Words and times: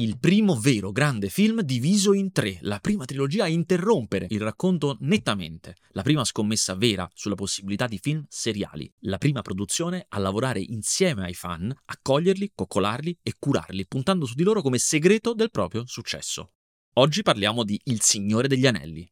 il 0.00 0.18
primo 0.18 0.58
vero 0.58 0.92
grande 0.92 1.28
film 1.28 1.60
diviso 1.60 2.14
in 2.14 2.32
tre, 2.32 2.58
la 2.62 2.78
prima 2.78 3.04
trilogia 3.04 3.44
a 3.44 3.48
interrompere 3.48 4.26
il 4.30 4.40
racconto 4.40 4.96
nettamente, 5.00 5.76
la 5.90 6.02
prima 6.02 6.24
scommessa 6.24 6.74
vera 6.74 7.08
sulla 7.12 7.34
possibilità 7.34 7.86
di 7.86 7.98
film 7.98 8.24
seriali, 8.28 8.90
la 9.00 9.18
prima 9.18 9.42
produzione 9.42 10.06
a 10.08 10.18
lavorare 10.18 10.60
insieme 10.60 11.24
ai 11.24 11.34
fan, 11.34 11.74
accoglierli, 11.84 12.52
coccolarli 12.54 13.18
e 13.22 13.34
curarli, 13.38 13.86
puntando 13.86 14.24
su 14.24 14.34
di 14.34 14.42
loro 14.42 14.62
come 14.62 14.78
segreto 14.78 15.34
del 15.34 15.50
proprio 15.50 15.84
successo. 15.86 16.52
Oggi 16.94 17.22
parliamo 17.22 17.62
di 17.62 17.78
Il 17.84 18.00
Signore 18.00 18.48
degli 18.48 18.66
Anelli, 18.66 19.06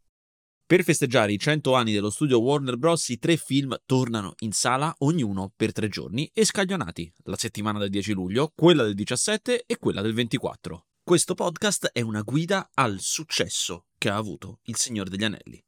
per 0.69 0.85
festeggiare 0.85 1.33
i 1.33 1.39
100 1.39 1.73
anni 1.73 1.95
dello 1.95 2.11
studio 2.11 2.41
Warner 2.41 2.77
Bros. 2.77 3.09
i 3.09 3.19
tre 3.19 3.39
film 3.39 3.75
tornano 3.87 4.35
in 4.41 4.53
sala 4.53 4.95
ognuno 4.99 5.51
per 5.57 5.73
tre 5.73 5.89
giorni 5.89 6.31
e 6.35 6.45
scaglionati, 6.45 7.11
la 7.25 7.39
settimana 7.39 7.79
del 7.79 7.89
10 7.89 8.13
luglio, 8.13 8.53
quella 8.55 8.83
del 8.83 8.93
17 8.93 9.65
e 9.65 9.79
quella 9.79 10.03
del 10.03 10.13
24. 10.13 10.85
Questo 11.03 11.35
podcast 11.35 11.89
è 11.91 12.03
una 12.03 12.21
guida 12.21 12.69
al 12.75 12.99
successo 13.01 13.87
che 13.97 14.11
ha 14.11 14.17
avuto 14.17 14.59
Il 14.65 14.77
Signore 14.77 15.09
degli 15.09 15.25
Anelli. 15.25 15.59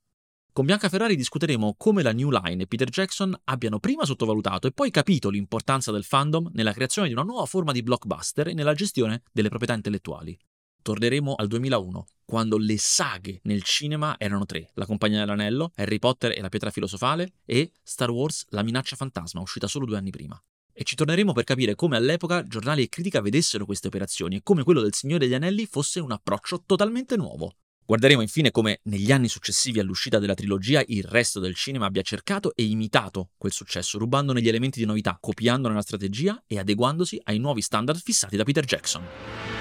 Con 0.53 0.67
Bianca 0.67 0.91
Ferrari 0.91 1.17
discuteremo 1.17 1.77
come 1.79 2.03
la 2.03 2.13
New 2.13 2.29
Line 2.29 2.65
e 2.65 2.67
Peter 2.67 2.91
Jackson 2.91 3.35
abbiano 3.45 3.79
prima 3.79 4.05
sottovalutato 4.05 4.67
e 4.67 4.73
poi 4.73 4.91
capito 4.91 5.30
l'importanza 5.30 5.91
del 5.91 6.05
fandom 6.05 6.51
nella 6.53 6.75
creazione 6.75 7.09
di 7.09 7.15
una 7.15 7.23
nuova 7.23 7.47
forma 7.47 7.73
di 7.73 7.83
blockbuster 7.83 8.49
e 8.49 8.53
nella 8.53 8.75
gestione 8.75 9.23
delle 9.33 9.49
proprietà 9.49 9.73
intellettuali. 9.73 10.39
Torneremo 10.83 11.34
al 11.34 11.47
2001, 11.47 12.07
quando 12.25 12.57
le 12.57 12.79
saghe 12.79 13.41
nel 13.45 13.62
cinema 13.62 14.16
erano 14.19 14.47
tre: 14.47 14.71
La 14.75 14.87
Compagnia 14.87 15.19
dell'Anello, 15.19 15.73
Harry 15.77 15.98
Potter 15.98 16.37
e 16.37 16.41
la 16.41 16.48
Pietra 16.48 16.71
Filosofale 16.71 17.33
e 17.45 17.73
Star 17.83 18.11
Wars 18.11 18.47
La 18.51 18.62
Minaccia 18.62 18.97
Fantasma, 18.97 19.41
uscita 19.41 19.66
solo 19.66 19.85
due 19.85 19.98
anni 19.98 20.11
prima. 20.11 20.43
E 20.73 20.85
ci 20.85 20.95
torneremo 20.95 21.33
per 21.33 21.45
capire 21.45 21.74
come 21.74 21.97
all'epoca 21.97 22.43
giornali 22.45 22.83
e 22.83 22.88
critica 22.88 23.21
vedessero 23.21 23.66
queste 23.66 23.88
operazioni 23.88 24.37
e 24.37 24.41
come 24.43 24.62
quello 24.62 24.80
del 24.80 24.95
Signore 24.95 25.27
degli 25.27 25.35
Anelli 25.35 25.66
fosse 25.66 26.01
un 26.01 26.12
approccio 26.12 26.62
totalmente 26.65 27.16
nuovo. 27.16 27.57
Guarderemo 27.85 28.23
infine 28.23 28.52
come 28.52 28.79
negli 28.85 29.10
anni 29.10 29.29
successivi 29.29 29.80
all'uscita 29.80 30.21
della 30.21 30.35
trilogia 30.35 30.80
il 30.87 31.02
resto 31.02 31.40
del 31.40 31.57
cinema 31.57 31.87
abbia 31.87 32.02
cercato 32.02 32.55
e 32.55 32.62
imitato 32.62 33.30
quel 33.37 33.51
successo, 33.51 33.99
rubandone 33.99 34.40
gli 34.40 34.49
elementi 34.49 34.79
di 34.79 34.87
novità, 34.87 35.18
copiandone 35.21 35.74
la 35.74 35.83
strategia 35.83 36.40
e 36.46 36.60
adeguandosi 36.60 37.21
ai 37.24 37.38
nuovi 37.38 37.60
standard 37.62 38.01
fissati 38.01 38.37
da 38.37 38.45
Peter 38.45 38.65
Jackson. 38.65 39.60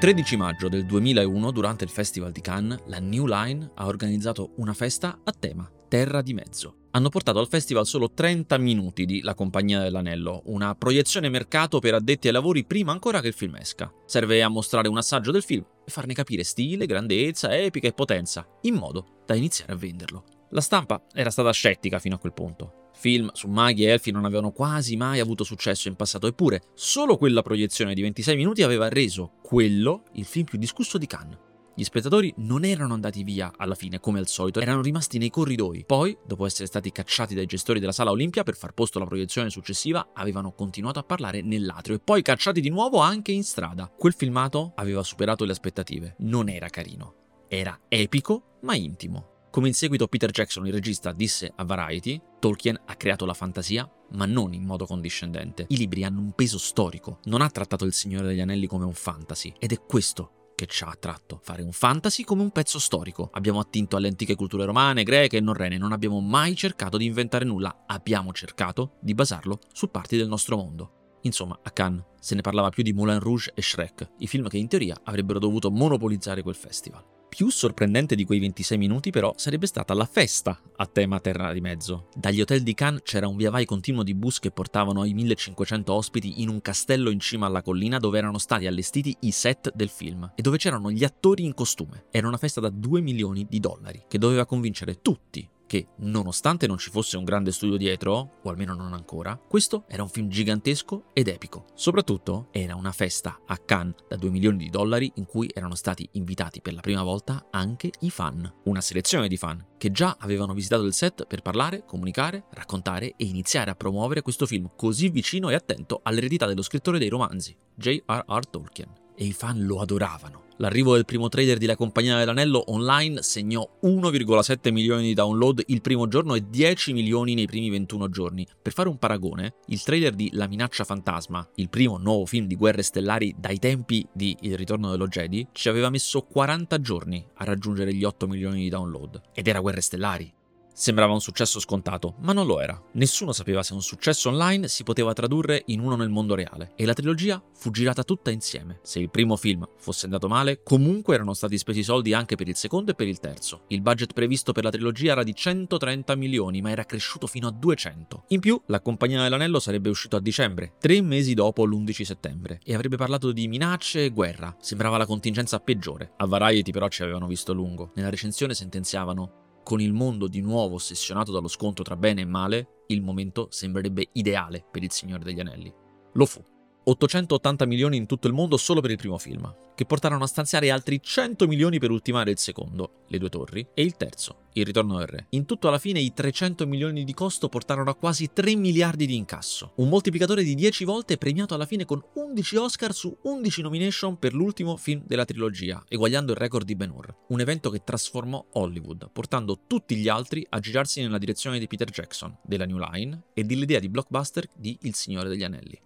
13 0.00 0.38
maggio 0.38 0.70
del 0.70 0.86
2001, 0.86 1.50
durante 1.50 1.84
il 1.84 1.90
Festival 1.90 2.32
di 2.32 2.40
Cannes, 2.40 2.84
la 2.86 3.00
New 3.00 3.26
Line 3.26 3.72
ha 3.74 3.84
organizzato 3.84 4.54
una 4.56 4.72
festa 4.72 5.20
a 5.22 5.30
tema 5.30 5.70
Terra 5.88 6.22
di 6.22 6.32
Mezzo. 6.32 6.86
Hanno 6.92 7.10
portato 7.10 7.38
al 7.38 7.48
festival 7.48 7.84
solo 7.84 8.10
30 8.10 8.56
minuti 8.56 9.04
di 9.04 9.20
La 9.20 9.34
Compagnia 9.34 9.82
dell'Anello, 9.82 10.40
una 10.46 10.74
proiezione 10.74 11.28
mercato 11.28 11.80
per 11.80 11.92
addetti 11.92 12.28
ai 12.28 12.32
lavori 12.32 12.64
prima 12.64 12.92
ancora 12.92 13.20
che 13.20 13.26
il 13.26 13.34
film 13.34 13.56
esca. 13.56 13.92
Serve 14.06 14.42
a 14.42 14.48
mostrare 14.48 14.88
un 14.88 14.96
assaggio 14.96 15.32
del 15.32 15.42
film 15.42 15.66
e 15.84 15.90
farne 15.90 16.14
capire 16.14 16.44
stile, 16.44 16.86
grandezza, 16.86 17.54
epica 17.54 17.86
e 17.86 17.92
potenza, 17.92 18.48
in 18.62 18.76
modo 18.76 19.20
da 19.26 19.34
iniziare 19.34 19.74
a 19.74 19.76
venderlo. 19.76 20.24
La 20.52 20.62
stampa 20.62 21.04
era 21.12 21.28
stata 21.28 21.52
scettica 21.52 21.98
fino 21.98 22.14
a 22.14 22.18
quel 22.18 22.32
punto. 22.32 22.79
Film 23.00 23.30
su 23.32 23.48
maghi 23.48 23.86
e 23.86 23.88
elfi 23.88 24.10
non 24.10 24.26
avevano 24.26 24.50
quasi 24.50 24.94
mai 24.94 25.20
avuto 25.20 25.42
successo 25.42 25.88
in 25.88 25.96
passato, 25.96 26.26
eppure 26.26 26.60
solo 26.74 27.16
quella 27.16 27.40
proiezione 27.40 27.94
di 27.94 28.02
26 28.02 28.36
minuti 28.36 28.62
aveva 28.62 28.90
reso 28.90 29.32
quello 29.42 30.02
il 30.12 30.26
film 30.26 30.44
più 30.44 30.58
discusso 30.58 30.98
di 30.98 31.06
Cannes. 31.06 31.38
Gli 31.74 31.82
spettatori 31.82 32.30
non 32.36 32.62
erano 32.62 32.92
andati 32.92 33.24
via 33.24 33.54
alla 33.56 33.74
fine, 33.74 34.00
come 34.00 34.18
al 34.18 34.28
solito, 34.28 34.60
erano 34.60 34.82
rimasti 34.82 35.16
nei 35.16 35.30
corridoi. 35.30 35.84
Poi, 35.86 36.14
dopo 36.26 36.44
essere 36.44 36.66
stati 36.66 36.92
cacciati 36.92 37.34
dai 37.34 37.46
gestori 37.46 37.80
della 37.80 37.90
sala 37.92 38.10
Olimpia 38.10 38.42
per 38.42 38.54
far 38.54 38.74
posto 38.74 38.98
alla 38.98 39.06
proiezione 39.06 39.48
successiva, 39.48 40.10
avevano 40.12 40.52
continuato 40.52 40.98
a 40.98 41.04
parlare 41.04 41.40
nell'atrio 41.40 41.96
e 41.96 42.00
poi 42.00 42.20
cacciati 42.20 42.60
di 42.60 42.68
nuovo 42.68 42.98
anche 42.98 43.32
in 43.32 43.44
strada. 43.44 43.90
Quel 43.96 44.12
filmato 44.12 44.72
aveva 44.74 45.02
superato 45.02 45.46
le 45.46 45.52
aspettative. 45.52 46.16
Non 46.18 46.50
era 46.50 46.68
carino. 46.68 47.14
Era 47.48 47.80
epico, 47.88 48.58
ma 48.60 48.74
intimo. 48.74 49.39
Come 49.50 49.66
in 49.66 49.74
seguito 49.74 50.06
Peter 50.06 50.30
Jackson, 50.30 50.64
il 50.68 50.72
regista, 50.72 51.10
disse 51.10 51.52
a 51.56 51.64
Variety, 51.64 52.22
Tolkien 52.38 52.80
ha 52.86 52.94
creato 52.94 53.26
la 53.26 53.34
fantasia, 53.34 53.90
ma 54.12 54.24
non 54.24 54.52
in 54.52 54.62
modo 54.62 54.86
condiscendente. 54.86 55.64
I 55.70 55.76
libri 55.76 56.04
hanno 56.04 56.20
un 56.20 56.30
peso 56.34 56.56
storico, 56.56 57.18
non 57.24 57.40
ha 57.40 57.50
trattato 57.50 57.84
Il 57.84 57.92
Signore 57.92 58.28
degli 58.28 58.40
Anelli 58.40 58.68
come 58.68 58.84
un 58.84 58.92
fantasy, 58.92 59.52
ed 59.58 59.72
è 59.72 59.80
questo 59.82 60.52
che 60.54 60.66
ci 60.66 60.84
ha 60.84 60.88
attratto, 60.88 61.40
fare 61.42 61.62
un 61.62 61.72
fantasy 61.72 62.22
come 62.22 62.42
un 62.42 62.52
pezzo 62.52 62.78
storico. 62.78 63.28
Abbiamo 63.32 63.58
attinto 63.58 63.96
alle 63.96 64.06
antiche 64.06 64.36
culture 64.36 64.64
romane, 64.64 65.02
greche 65.02 65.38
e 65.38 65.40
norrene, 65.40 65.78
non 65.78 65.90
abbiamo 65.90 66.20
mai 66.20 66.54
cercato 66.54 66.96
di 66.96 67.06
inventare 67.06 67.44
nulla, 67.44 67.86
abbiamo 67.88 68.32
cercato 68.32 68.98
di 69.00 69.14
basarlo 69.14 69.58
su 69.72 69.90
parti 69.90 70.16
del 70.16 70.28
nostro 70.28 70.56
mondo. 70.58 71.18
Insomma, 71.22 71.58
a 71.60 71.70
Cannes 71.72 72.04
se 72.20 72.36
ne 72.36 72.40
parlava 72.40 72.68
più 72.68 72.84
di 72.84 72.92
Moulin 72.92 73.18
Rouge 73.18 73.50
e 73.52 73.62
Shrek, 73.62 74.12
i 74.18 74.28
film 74.28 74.46
che 74.46 74.58
in 74.58 74.68
teoria 74.68 74.96
avrebbero 75.02 75.40
dovuto 75.40 75.72
monopolizzare 75.72 76.42
quel 76.42 76.54
festival. 76.54 77.18
Più 77.30 77.48
sorprendente 77.48 78.16
di 78.16 78.24
quei 78.24 78.40
26 78.40 78.76
minuti 78.76 79.10
però 79.10 79.32
sarebbe 79.36 79.66
stata 79.66 79.94
la 79.94 80.04
festa 80.04 80.60
a 80.76 80.86
tema 80.86 81.20
Terra 81.20 81.52
di 81.52 81.60
Mezzo. 81.60 82.08
Dagli 82.12 82.40
hotel 82.40 82.62
di 82.62 82.74
Cannes 82.74 83.02
c'era 83.04 83.28
un 83.28 83.36
via 83.36 83.50
vai 83.50 83.64
continuo 83.64 84.02
di 84.02 84.14
bus 84.14 84.40
che 84.40 84.50
portavano 84.50 85.04
i 85.04 85.14
1500 85.14 85.94
ospiti 85.94 86.42
in 86.42 86.48
un 86.48 86.60
castello 86.60 87.08
in 87.08 87.20
cima 87.20 87.46
alla 87.46 87.62
collina 87.62 87.98
dove 87.98 88.18
erano 88.18 88.38
stati 88.38 88.66
allestiti 88.66 89.16
i 89.20 89.30
set 89.30 89.72
del 89.74 89.90
film 89.90 90.32
e 90.34 90.42
dove 90.42 90.58
c'erano 90.58 90.90
gli 90.90 91.04
attori 91.04 91.44
in 91.44 91.54
costume. 91.54 92.06
Era 92.10 92.26
una 92.26 92.36
festa 92.36 92.60
da 92.60 92.68
2 92.68 93.00
milioni 93.00 93.46
di 93.48 93.60
dollari 93.60 94.02
che 94.08 94.18
doveva 94.18 94.44
convincere 94.44 95.00
tutti 95.00 95.48
che, 95.70 95.86
nonostante 95.98 96.66
non 96.66 96.78
ci 96.78 96.90
fosse 96.90 97.16
un 97.16 97.22
grande 97.22 97.52
studio 97.52 97.76
dietro, 97.76 98.38
o 98.42 98.50
almeno 98.50 98.74
non 98.74 98.92
ancora, 98.92 99.36
questo 99.36 99.84
era 99.86 100.02
un 100.02 100.08
film 100.08 100.26
gigantesco 100.26 101.04
ed 101.12 101.28
epico. 101.28 101.66
Soprattutto 101.74 102.48
era 102.50 102.74
una 102.74 102.90
festa 102.90 103.38
a 103.46 103.56
Cannes 103.56 103.94
da 104.08 104.16
2 104.16 104.30
milioni 104.30 104.56
di 104.58 104.68
dollari 104.68 105.12
in 105.14 105.26
cui 105.26 105.48
erano 105.54 105.76
stati 105.76 106.08
invitati 106.14 106.60
per 106.60 106.74
la 106.74 106.80
prima 106.80 107.04
volta 107.04 107.46
anche 107.52 107.92
i 108.00 108.10
fan, 108.10 108.52
una 108.64 108.80
selezione 108.80 109.28
di 109.28 109.36
fan 109.36 109.64
che 109.78 109.92
già 109.92 110.16
avevano 110.18 110.54
visitato 110.54 110.82
il 110.82 110.92
set 110.92 111.24
per 111.28 111.40
parlare, 111.40 111.84
comunicare, 111.84 112.46
raccontare 112.50 113.14
e 113.16 113.24
iniziare 113.26 113.70
a 113.70 113.76
promuovere 113.76 114.22
questo 114.22 114.46
film 114.46 114.68
così 114.74 115.08
vicino 115.08 115.50
e 115.50 115.54
attento 115.54 116.00
all'eredità 116.02 116.46
dello 116.46 116.62
scrittore 116.62 116.98
dei 116.98 117.08
romanzi, 117.08 117.56
J.R.R. 117.76 118.46
Tolkien. 118.46 118.99
E 119.20 119.24
i 119.26 119.32
fan 119.34 119.66
lo 119.66 119.82
adoravano. 119.82 120.44
L'arrivo 120.56 120.94
del 120.94 121.04
primo 121.04 121.28
trailer 121.28 121.58
di 121.58 121.66
La 121.66 121.76
Compagnia 121.76 122.16
dell'Anello 122.16 122.72
online 122.72 123.20
segnò 123.20 123.68
1,7 123.82 124.72
milioni 124.72 125.08
di 125.08 125.12
download 125.12 125.62
il 125.66 125.82
primo 125.82 126.08
giorno 126.08 126.34
e 126.34 126.48
10 126.48 126.94
milioni 126.94 127.34
nei 127.34 127.44
primi 127.44 127.68
21 127.68 128.08
giorni. 128.08 128.46
Per 128.62 128.72
fare 128.72 128.88
un 128.88 128.96
paragone, 128.96 129.56
il 129.66 129.82
trailer 129.82 130.14
di 130.14 130.30
La 130.32 130.46
minaccia 130.46 130.84
fantasma, 130.84 131.46
il 131.56 131.68
primo 131.68 131.98
nuovo 131.98 132.24
film 132.24 132.46
di 132.46 132.56
guerre 132.56 132.80
stellari 132.80 133.34
dai 133.36 133.58
tempi 133.58 134.06
di 134.10 134.34
Il 134.40 134.56
ritorno 134.56 134.90
dello 134.90 135.06
Jedi, 135.06 135.48
ci 135.52 135.68
aveva 135.68 135.90
messo 135.90 136.22
40 136.22 136.80
giorni 136.80 137.22
a 137.34 137.44
raggiungere 137.44 137.92
gli 137.92 138.04
8 138.04 138.26
milioni 138.26 138.62
di 138.62 138.70
download. 138.70 139.20
Ed 139.34 139.48
era 139.48 139.60
guerre 139.60 139.82
stellari. 139.82 140.32
Sembrava 140.80 141.12
un 141.12 141.20
successo 141.20 141.60
scontato, 141.60 142.14
ma 142.20 142.32
non 142.32 142.46
lo 142.46 142.58
era. 142.58 142.82
Nessuno 142.92 143.32
sapeva 143.32 143.62
se 143.62 143.74
un 143.74 143.82
successo 143.82 144.30
online 144.30 144.66
si 144.66 144.82
poteva 144.82 145.12
tradurre 145.12 145.64
in 145.66 145.80
uno 145.80 145.94
nel 145.94 146.08
mondo 146.08 146.34
reale, 146.34 146.72
e 146.74 146.86
la 146.86 146.94
trilogia 146.94 147.38
fu 147.52 147.70
girata 147.70 148.02
tutta 148.02 148.30
insieme. 148.30 148.78
Se 148.82 148.98
il 148.98 149.10
primo 149.10 149.36
film 149.36 149.68
fosse 149.76 150.06
andato 150.06 150.26
male, 150.26 150.62
comunque 150.62 151.16
erano 151.16 151.34
stati 151.34 151.58
spesi 151.58 151.82
soldi 151.82 152.14
anche 152.14 152.34
per 152.34 152.48
il 152.48 152.56
secondo 152.56 152.92
e 152.92 152.94
per 152.94 153.08
il 153.08 153.20
terzo. 153.20 153.64
Il 153.66 153.82
budget 153.82 154.14
previsto 154.14 154.52
per 154.52 154.64
la 154.64 154.70
trilogia 154.70 155.12
era 155.12 155.22
di 155.22 155.34
130 155.34 156.14
milioni, 156.14 156.62
ma 156.62 156.70
era 156.70 156.84
cresciuto 156.84 157.26
fino 157.26 157.46
a 157.46 157.50
200. 157.50 158.24
In 158.28 158.40
più, 158.40 158.58
La 158.68 158.80
Compagnia 158.80 159.20
dell'Anello 159.20 159.60
sarebbe 159.60 159.90
uscito 159.90 160.16
a 160.16 160.20
dicembre, 160.20 160.76
tre 160.80 161.02
mesi 161.02 161.34
dopo 161.34 161.66
l'11 161.66 162.04
settembre, 162.04 162.58
e 162.64 162.72
avrebbe 162.72 162.96
parlato 162.96 163.32
di 163.32 163.48
minacce 163.48 164.06
e 164.06 164.08
guerra. 164.08 164.56
Sembrava 164.58 164.96
la 164.96 165.04
contingenza 165.04 165.60
peggiore. 165.60 166.12
A 166.16 166.24
Variety 166.24 166.70
però 166.70 166.88
ci 166.88 167.02
avevano 167.02 167.26
visto 167.26 167.52
lungo. 167.52 167.92
Nella 167.96 168.08
recensione 168.08 168.54
sentenziavano 168.54 169.39
con 169.70 169.80
il 169.80 169.92
mondo 169.92 170.26
di 170.26 170.40
nuovo 170.40 170.74
ossessionato 170.74 171.30
dallo 171.30 171.46
scontro 171.46 171.84
tra 171.84 171.96
bene 171.96 172.22
e 172.22 172.24
male, 172.24 172.82
il 172.88 173.02
momento 173.02 173.46
sembrerebbe 173.52 174.08
ideale 174.14 174.66
per 174.68 174.82
il 174.82 174.90
Signore 174.90 175.22
degli 175.22 175.38
Anelli. 175.38 175.72
Lo 176.14 176.26
fu. 176.26 176.42
880 176.90 177.66
milioni 177.66 177.96
in 177.96 178.06
tutto 178.06 178.26
il 178.26 178.32
mondo 178.32 178.56
solo 178.56 178.80
per 178.80 178.90
il 178.90 178.96
primo 178.96 179.16
film, 179.16 179.54
che 179.76 179.84
portarono 179.84 180.24
a 180.24 180.26
stanziare 180.26 180.72
altri 180.72 181.00
100 181.00 181.46
milioni 181.46 181.78
per 181.78 181.92
ultimare 181.92 182.32
il 182.32 182.38
secondo, 182.38 183.04
Le 183.06 183.18
due 183.18 183.28
torri, 183.28 183.64
e 183.74 183.82
il 183.82 183.96
terzo, 183.96 184.48
Il 184.54 184.64
ritorno 184.64 184.98
del 184.98 185.06
re. 185.06 185.26
In 185.30 185.44
tutto 185.44 185.68
alla 185.68 185.78
fine 185.78 186.00
i 186.00 186.12
300 186.12 186.66
milioni 186.66 187.04
di 187.04 187.14
costo 187.14 187.48
portarono 187.48 187.90
a 187.90 187.94
quasi 187.94 188.30
3 188.32 188.56
miliardi 188.56 189.06
di 189.06 189.14
incasso, 189.14 189.74
un 189.76 189.88
moltiplicatore 189.88 190.42
di 190.42 190.56
10 190.56 190.84
volte 190.84 191.16
premiato 191.16 191.54
alla 191.54 191.64
fine 191.64 191.84
con 191.84 192.02
11 192.14 192.56
Oscar 192.56 192.92
su 192.92 193.16
11 193.22 193.62
nomination 193.62 194.18
per 194.18 194.34
l'ultimo 194.34 194.76
film 194.76 195.04
della 195.06 195.24
trilogia, 195.24 195.84
eguagliando 195.86 196.32
il 196.32 196.38
record 196.38 196.66
di 196.66 196.74
Ben 196.74 196.90
Hur. 196.90 197.14
Un 197.28 197.38
evento 197.38 197.70
che 197.70 197.84
trasformò 197.84 198.44
Hollywood, 198.54 199.10
portando 199.12 199.60
tutti 199.68 199.94
gli 199.94 200.08
altri 200.08 200.44
a 200.48 200.58
girarsi 200.58 201.00
nella 201.00 201.18
direzione 201.18 201.60
di 201.60 201.68
Peter 201.68 201.88
Jackson, 201.88 202.36
della 202.42 202.66
New 202.66 202.78
Line 202.78 203.26
e 203.32 203.44
dell'idea 203.44 203.78
di 203.78 203.88
blockbuster 203.88 204.48
di 204.56 204.76
Il 204.82 204.96
Signore 204.96 205.28
degli 205.28 205.44
Anelli. 205.44 205.80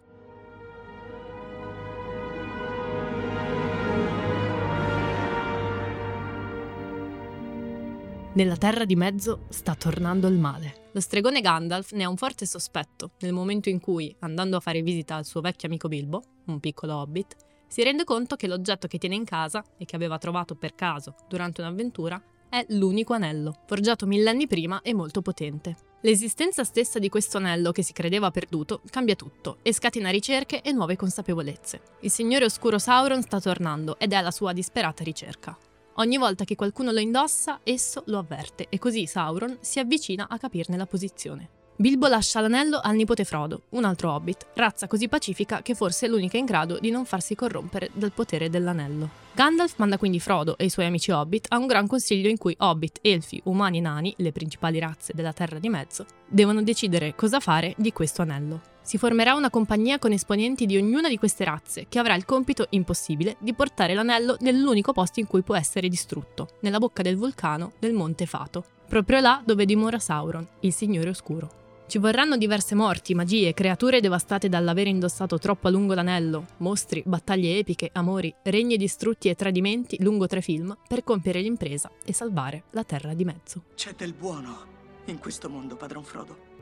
Nella 8.34 8.56
terra 8.56 8.84
di 8.84 8.96
mezzo 8.96 9.46
sta 9.50 9.76
tornando 9.76 10.26
il 10.26 10.36
male. 10.36 10.88
Lo 10.90 10.98
stregone 10.98 11.40
Gandalf 11.40 11.92
ne 11.92 12.02
ha 12.02 12.08
un 12.08 12.16
forte 12.16 12.46
sospetto 12.46 13.12
nel 13.20 13.32
momento 13.32 13.68
in 13.68 13.78
cui, 13.78 14.12
andando 14.20 14.56
a 14.56 14.60
fare 14.60 14.82
visita 14.82 15.14
al 15.14 15.24
suo 15.24 15.40
vecchio 15.40 15.68
amico 15.68 15.86
Bilbo, 15.86 16.22
un 16.46 16.58
piccolo 16.58 16.96
hobbit, 16.96 17.36
si 17.68 17.84
rende 17.84 18.02
conto 18.02 18.34
che 18.34 18.48
l'oggetto 18.48 18.88
che 18.88 18.98
tiene 18.98 19.14
in 19.14 19.24
casa 19.24 19.62
e 19.78 19.84
che 19.84 19.94
aveva 19.94 20.18
trovato 20.18 20.56
per 20.56 20.74
caso 20.74 21.14
durante 21.28 21.60
un'avventura 21.60 22.20
è 22.48 22.66
l'unico 22.70 23.12
anello, 23.12 23.60
forgiato 23.68 24.04
millenni 24.04 24.48
prima 24.48 24.82
e 24.82 24.94
molto 24.94 25.22
potente. 25.22 25.76
L'esistenza 26.00 26.64
stessa 26.64 26.98
di 26.98 27.08
questo 27.08 27.36
anello 27.36 27.70
che 27.70 27.84
si 27.84 27.92
credeva 27.92 28.32
perduto 28.32 28.82
cambia 28.90 29.14
tutto 29.14 29.58
e 29.62 29.72
scatena 29.72 30.10
ricerche 30.10 30.60
e 30.60 30.72
nuove 30.72 30.96
consapevolezze. 30.96 31.82
Il 32.00 32.10
Signore 32.10 32.46
Oscuro 32.46 32.80
Sauron 32.80 33.22
sta 33.22 33.40
tornando 33.40 33.96
ed 33.96 34.12
è 34.12 34.16
alla 34.16 34.32
sua 34.32 34.52
disperata 34.52 35.04
ricerca. 35.04 35.56
Ogni 35.98 36.18
volta 36.18 36.44
che 36.44 36.56
qualcuno 36.56 36.90
lo 36.90 36.98
indossa, 36.98 37.60
esso 37.62 38.02
lo 38.06 38.18
avverte 38.18 38.66
e 38.68 38.78
così 38.78 39.06
Sauron 39.06 39.58
si 39.60 39.78
avvicina 39.78 40.26
a 40.28 40.38
capirne 40.38 40.76
la 40.76 40.86
posizione. 40.86 41.63
Bilbo 41.76 42.06
lascia 42.06 42.38
l'anello 42.38 42.78
al 42.80 42.94
nipote 42.94 43.24
Frodo, 43.24 43.62
un 43.70 43.82
altro 43.82 44.12
hobbit, 44.12 44.46
razza 44.54 44.86
così 44.86 45.08
pacifica 45.08 45.60
che 45.60 45.74
forse 45.74 46.06
è 46.06 46.08
l'unica 46.08 46.36
in 46.36 46.44
grado 46.44 46.78
di 46.78 46.90
non 46.90 47.04
farsi 47.04 47.34
corrompere 47.34 47.90
dal 47.94 48.12
potere 48.12 48.48
dell'anello. 48.48 49.22
Gandalf 49.32 49.74
manda 49.78 49.98
quindi 49.98 50.20
Frodo 50.20 50.56
e 50.56 50.66
i 50.66 50.70
suoi 50.70 50.86
amici 50.86 51.10
hobbit 51.10 51.46
a 51.48 51.58
un 51.58 51.66
gran 51.66 51.88
consiglio 51.88 52.28
in 52.28 52.38
cui 52.38 52.54
hobbit, 52.56 53.00
elfi, 53.02 53.40
umani 53.46 53.78
e 53.78 53.80
nani, 53.80 54.14
le 54.18 54.30
principali 54.30 54.78
razze 54.78 55.14
della 55.16 55.32
Terra 55.32 55.58
di 55.58 55.68
Mezzo, 55.68 56.06
devono 56.28 56.62
decidere 56.62 57.16
cosa 57.16 57.40
fare 57.40 57.74
di 57.76 57.92
questo 57.92 58.22
anello. 58.22 58.60
Si 58.80 58.96
formerà 58.96 59.34
una 59.34 59.50
compagnia 59.50 59.98
con 59.98 60.12
esponenti 60.12 60.66
di 60.66 60.76
ognuna 60.76 61.08
di 61.08 61.18
queste 61.18 61.42
razze, 61.42 61.86
che 61.88 61.98
avrà 61.98 62.14
il 62.14 62.24
compito 62.24 62.66
impossibile 62.70 63.34
di 63.40 63.52
portare 63.52 63.94
l'anello 63.94 64.36
nell'unico 64.40 64.92
posto 64.92 65.18
in 65.18 65.26
cui 65.26 65.42
può 65.42 65.56
essere 65.56 65.88
distrutto, 65.88 66.50
nella 66.60 66.78
bocca 66.78 67.02
del 67.02 67.16
vulcano 67.16 67.72
del 67.80 67.94
Monte 67.94 68.26
Fato, 68.26 68.64
proprio 68.86 69.18
là 69.18 69.42
dove 69.44 69.64
dimora 69.64 69.98
Sauron, 69.98 70.46
il 70.60 70.72
Signore 70.72 71.08
Oscuro. 71.08 71.62
Ci 71.86 71.98
vorranno 71.98 72.36
diverse 72.36 72.74
morti, 72.74 73.14
magie, 73.14 73.52
creature 73.52 74.00
devastate 74.00 74.48
dall'aver 74.48 74.86
indossato 74.86 75.38
troppo 75.38 75.68
a 75.68 75.70
lungo 75.70 75.92
l'anello, 75.94 76.46
mostri, 76.58 77.02
battaglie 77.04 77.58
epiche, 77.58 77.90
amori, 77.92 78.34
regni 78.42 78.76
distrutti 78.76 79.28
e 79.28 79.34
tradimenti 79.34 80.02
lungo 80.02 80.26
tre 80.26 80.40
film 80.40 80.76
per 80.88 81.04
compiere 81.04 81.40
l'impresa 81.40 81.90
e 82.04 82.12
salvare 82.12 82.64
la 82.70 82.84
terra 82.84 83.12
di 83.14 83.24
mezzo. 83.24 83.64
C'è 83.74 83.94
del 83.94 84.14
buono 84.14 84.72
in 85.06 85.18
questo 85.18 85.50
mondo, 85.50 85.76
padron 85.76 86.04
Frodo. 86.04 86.53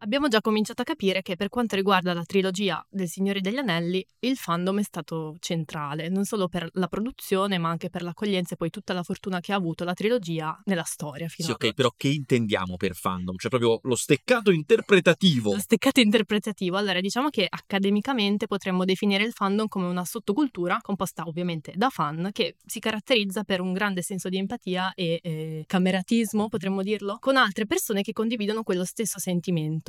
Abbiamo 0.00 0.28
già 0.28 0.40
cominciato 0.40 0.82
a 0.82 0.84
capire 0.84 1.22
che 1.22 1.34
per 1.34 1.48
quanto 1.48 1.74
riguarda 1.74 2.14
la 2.14 2.22
trilogia 2.22 2.84
del 2.88 3.08
Signore 3.08 3.40
degli 3.40 3.56
Anelli, 3.56 4.04
il 4.20 4.36
fandom 4.36 4.78
è 4.78 4.82
stato 4.84 5.34
centrale, 5.40 6.08
non 6.08 6.24
solo 6.24 6.46
per 6.46 6.68
la 6.74 6.86
produzione, 6.86 7.58
ma 7.58 7.68
anche 7.68 7.90
per 7.90 8.02
l'accoglienza 8.02 8.54
e 8.54 8.56
poi 8.56 8.70
tutta 8.70 8.92
la 8.92 9.02
fortuna 9.02 9.40
che 9.40 9.52
ha 9.52 9.56
avuto 9.56 9.82
la 9.82 9.94
trilogia 9.94 10.56
nella 10.66 10.84
storia. 10.84 11.26
Fino 11.26 11.48
sì, 11.48 11.54
ok, 11.54 11.74
però 11.74 11.92
che 11.96 12.08
intendiamo 12.08 12.76
per 12.76 12.94
fandom? 12.94 13.36
Cioè 13.36 13.50
proprio 13.50 13.80
lo 13.82 13.96
steccato 13.96 14.52
interpretativo. 14.52 15.52
Lo 15.54 15.58
steccato 15.58 15.98
interpretativo. 15.98 16.76
Allora, 16.76 17.00
diciamo 17.00 17.28
che 17.28 17.46
accademicamente 17.48 18.46
potremmo 18.46 18.84
definire 18.84 19.24
il 19.24 19.32
fandom 19.32 19.66
come 19.66 19.86
una 19.86 20.04
sottocultura, 20.04 20.78
composta 20.80 21.24
ovviamente 21.26 21.72
da 21.74 21.88
fan, 21.90 22.30
che 22.32 22.54
si 22.64 22.78
caratterizza 22.78 23.42
per 23.42 23.60
un 23.60 23.72
grande 23.72 24.02
senso 24.02 24.28
di 24.28 24.38
empatia 24.38 24.92
e 24.94 25.18
eh, 25.20 25.64
cameratismo, 25.66 26.48
potremmo 26.48 26.82
dirlo, 26.82 27.16
con 27.18 27.36
altre 27.36 27.66
persone 27.66 28.02
che 28.02 28.12
condividono 28.12 28.62
quello 28.62 28.84
stesso 28.84 29.18
sentimento 29.18 29.87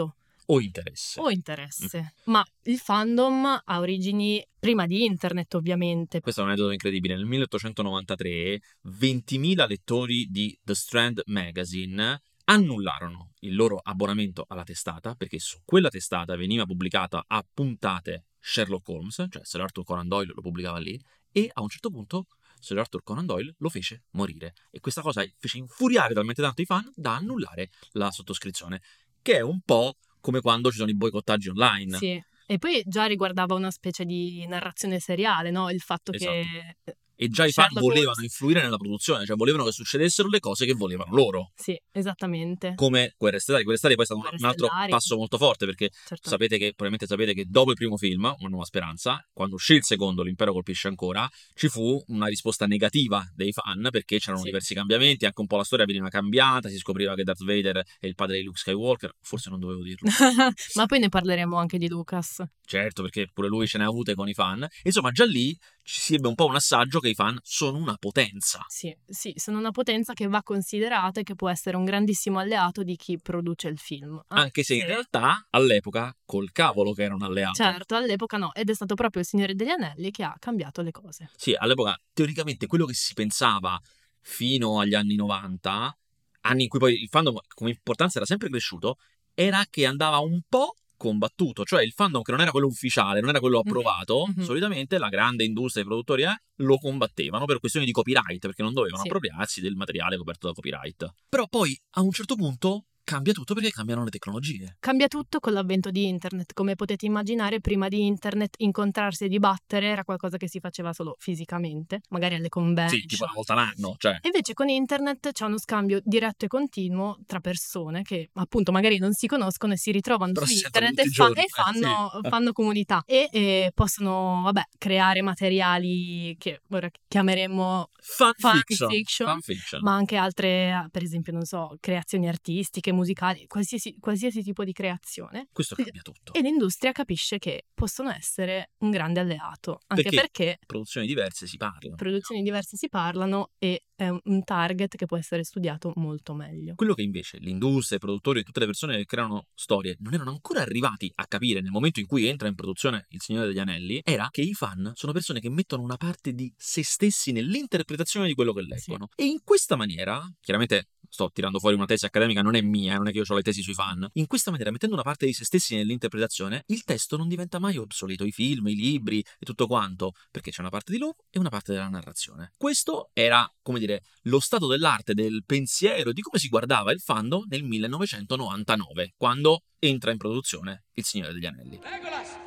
o 0.52 0.60
interesse. 0.60 1.20
O 1.20 1.30
interesse. 1.30 2.02
Mm. 2.02 2.32
Ma 2.32 2.46
il 2.64 2.78
fandom 2.78 3.62
ha 3.64 3.80
origini 3.80 4.46
prima 4.60 4.86
di 4.86 5.06
internet, 5.06 5.54
ovviamente. 5.56 6.22
Questo 6.22 6.42
è 6.42 6.44
un 6.44 6.50
aneddoto 6.50 6.72
incredibile. 6.72 7.16
Nel 7.16 7.26
1893 7.26 8.62
20.000 8.88 9.68
lettori 9.68 10.28
di 10.30 10.58
The 10.64 10.76
Strand 10.76 11.22
Magazine 11.26 12.22
annullarono 12.46 13.34
il 13.42 13.56
loro 13.56 13.80
abbonamento 13.82 14.46
alla 14.48 14.64
testata 14.64 15.14
perché 15.14 15.38
su 15.38 15.60
quella 15.64 15.90
testata 15.90 16.36
veniva 16.36 16.66
pubblicata 16.66 17.24
a 17.28 17.46
puntate 17.54 18.26
Sherlock 18.40 18.88
Holmes, 18.90 19.28
cioè 19.30 19.44
Sir 19.44 19.62
Arthur 19.62 19.84
Conan 19.84 20.08
Doyle 20.08 20.34
lo 20.34 20.42
pubblicava 20.42 20.80
lì, 20.80 21.00
e 21.32 21.50
a 21.54 21.62
un 21.62 21.70
certo 21.70 21.92
punto 21.92 22.26
Sir 22.60 22.80
Arthur 22.80 23.04
Conan 23.04 23.26
Doyle 23.26 23.54
lo 23.60 23.70
fece 23.70 24.06
morire. 24.12 24.56
E 24.72 24.80
questa 24.80 25.02
cosa 25.02 25.24
fece 25.38 25.58
infuriare 25.60 26.14
talmente 26.14 26.42
tanto 26.42 26.62
i 26.62 26.66
fan 26.66 26.92
da 26.96 27.16
annullare 27.16 27.70
la 27.92 28.10
sottoscrizione, 28.10 28.82
che 29.22 29.38
è 29.38 29.42
un 29.42 29.62
po' 29.62 29.98
come 30.20 30.42
quando 30.42 30.72
ci 30.72 30.78
sono 30.78 30.90
i 30.90 30.96
boicottaggi 30.96 31.50
online. 31.50 31.98
Sì. 31.98 32.24
E 32.46 32.58
poi 32.58 32.82
già 32.86 33.06
riguardava 33.06 33.54
una 33.54 33.70
specie 33.70 34.06
di 34.06 34.46
narrazione 34.48 35.00
seriale, 35.00 35.52
no? 35.52 35.70
Il 35.70 35.82
fatto 35.82 36.12
esatto. 36.12 36.32
che 36.32 36.98
e 37.22 37.28
già 37.28 37.46
i 37.46 37.52
fan 37.52 37.68
volevano 37.74 38.22
influire 38.22 38.62
nella 38.62 38.78
produzione, 38.78 39.26
cioè 39.26 39.36
volevano 39.36 39.66
che 39.66 39.74
succedessero 39.74 40.30
le 40.30 40.40
cose 40.40 40.66
che 40.66 40.72
volevano 40.72 41.14
loro. 41.14 41.52
Sì, 41.54 41.78
esattamente. 41.92 42.76
Come 42.76 43.14
Guerre 43.18 43.40
Stellari. 43.40 43.66
Guerre 43.66 43.78
Stellari 43.78 44.00
poi 44.00 44.06
è 44.06 44.08
stato 44.08 44.22
Guerre 44.22 44.38
un 44.42 44.50
altro 44.50 44.68
stellari. 44.68 44.92
passo 44.92 45.18
molto 45.18 45.38
forte 45.38 45.66
perché 45.66 45.90
certo. 46.08 46.30
sapete 46.30 46.58
che, 46.58 46.68
probabilmente 46.68 47.08
sapete 47.08 47.34
che 47.34 47.44
dopo 47.46 47.72
il 47.72 47.76
primo 47.76 47.98
film, 47.98 48.24
Una 48.40 48.48
nuova 48.48 48.64
speranza, 48.64 49.22
quando 49.34 49.56
uscì 49.56 49.74
il 49.74 49.84
secondo, 49.84 50.24
L'impero 50.24 50.54
colpisce 50.54 50.88
ancora, 50.88 51.30
ci 51.56 51.68
fu 51.68 52.02
una 52.08 52.28
risposta 52.28 52.66
negativa 52.68 53.22
dei 53.36 53.52
fan 53.52 53.90
perché 53.92 54.18
c'erano 54.18 54.40
sì. 54.40 54.46
diversi 54.46 54.74
cambiamenti, 54.74 55.26
anche 55.26 55.42
un 55.42 55.48
po' 55.48 55.58
la 55.58 55.66
storia 55.66 55.84
veniva 55.84 56.08
cambiata, 56.08 56.70
si 56.70 56.78
scopriva 56.78 57.16
che 57.16 57.24
Darth 57.24 57.44
Vader 57.44 57.84
è 58.00 58.08
il 58.08 58.16
padre 58.16 58.38
di 58.38 58.44
Luke 58.44 58.60
Skywalker, 58.60 59.14
forse 59.20 59.50
non 59.50 59.60
dovevo 59.60 59.84
dirlo. 59.84 60.08
Ma 60.76 60.86
poi 60.86 61.00
ne 61.00 61.10
parleremo 61.10 61.58
anche 61.58 61.78
di 61.78 61.90
Lucas. 61.90 62.42
Certo, 62.64 63.02
perché 63.02 63.28
pure 63.34 63.50
lui 63.50 63.68
ce 63.68 63.78
ne 63.78 63.84
ha 63.84 63.88
avute 63.88 64.14
con 64.14 64.30
i 64.30 64.34
fan. 64.34 64.66
Insomma, 64.84 65.12
già 65.12 65.26
lì 65.26 65.58
ci 65.90 66.02
si 66.02 66.14
ebbe 66.14 66.28
un 66.28 66.36
po' 66.36 66.46
un 66.46 66.54
assaggio 66.54 67.00
che 67.00 67.10
i 67.10 67.16
fan 67.16 67.40
sono 67.42 67.80
una 67.80 67.98
potenza. 67.98 68.64
Sì, 68.68 68.96
sì, 69.08 69.34
sono 69.36 69.58
una 69.58 69.72
potenza 69.72 70.14
che 70.14 70.28
va 70.28 70.44
considerata 70.44 71.20
e 71.20 71.24
che 71.24 71.34
può 71.34 71.50
essere 71.50 71.78
un 71.78 71.84
grandissimo 71.84 72.38
alleato 72.38 72.84
di 72.84 72.96
chi 72.96 73.18
produce 73.18 73.70
il 73.70 73.80
film. 73.80 74.22
Ah, 74.28 74.42
Anche 74.42 74.62
se 74.62 74.76
in 74.76 74.86
realtà 74.86 75.48
all'epoca 75.50 76.16
col 76.26 76.52
cavolo 76.52 76.94
che 76.94 77.02
era 77.02 77.16
un 77.16 77.24
alleato. 77.24 77.64
Certo, 77.64 77.96
all'epoca 77.96 78.38
no, 78.38 78.54
ed 78.54 78.70
è 78.70 78.74
stato 78.76 78.94
proprio 78.94 79.22
il 79.22 79.28
Signore 79.28 79.56
degli 79.56 79.70
Anelli 79.70 80.12
che 80.12 80.24
ha 80.24 80.36
cambiato 80.38 80.84
le 80.84 80.92
cose. 80.92 81.32
Sì, 81.36 81.56
all'epoca 81.58 82.00
teoricamente 82.14 82.68
quello 82.68 82.86
che 82.86 82.94
si 82.94 83.16
pensava 83.16 83.80
fino 84.22 84.80
agli 84.80 84.94
anni 84.94 85.16
90, 85.16 85.98
anni 86.42 86.64
in 86.64 86.70
cui 86.70 86.78
poi 86.78 87.02
il 87.02 87.08
fandom 87.10 87.36
come 87.56 87.72
importanza 87.72 88.20
era 88.20 88.28
sempre 88.28 88.50
cresciuto, 88.50 88.98
era 89.34 89.66
che 89.68 89.88
andava 89.88 90.20
un 90.20 90.40
po' 90.48 90.76
combattuto, 91.00 91.64
cioè 91.64 91.82
il 91.82 91.94
fandom 91.94 92.22
che 92.22 92.32
non 92.32 92.42
era 92.42 92.52
quello 92.52 92.68
ufficiale, 92.68 93.22
non 93.22 93.30
era 93.30 93.40
quello 93.40 93.60
approvato, 93.60 94.28
mm-hmm. 94.28 94.46
solitamente 94.46 94.98
la 94.98 95.08
grande 95.08 95.46
industria 95.46 95.82
e 95.82 95.86
i 95.86 95.88
produttori 95.88 96.24
eh, 96.24 96.42
lo 96.58 96.78
combattevano 96.78 97.46
per 97.46 97.60
questioni 97.60 97.86
di 97.86 97.94
copyright, 97.94 98.40
perché 98.40 98.62
non 98.62 98.74
dovevano 98.74 99.02
sì. 99.02 99.08
appropriarsi 99.08 99.62
del 99.62 99.76
materiale 99.76 100.18
coperto 100.18 100.48
da 100.48 100.54
copyright. 100.54 101.14
Però 101.30 101.48
poi 101.48 101.80
a 101.92 102.02
un 102.02 102.12
certo 102.12 102.36
punto 102.36 102.86
cambia 103.10 103.34
tutto 103.34 103.56
perché 103.56 103.72
cambiano 103.72 104.04
le 104.04 104.12
tecnologie. 104.12 104.76
Cambia 104.80 105.08
tutto 105.08 105.40
con 105.40 105.54
l'avvento 105.54 105.90
di 105.90 106.08
internet. 106.08 106.54
Come 106.54 106.76
potete 106.76 107.08
immaginare, 107.08 107.60
prima 107.60 107.88
di 107.88 108.06
internet 108.06 108.54
incontrarsi 108.58 109.24
e 109.24 109.28
dibattere 109.28 109.88
era 109.88 110.04
qualcosa 110.04 110.38
che 110.38 110.48
si 110.48 110.60
faceva 110.60 110.94
solo 110.94 111.16
fisicamente, 111.18 112.02
magari 112.10 112.36
alle 112.36 112.50
convention. 112.50 113.00
Sì, 113.00 113.08
tipo 113.08 113.24
una 113.24 113.34
volta 113.34 113.56
l'anno. 113.56 113.96
Cioè. 113.98 114.20
Invece 114.22 114.54
con 114.54 114.70
internet 114.70 115.32
c'è 115.32 115.46
uno 115.46 115.58
scambio 115.58 116.00
diretto 116.04 116.46
e 116.46 116.48
continuo 116.48 117.18
tra 117.26 117.40
persone 117.40 118.04
che 118.04 118.30
appunto 118.34 118.72
magari 118.72 119.00
non 119.00 119.14
si 119.14 119.26
conoscono 119.26 119.74
e 119.74 119.78
si 119.78 119.90
ritrovano 119.92 120.32
Però 120.32 120.46
su 120.46 120.54
internet 120.54 121.00
e, 121.00 121.06
fa- 121.06 121.32
e, 121.34 121.46
fanno, 121.48 122.12
sì. 122.22 122.30
fanno, 122.30 122.52
comunità 122.52 123.02
e, 123.08 123.28
e, 123.32 123.72
possono, 123.74 124.42
vabbè, 124.44 124.62
creare 124.78 125.24
materiali 125.24 126.36
che 126.38 126.62
ora 126.70 126.88
chiameremo 127.08 127.90
fan, 128.00 128.34
fan, 128.38 128.58
fiction, 128.58 128.90
fiction, 128.90 129.28
fan 129.28 129.42
fiction, 129.42 129.82
ma 129.82 129.96
anche 129.96 130.16
altre, 130.16 130.88
per 130.92 131.02
esempio, 131.02 131.34
non 131.34 131.46
so, 131.46 131.76
creazioni 131.80 132.28
artistiche, 132.28 132.92
musicali, 133.00 133.46
qualsiasi, 133.48 133.96
qualsiasi 134.00 134.44
tipo 134.44 134.64
di 134.64 134.72
creazione. 134.72 135.48
Questo 135.52 135.76
cambia 135.76 136.02
tutto. 136.02 136.34
E 136.34 136.42
l'industria 136.42 136.92
capisce 136.92 137.38
che 137.40 137.66
possono 137.74 138.12
essere 138.12 138.72
un 138.80 138.92
grande 138.92 139.20
alleato, 139.20 139.80
anche 139.88 140.04
Perché? 140.04 140.16
perché 140.18 140.60
Produzioni 140.66 141.08
diverse 141.08 141.48
si 141.48 141.58
parlano. 141.58 141.96
produzioni 141.96 142.42
diverse 142.44 142.78
si 142.78 142.90
parlano 142.90 143.52
e 143.58 143.84
è 143.96 144.08
un- 144.08 144.20
un 144.26 144.44
target 144.44 144.96
che 144.96 145.06
può 145.06 145.18
essere 145.18 145.44
studiato 145.44 145.92
molto 145.96 146.34
meglio. 146.34 146.76
Quello 146.76 146.94
che 146.94 147.02
invece 147.02 147.38
l'industria, 147.40 147.98
i 147.98 148.02
produttori 148.02 148.40
e 148.40 148.44
tutte 148.44 148.60
le 148.62 148.66
persone 148.66 148.96
che 148.98 149.06
creano 149.06 149.48
storie 149.54 149.96
non 150.00 150.14
erano 150.14 150.30
ancora 150.32 150.62
arrivati 150.62 151.12
a 151.16 151.26
capire 151.28 151.60
nel 151.62 151.72
momento 151.72 152.00
in 152.00 152.06
cui 152.06 152.26
entra 152.28 152.48
in 152.48 152.56
produzione 152.56 153.06
Il 153.10 153.22
Signore 153.22 153.48
degli 153.48 153.60
Anelli 153.60 154.00
era 154.04 154.28
che 154.32 154.42
i 154.42 154.54
fan 154.54 154.92
sono 154.96 155.12
persone 155.12 155.40
che 155.42 155.50
mettono 155.50 155.84
una 155.84 155.98
parte 155.98 156.34
di 156.34 156.52
se 156.56 156.84
stessi 156.84 157.32
nell'interpretazione 157.34 158.28
di 158.28 158.34
quello 158.36 158.54
che 158.54 158.62
leggono. 158.62 159.10
E 159.16 159.26
in 159.26 159.40
questa 159.44 159.76
maniera, 159.76 160.22
chiaramente 160.40 160.90
sto 161.12 161.30
tirando 161.34 161.60
fuori 161.60 161.76
una 161.76 161.86
tesi 161.86 162.06
accademica, 162.06 162.42
non 162.42 162.56
è 162.56 162.62
mia, 162.62 162.89
non 162.98 163.08
è 163.08 163.12
che 163.12 163.18
io 163.18 163.24
ho 163.28 163.36
le 163.36 163.42
tesi 163.42 163.62
sui 163.62 163.74
fan. 163.74 164.08
In 164.14 164.28
questa 164.28 164.52
maniera, 164.52 164.72
mettendo 164.72 164.96
una 164.96 165.04
parte 165.04 165.26
di 165.26 165.34
se 165.34 165.46
stessi 165.46 165.76
nell'interpretazione, 165.76 166.64
il 166.68 166.84
testo 166.84 167.18
non 167.18 167.28
diventa 167.28 167.60
mai 167.60 167.78
obsoleto, 167.78 168.26
i 168.26 168.32
film, 168.32 168.68
i 168.68 168.76
libri 168.76 169.20
e 169.20 169.46
tutto 169.46 169.68
quanto, 169.68 170.14
perché 170.32 170.52
c'è 170.52 170.62
una 170.62 170.70
parte 170.70 170.92
di 170.92 170.98
loro 170.98 171.16
e 171.30 171.40
una 171.40 171.50
parte 171.50 171.74
della 171.74 171.90
narrazione. 171.90 172.54
Questo 172.58 173.10
era, 173.14 173.52
come 173.62 173.80
dire, 173.80 174.04
lo 174.24 174.40
stato 174.40 174.68
dell'arte, 174.68 175.14
del 175.14 175.44
pensiero, 175.46 176.12
di 176.12 176.22
come 176.22 176.40
si 176.40 176.48
guardava 176.48 176.92
il 176.92 177.00
fandom 177.00 177.46
nel 177.48 177.64
1999, 177.64 179.14
quando 179.18 179.64
entra 179.80 180.12
in 180.12 180.18
produzione 180.18 180.86
Il 180.94 181.06
Signore 181.06 181.34
degli 181.34 181.46
Anelli. 181.46 181.80
Legolas, 181.82 182.38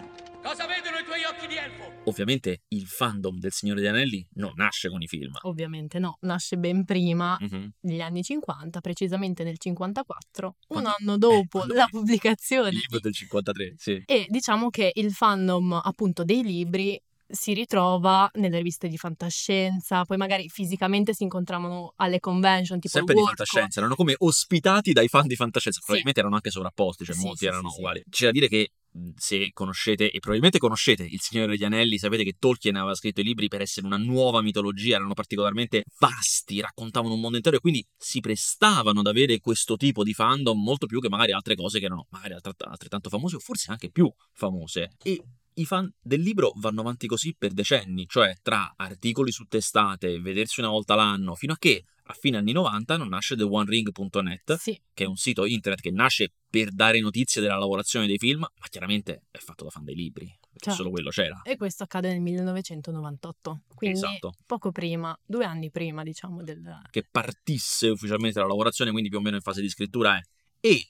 cosa 0.43 0.67
vedono 0.67 0.99
i 0.99 1.05
tuoi 1.05 1.23
occhi 1.25 1.47
di 1.47 1.57
elfo? 1.57 1.91
Ovviamente 2.05 2.63
il 2.69 2.87
fandom 2.87 3.39
del 3.39 3.53
Signore 3.53 3.81
degli 3.81 3.89
Anelli 3.89 4.27
non 4.35 4.53
nasce 4.57 4.89
con 4.89 5.01
i 5.03 5.07
film. 5.07 5.33
Ovviamente 5.43 5.99
no, 5.99 6.17
nasce 6.23 6.57
ben 6.57 6.85
prima 6.85 7.37
Mhm. 7.41 7.73
degli 7.81 8.01
anni 8.01 8.23
50, 8.23 8.81
precisamente 8.81 9.45
nel 9.45 9.59
54, 9.59 10.47
un 10.47 10.55
Quando- 10.67 10.95
anno 10.99 11.17
dopo 11.19 11.59
quando- 11.59 11.75
la 11.75 11.87
pubblicazione. 11.87 12.69
Il 12.71 12.77
libro 12.77 12.99
del 13.01 13.13
53, 13.15 13.75
sì. 13.77 14.03
E 14.07 14.27
diciamo 14.29 14.69
che 14.71 14.91
il 14.95 15.13
fandom 15.13 15.81
appunto 15.83 16.25
dei 16.25 16.43
libri 16.43 17.01
si 17.33 17.55
ritrova 17.55 18.29
nelle 18.35 18.59
riviste 18.59 18.89
di 18.89 18.99
fantascienza, 18.99 20.05
poi 20.05 20.19
magari 20.19 20.51
fisicamente 20.51 21.15
si 21.15 21.23
incontravano 21.23 21.95
alle 21.97 22.21
convention 22.21 22.79
tipo 22.79 22.93
Sempre 22.95 23.15
il 23.15 23.21
di 23.21 23.27
fantascienza, 23.27 23.79
erano 23.81 23.95
come 23.95 24.15
ospitati 24.19 24.93
dai 24.93 25.09
fan 25.09 25.27
di 25.27 25.35
fantascienza, 25.37 25.79
Sì. 25.79 25.85
probabilmente 25.87 26.21
erano 26.21 26.35
anche 26.35 26.51
sovrapposti, 26.51 27.05
cioè 27.07 27.15
Sì, 27.15 27.23
molti 27.23 27.39
sì, 27.39 27.47
erano 27.47 27.69
sì, 27.69 27.75
sì. 27.75 27.81
uguali. 27.81 28.05
C'è 28.11 28.25
da 28.27 28.31
dire 28.33 28.49
che 28.49 28.71
se 29.17 29.51
conoscete, 29.53 30.11
e 30.11 30.19
probabilmente 30.19 30.59
conoscete 30.59 31.05
Il 31.05 31.21
Signore 31.21 31.53
degli 31.53 31.65
Anelli, 31.65 31.99
sapete 31.99 32.25
che 32.25 32.37
Tolkien 32.39 32.77
aveva 32.77 32.95
scritto 32.95 33.21
i 33.21 33.25
libri 33.25 33.49
per 33.49 33.61
essere 33.61 33.87
una 33.87 33.97
nuova 33.97 34.43
mitologia, 34.43 34.97
erano 34.97 35.15
particolarmente 35.15 35.85
vasti, 35.99 36.61
raccontavano 36.61 37.15
un 37.15 37.21
mondo 37.21 37.37
intero 37.37 37.57
e 37.57 37.61
quindi 37.61 37.87
si 37.97 38.21
prestavano 38.21 39.01
ad 39.01 39.07
avere 39.07 39.39
questo 39.41 39.77
tipo 39.77 40.03
di 40.03 40.13
fandom 40.13 40.61
molto 40.61 40.87
più 40.87 41.01
che 41.01 41.09
magari 41.09 41.33
altre 41.33 41.55
cose 41.55 41.79
che 41.79 41.87
erano 41.87 42.07
magari 42.11 42.35
altret- 42.35 42.63
altrettanto 42.63 43.09
famose 43.09 43.37
o 43.37 43.39
forse 43.39 43.71
anche 43.71 43.91
più 43.91 44.13
famose. 44.33 44.91
E 45.03 45.23
i 45.55 45.65
fan 45.65 45.93
del 46.01 46.21
libro 46.21 46.53
vanno 46.57 46.81
avanti 46.81 47.07
così 47.07 47.35
per 47.37 47.53
decenni, 47.53 48.07
cioè 48.09 48.35
tra 48.43 48.73
articoli 48.77 49.31
su 49.33 49.45
testate, 49.45 50.21
vedersi 50.21 50.61
una 50.61 50.71
volta 50.71 50.95
l'anno, 50.95 51.35
fino 51.35 51.53
a 51.53 51.57
che 51.59 51.85
a 52.07 52.15
fine 52.15 52.37
anni 52.37 52.53
90 52.53 52.97
non 52.97 53.09
nasce 53.09 53.37
TheOneRing.net, 53.37 54.55
Sì, 54.57 54.79
che 54.93 55.05
è 55.05 55.07
un 55.07 55.17
sito 55.17 55.45
internet 55.47 55.81
che 55.81 55.91
nasce 55.91 56.33
per 56.51 56.71
dare 56.73 57.01
notizie 57.01 57.41
della 57.41 57.57
lavorazione 57.59 58.07
dei 58.07 58.19
film, 58.19 58.41
ma 58.41 58.67
chiaramente 58.69 59.23
è 59.31 59.39
fatto 59.39 59.65
da 59.65 59.71
fan 59.71 59.85
dei 59.85 59.95
libri, 59.95 60.27
perché 60.27 60.59
Certo. 60.59 60.79
solo 60.79 60.91
quello 60.91 61.11
c'era. 61.11 61.41
e 61.45 61.57
questo 61.57 61.85
accade 61.85 62.09
nel 62.11 62.21
1998, 62.21 63.63
quindi 63.75 63.99
Esatto. 63.99 64.35
poco 64.47 64.73
prima, 64.73 65.17
due 65.25 65.45
anni 65.45 65.71
prima 65.71 66.03
diciamo 66.03 66.43
del... 66.43 66.81
Che 66.91 67.07
partisse 67.11 67.89
ufficialmente 67.89 68.39
la 68.41 68.47
lavorazione, 68.47 68.91
quindi 68.91 69.09
più 69.09 69.19
o 69.19 69.23
meno 69.23 69.37
in 69.37 69.43
fase 69.43 69.61
di 69.61 69.69
scrittura 69.69 70.17
è. 70.17 70.21
E 70.61 70.89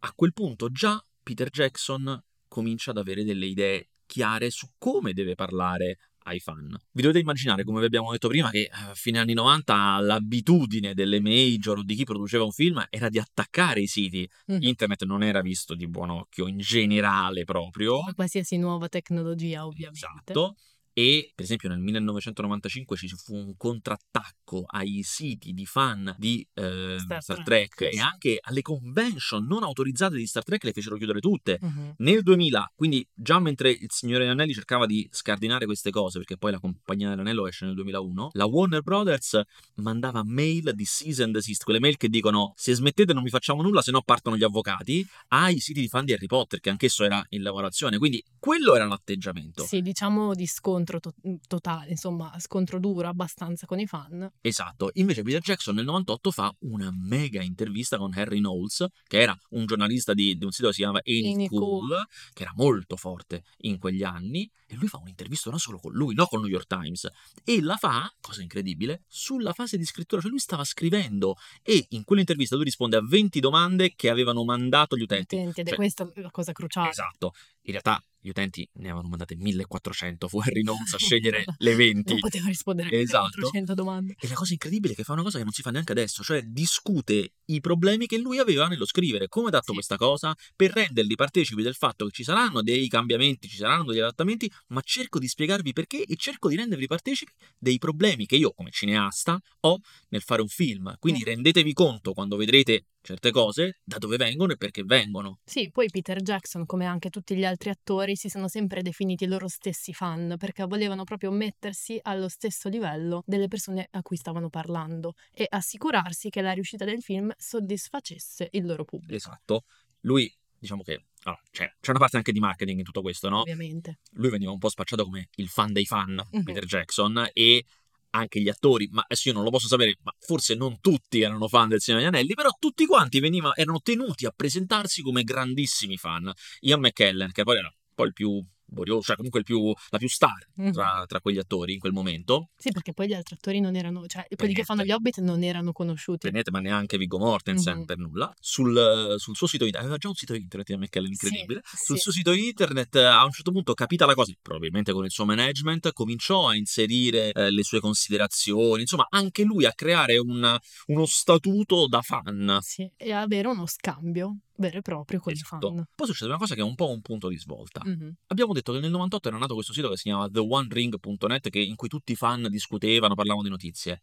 a 0.00 0.12
quel 0.14 0.32
punto 0.32 0.70
già 0.70 1.02
Peter 1.22 1.50
Jackson 1.50 2.22
comincia 2.48 2.90
ad 2.90 2.98
avere 2.98 3.24
delle 3.24 3.46
idee 3.46 3.88
chiare 4.10 4.50
su 4.50 4.66
come 4.76 5.12
deve 5.12 5.36
parlare 5.36 5.98
ai 6.24 6.40
fan. 6.40 6.76
Vi 6.90 7.00
dovete 7.00 7.20
immaginare, 7.20 7.62
come 7.62 7.78
vi 7.78 7.86
abbiamo 7.86 8.10
detto 8.10 8.26
prima, 8.28 8.50
che 8.50 8.68
a 8.70 8.92
fine 8.94 9.20
anni 9.20 9.34
90 9.34 9.98
l'abitudine 10.00 10.94
delle 10.94 11.20
major 11.20 11.78
o 11.78 11.82
di 11.84 11.94
chi 11.94 12.02
produceva 12.04 12.42
un 12.42 12.50
film 12.50 12.84
era 12.90 13.08
di 13.08 13.18
attaccare 13.18 13.80
i 13.80 13.86
siti. 13.86 14.28
Mhm. 14.46 14.58
Internet 14.62 15.04
non 15.04 15.22
era 15.22 15.40
visto 15.40 15.74
di 15.76 15.86
buon 15.86 16.10
occhio 16.10 16.48
in 16.48 16.58
generale 16.58 17.44
proprio. 17.44 18.00
come 18.00 18.14
qualsiasi 18.14 18.58
nuova 18.58 18.88
tecnologia 18.88 19.64
ovviamente. 19.64 20.06
Esatto. 20.06 20.56
E 21.00 21.32
per 21.34 21.46
esempio 21.46 21.70
nel 21.70 21.78
1995 21.78 22.94
ci 22.94 23.08
fu 23.08 23.34
un 23.34 23.56
contrattacco 23.56 24.66
ai 24.66 25.00
siti 25.02 25.54
di 25.54 25.64
fan 25.64 26.14
di 26.18 26.46
eh, 26.52 26.96
Star 26.98 27.22
Star, 27.22 27.42
Trek, 27.42 27.74
Trek 27.74 27.94
e 27.94 27.98
anche 27.98 28.38
alle 28.38 28.60
convention 28.60 29.46
non 29.46 29.62
autorizzate 29.62 30.16
di 30.16 30.26
Star 30.26 30.44
Trek 30.44 30.62
le 30.62 30.72
fecero 30.72 30.98
chiudere 30.98 31.20
tutte. 31.20 31.58
Mhm. 31.58 31.94
Nel 31.98 32.22
2000, 32.22 32.72
quindi 32.74 33.08
già 33.14 33.38
mentre 33.38 33.70
il 33.70 33.86
Signore 33.88 34.28
Anelli 34.28 34.52
cercava 34.52 34.84
di 34.84 35.08
scardinare 35.10 35.64
queste 35.64 35.90
cose, 35.90 36.18
perché 36.18 36.36
poi 36.36 36.50
la 36.52 36.58
compagnia 36.58 37.08
dell'anello 37.08 37.46
esce 37.46 37.64
nel 37.64 37.74
2001, 37.76 38.28
la 38.32 38.44
Warner 38.44 38.82
Brothers 38.82 39.40
mandava 39.76 40.22
mail 40.22 40.72
di 40.74 40.84
cease 40.84 41.22
and 41.22 41.32
desist, 41.32 41.64
quelle 41.64 41.80
mail 41.80 41.96
che 41.96 42.10
dicono 42.10 42.52
se 42.56 42.74
smettete 42.74 43.14
non 43.14 43.22
vi 43.22 43.30
facciamo 43.30 43.62
nulla, 43.62 43.80
se 43.80 43.90
no 43.90 44.02
partono 44.02 44.36
gli 44.36 44.44
avvocati, 44.44 45.06
ai 45.28 45.60
siti 45.60 45.80
di 45.80 45.88
fan 45.88 46.04
di 46.04 46.12
Harry 46.12 46.26
Potter, 46.26 46.60
che 46.60 46.68
anch'esso 46.68 47.04
era 47.04 47.24
in 47.30 47.40
lavorazione. 47.40 47.96
Quindi 47.96 48.22
quello 48.38 48.74
era 48.74 48.84
l'atteggiamento. 48.84 49.64
Sì, 49.64 49.80
diciamo 49.80 50.34
di 50.34 50.46
scontro 50.46 50.89
to- 50.98 51.14
totale, 51.46 51.90
insomma, 51.90 52.34
scontro 52.40 52.80
duro 52.80 53.06
abbastanza 53.06 53.66
con 53.66 53.78
i 53.78 53.86
fan. 53.86 54.28
Esatto, 54.40 54.90
invece 54.94 55.22
Peter 55.22 55.40
Jackson 55.40 55.74
nel 55.76 55.84
98 55.84 56.30
fa 56.30 56.52
una 56.60 56.90
mega 56.92 57.42
intervista 57.42 57.98
con 57.98 58.12
Harry 58.14 58.38
Knowles, 58.38 58.86
che 59.06 59.20
era 59.20 59.36
un 59.50 59.66
giornalista 59.66 60.14
di, 60.14 60.36
di 60.36 60.44
un 60.44 60.50
sito 60.50 60.68
che 60.68 60.74
si 60.74 60.80
chiama 60.80 61.00
Cool, 61.02 61.48
Cool. 61.48 62.06
che 62.32 62.42
era 62.42 62.52
molto 62.56 62.96
forte 62.96 63.44
in 63.58 63.78
quegli 63.78 64.02
anni, 64.02 64.50
e 64.66 64.74
lui 64.76 64.88
fa 64.88 64.98
un'intervista 64.98 65.50
non 65.50 65.58
solo 65.58 65.78
con 65.78 65.92
lui, 65.92 66.14
no 66.14 66.26
con 66.26 66.40
il 66.40 66.46
New 66.46 66.54
York 66.54 66.66
Times, 66.66 67.08
e 67.44 67.60
la 67.60 67.76
fa, 67.76 68.12
cosa 68.20 68.42
incredibile, 68.42 69.02
sulla 69.06 69.52
fase 69.52 69.76
di 69.76 69.84
scrittura, 69.84 70.20
cioè 70.20 70.30
lui 70.30 70.40
stava 70.40 70.64
scrivendo 70.64 71.36
e 71.62 71.86
in 71.90 72.04
quell'intervista 72.04 72.54
lui 72.56 72.64
risponde 72.64 72.96
a 72.96 73.02
20 73.04 73.40
domande 73.40 73.92
che 73.94 74.08
avevano 74.08 74.44
mandato 74.44 74.96
gli 74.96 75.02
utenti. 75.02 75.36
Utenti, 75.36 75.60
ed 75.60 75.66
è 75.66 75.68
Cioè, 75.70 75.78
questa 75.78 76.10
la 76.14 76.30
cosa 76.30 76.52
cruciale. 76.52 76.88
Esatto, 76.90 77.32
in 77.62 77.72
realtà 77.72 78.02
gli 78.20 78.28
utenti 78.28 78.68
ne 78.74 78.86
avevano 78.88 79.08
mandate 79.08 79.34
1400, 79.36 80.28
fu 80.28 80.38
Harry 80.40 80.60
Knowles 80.62 80.92
a 80.94 80.98
scegliere 80.98 81.44
le 81.58 81.74
20. 81.74 82.10
Non 82.12 82.20
poteva 82.20 82.46
rispondere 82.48 82.88
a 82.88 82.94
Esatto. 83.00 83.30
400 83.40 83.74
domande. 83.74 84.14
E 84.20 84.28
la 84.28 84.34
cosa 84.34 84.52
incredibile 84.52 84.92
è 84.92 84.96
che 84.96 85.04
fa 85.04 85.12
una 85.14 85.22
cosa 85.22 85.38
che 85.38 85.44
non 85.44 85.52
si 85.52 85.62
fa 85.62 85.70
neanche 85.70 85.92
adesso, 85.92 86.22
cioè 86.22 86.42
discute 86.42 87.32
i 87.46 87.60
problemi 87.60 88.06
che 88.06 88.18
lui 88.18 88.38
aveva 88.38 88.68
nello 88.68 88.84
scrivere, 88.86 89.28
come 89.28 89.48
ha 89.48 89.50
dato 89.50 89.66
Sì. 89.68 89.72
questa 89.74 89.96
cosa, 89.96 90.34
per 90.54 90.70
renderli 90.72 91.14
partecipi 91.14 91.62
del 91.62 91.74
fatto 91.74 92.04
che 92.06 92.12
ci 92.12 92.22
saranno 92.24 92.62
dei 92.62 92.86
cambiamenti, 92.88 93.48
ci 93.48 93.56
saranno 93.56 93.84
degli 93.84 93.98
adattamenti, 94.00 94.50
ma 94.68 94.80
cerco 94.82 95.18
di 95.18 95.26
spiegarvi 95.26 95.72
perché 95.72 96.04
e 96.04 96.16
cerco 96.16 96.48
di 96.48 96.56
rendervi 96.56 96.86
partecipi 96.86 97.32
dei 97.58 97.78
problemi 97.78 98.26
che 98.26 98.36
io 98.36 98.52
come 98.52 98.70
cineasta 98.70 99.40
ho 99.60 99.78
nel 100.10 100.22
fare 100.22 100.42
un 100.42 100.48
film. 100.48 100.94
Quindi 100.98 101.20
Mm. 101.22 101.24
rendetevi 101.24 101.72
conto 101.72 102.12
quando 102.12 102.36
vedrete 102.36 102.84
certe 103.02 103.30
cose 103.30 103.80
da 103.82 103.98
dove 103.98 104.16
vengono 104.16 104.52
e 104.52 104.56
perché 104.56 104.82
vengono. 104.84 105.40
Sì, 105.44 105.70
poi 105.70 105.88
Peter 105.90 106.20
Jackson, 106.20 106.66
come 106.66 106.84
anche 106.86 107.10
tutti 107.10 107.34
gli 107.34 107.44
altri 107.44 107.70
attori, 107.70 108.16
si 108.16 108.28
sono 108.28 108.48
sempre 108.48 108.82
definiti 108.82 109.26
loro 109.26 109.48
stessi 109.48 109.92
fan 109.92 110.36
perché 110.38 110.64
volevano 110.64 111.04
proprio 111.04 111.30
mettersi 111.30 111.98
allo 112.02 112.28
stesso 112.28 112.68
livello 112.68 113.22
delle 113.26 113.48
persone 113.48 113.88
a 113.90 114.02
cui 114.02 114.16
stavano 114.16 114.48
parlando 114.50 115.14
e 115.32 115.46
assicurarsi 115.48 116.28
che 116.30 116.40
la 116.42 116.52
riuscita 116.52 116.84
del 116.84 117.00
film 117.02 117.32
soddisfacesse 117.36 118.48
il 118.52 118.66
loro 118.66 118.84
pubblico. 118.84 119.14
Esatto. 119.14 119.64
Lui, 120.00 120.32
diciamo 120.58 120.82
che 120.82 121.06
allora, 121.22 121.42
c'è, 121.50 121.70
c'è 121.80 121.90
una 121.90 121.98
parte 121.98 122.16
anche 122.16 122.32
di 122.32 122.40
marketing 122.40 122.78
in 122.78 122.84
tutto 122.84 123.02
questo, 123.02 123.28
no? 123.28 123.40
Ovviamente. 123.40 123.98
lui 124.12 124.30
veniva 124.30 124.50
un 124.52 124.58
po' 124.58 124.68
spacciato 124.70 125.04
come 125.04 125.28
il 125.34 125.48
fan 125.48 125.72
dei 125.72 125.84
fan, 125.84 126.20
Mhm. 126.30 126.42
Peter 126.44 126.64
Jackson, 126.64 127.28
e 127.32 127.64
anche 128.10 128.40
gli 128.40 128.48
attori, 128.48 128.88
ma 128.90 129.02
adesso 129.02 129.28
io 129.28 129.34
non 129.34 129.44
lo 129.44 129.50
posso 129.50 129.68
sapere, 129.68 129.96
ma 130.02 130.14
forse 130.18 130.54
non 130.54 130.80
tutti 130.80 131.20
erano 131.20 131.48
fan 131.48 131.68
del 131.68 131.80
Signore 131.80 132.04
degli 132.04 132.14
Anelli, 132.14 132.34
però 132.34 132.50
tutti 132.58 132.86
quanti 132.86 133.20
veniva- 133.20 133.54
erano 133.54 133.80
tenuti 133.80 134.26
a 134.26 134.32
presentarsi 134.34 135.02
come 135.02 135.22
grandissimi 135.22 135.96
fan. 135.96 136.32
Ian 136.60 136.80
McKellen, 136.80 137.32
che 137.32 137.44
poi 137.44 137.58
era 137.58 137.72
poi 137.94 138.06
il 138.06 138.12
più 138.14 138.44
borioso, 138.70 139.02
cioè 139.02 139.16
comunque 139.16 139.40
il 139.40 139.44
più, 139.46 139.72
la 139.90 139.98
più 139.98 140.08
star 140.08 140.46
tra, 140.72 141.04
tra 141.06 141.20
quegli 141.20 141.38
attori 141.38 141.74
in 141.74 141.78
quel 141.80 141.92
momento, 141.92 142.50
Sì, 142.56 142.70
perché 142.72 142.92
poi 142.92 143.08
gli 143.08 143.12
altri 143.14 143.34
attori 143.34 143.60
non 143.60 143.76
erano, 143.76 144.06
cioè 144.06 144.26
quelli 144.34 144.54
che 144.54 144.64
fanno 144.64 144.82
gli 144.84 144.90
Hobbit 144.92 145.18
non 145.20 145.42
erano 145.42 145.72
conosciuti. 145.72 146.18
per 146.20 146.32
niente, 146.32 146.50
ma 146.50 146.60
neanche 146.60 146.96
Viggo 146.98 147.18
Mortensen 147.18 147.78
Mhm. 147.78 147.84
per 147.84 147.98
nulla, 147.98 148.32
sul, 148.38 149.14
sul 149.18 149.36
suo 149.36 149.46
sito 149.46 149.64
internet, 149.64 149.82
aveva 149.90 149.96
già 149.98 150.08
un 150.08 150.14
sito 150.14 150.34
internet 150.34 150.70
McKellen 150.74 151.12
Sì, 151.14 151.24
incredibile, 151.26 151.60
sì. 151.64 151.76
sul 151.84 151.98
suo 151.98 152.12
sito 152.12 152.32
internet 152.32 152.94
eh, 152.96 153.04
a 153.04 153.24
un 153.24 153.30
certo 153.30 153.50
punto 153.52 153.74
capita 153.74 154.06
la 154.06 154.14
cosa, 154.14 154.32
probabilmente 154.40 154.92
con 154.92 155.04
il 155.04 155.10
suo 155.10 155.24
management, 155.24 155.92
cominciò 155.92 156.48
a 156.48 156.54
inserire 156.56 157.32
eh, 157.32 157.50
le 157.50 157.62
sue 157.62 157.80
considerazioni, 157.80 158.82
insomma 158.82 159.06
anche 159.10 159.42
lui 159.44 159.64
a 159.64 159.72
creare 159.72 160.18
un- 160.18 160.56
uno 160.86 161.06
statuto 161.06 161.86
da 161.88 162.00
fan. 162.02 162.58
Sì, 162.60 162.90
e 162.96 163.12
avere 163.12 163.48
uno 163.48 163.66
scambio 163.66 164.38
vero 164.60 164.78
e 164.78 164.82
proprio 164.82 165.18
con 165.20 165.32
i 165.32 165.36
Esatto. 165.36 165.68
fan. 165.74 165.84
Poi 165.94 166.06
succede 166.06 166.30
una 166.30 166.38
cosa 166.38 166.54
che 166.54 166.60
è 166.60 166.64
un 166.64 166.74
po' 166.74 166.90
un 166.90 167.00
punto 167.00 167.28
di 167.28 167.38
svolta. 167.38 167.80
Mhm. 167.84 168.14
Abbiamo 168.26 168.52
detto 168.52 168.72
che 168.72 168.78
nel 168.80 168.90
98 168.90 169.28
era 169.28 169.38
nato 169.38 169.54
questo 169.54 169.72
sito 169.72 169.88
che 169.88 169.96
si 169.96 170.04
chiama 170.04 170.28
TheOneRing.net 170.28 171.48
che- 171.50 171.60
in 171.60 171.76
cui 171.76 171.88
tutti 171.88 172.12
i 172.12 172.16
fan 172.16 172.46
discutevano, 172.48 173.14
parlavano 173.14 173.44
di 173.44 173.50
notizie. 173.50 174.02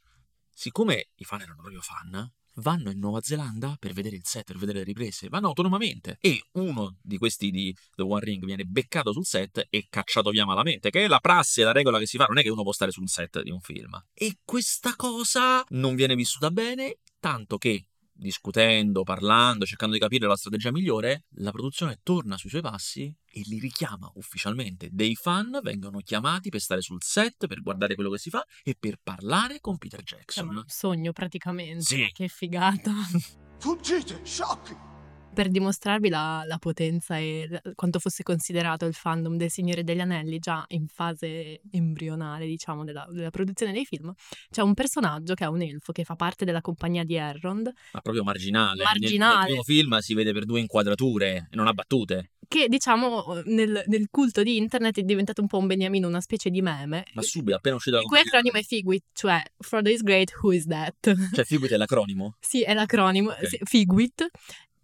Siccome 0.52 1.10
i 1.16 1.24
fan 1.24 1.42
erano 1.42 1.58
proprio 1.62 1.82
fan, 1.82 2.32
vanno 2.56 2.90
in 2.90 2.98
Nuova 2.98 3.22
Zelanda 3.22 3.76
per 3.80 3.94
vedere 3.94 4.16
il 4.16 4.26
set, 4.26 4.46
per 4.46 4.58
vedere 4.58 4.80
le 4.80 4.86
riprese, 4.86 5.30
vanno 5.30 5.48
autonomamente 5.50 6.18
e 6.20 6.42
uno 6.54 6.98
di 7.04 7.20
questi 7.20 7.52
di 7.52 7.72
The 7.96 8.02
One 8.02 8.22
Ring 8.26 8.44
viene 8.44 8.64
beccato 8.66 9.12
sul 9.14 9.26
set 9.26 9.68
e 9.70 9.86
cacciato 9.90 10.32
via 10.32 10.46
malamente, 10.46 10.90
che 10.90 11.04
è 11.04 11.08
la 11.08 11.20
prassi 11.20 11.62
e 11.62 11.66
la 11.66 11.72
regola 11.72 12.00
che 12.00 12.08
si 12.08 12.18
fa, 12.18 12.26
non 12.26 12.40
è 12.40 12.42
che 12.42 12.50
uno 12.50 12.64
può 12.64 12.72
stare 12.72 12.90
sul 12.92 13.08
set 13.08 13.44
di 13.44 13.52
un 13.52 13.60
film. 13.60 14.04
E 14.14 14.38
questa 14.44 14.96
cosa 14.96 15.64
non 15.70 15.94
viene 15.94 16.16
vissuta 16.16 16.50
bene, 16.50 16.98
tanto 17.20 17.60
che 17.60 17.86
discutendo, 18.18 19.04
parlando, 19.04 19.66
cercando 19.66 19.94
di 19.94 20.00
capire 20.00 20.28
la 20.28 20.36
strategia 20.36 20.72
migliore, 20.72 21.26
la 21.36 21.52
produzione 21.52 22.00
torna 22.04 22.38
sui 22.38 22.50
suoi 22.50 22.62
passi 22.62 23.14
e 23.30 23.42
li 23.46 23.60
richiama 23.60 24.12
ufficialmente. 24.16 24.90
Dei 24.92 25.16
fan 25.16 25.60
vengono 25.62 26.00
chiamati 26.00 26.50
per 26.50 26.62
stare 26.62 26.82
sul 26.82 27.02
set, 27.04 27.48
per 27.48 27.62
guardare 27.62 27.96
quello 27.96 28.10
che 28.10 28.18
si 28.18 28.30
fa 28.30 28.46
e 28.64 28.76
per 28.80 29.00
parlare 29.02 29.60
con 29.60 29.78
Peter 29.78 30.02
Jackson. 30.02 30.50
Un 30.50 30.64
sogno 30.68 31.12
praticamente. 31.12 31.82
Sì. 31.84 32.10
Che 32.12 32.28
figata. 32.28 32.92
Fuggite, 33.60 34.22
sciocchi! 34.24 34.87
Per 35.38 35.50
dimostrarvi 35.50 36.10
la, 36.10 36.42
la 36.48 36.58
potenza 36.58 37.16
e 37.20 37.46
la- 37.48 37.62
quanto 37.76 38.00
fosse 38.00 38.24
considerato 38.24 38.86
il 38.88 38.96
fandom 38.96 39.38
del 39.38 39.52
Signore 39.52 39.84
degli 39.84 40.00
Anelli 40.00 40.40
già 40.40 40.66
in 40.70 40.88
fase 40.88 41.62
embrionale, 41.70 42.48
diciamo, 42.48 42.84
della, 42.84 43.06
della 43.12 43.30
produzione 43.30 43.72
dei 43.72 43.86
film, 43.86 44.12
c'è 44.50 44.64
un 44.64 44.74
personaggio 44.74 45.36
che 45.36 45.44
è 45.44 45.48
un 45.48 45.62
elfo 45.62 45.92
che 45.92 46.04
fa 46.04 46.16
parte 46.16 46.44
della 46.44 46.62
compagnia 46.62 47.04
di 47.04 47.14
Elrond, 47.14 47.72
Ma 47.92 48.02
proprio 48.02 48.24
marginale. 48.24 48.78
Nel- 48.78 48.86
Marginale. 49.00 49.36
Nel, 49.38 49.46
primo 49.46 49.62
film 49.64 49.98
si 50.00 50.16
vede 50.16 50.34
per 50.34 50.46
due 50.46 50.60
inquadrature 50.60 51.50
e 51.52 51.56
non 51.56 51.68
ha 51.68 51.74
battute. 51.74 52.32
che 52.48 52.68
diciamo 52.70 53.42
nel, 53.46 53.84
nel 53.88 54.08
culto 54.10 54.42
di 54.42 54.58
internet 54.58 54.98
è 55.00 55.04
diventato 55.04 55.42
un 55.42 55.48
po' 55.48 55.58
un 55.60 55.68
beniamino, 55.68 56.08
una 56.08 56.22
specie 56.22 56.50
di 56.50 56.62
meme. 56.64 57.04
Ma 57.14 57.22
subito, 57.22 57.58
appena 57.58 57.76
uscito 57.76 57.98
Il 57.98 58.02
la 58.04 58.08
cui 58.08 58.20
acronimo 58.20 58.58
è 58.58 58.64
Figwit, 58.64 59.04
cioè 59.14 59.44
Frodo 59.60 59.90
is 59.90 60.02
great, 60.02 60.32
who 60.42 60.52
is 60.52 60.66
that? 60.66 60.96
Cioè, 61.36 61.46
Figwit 61.46 61.72
è 61.74 61.78
l'acronimo. 61.78 62.38
sì, 62.40 62.64
è 62.64 62.74
l'acronimo, 62.74 63.30
Ok. 63.30 63.48
sì, 63.48 63.60
Figwit. 63.64 64.26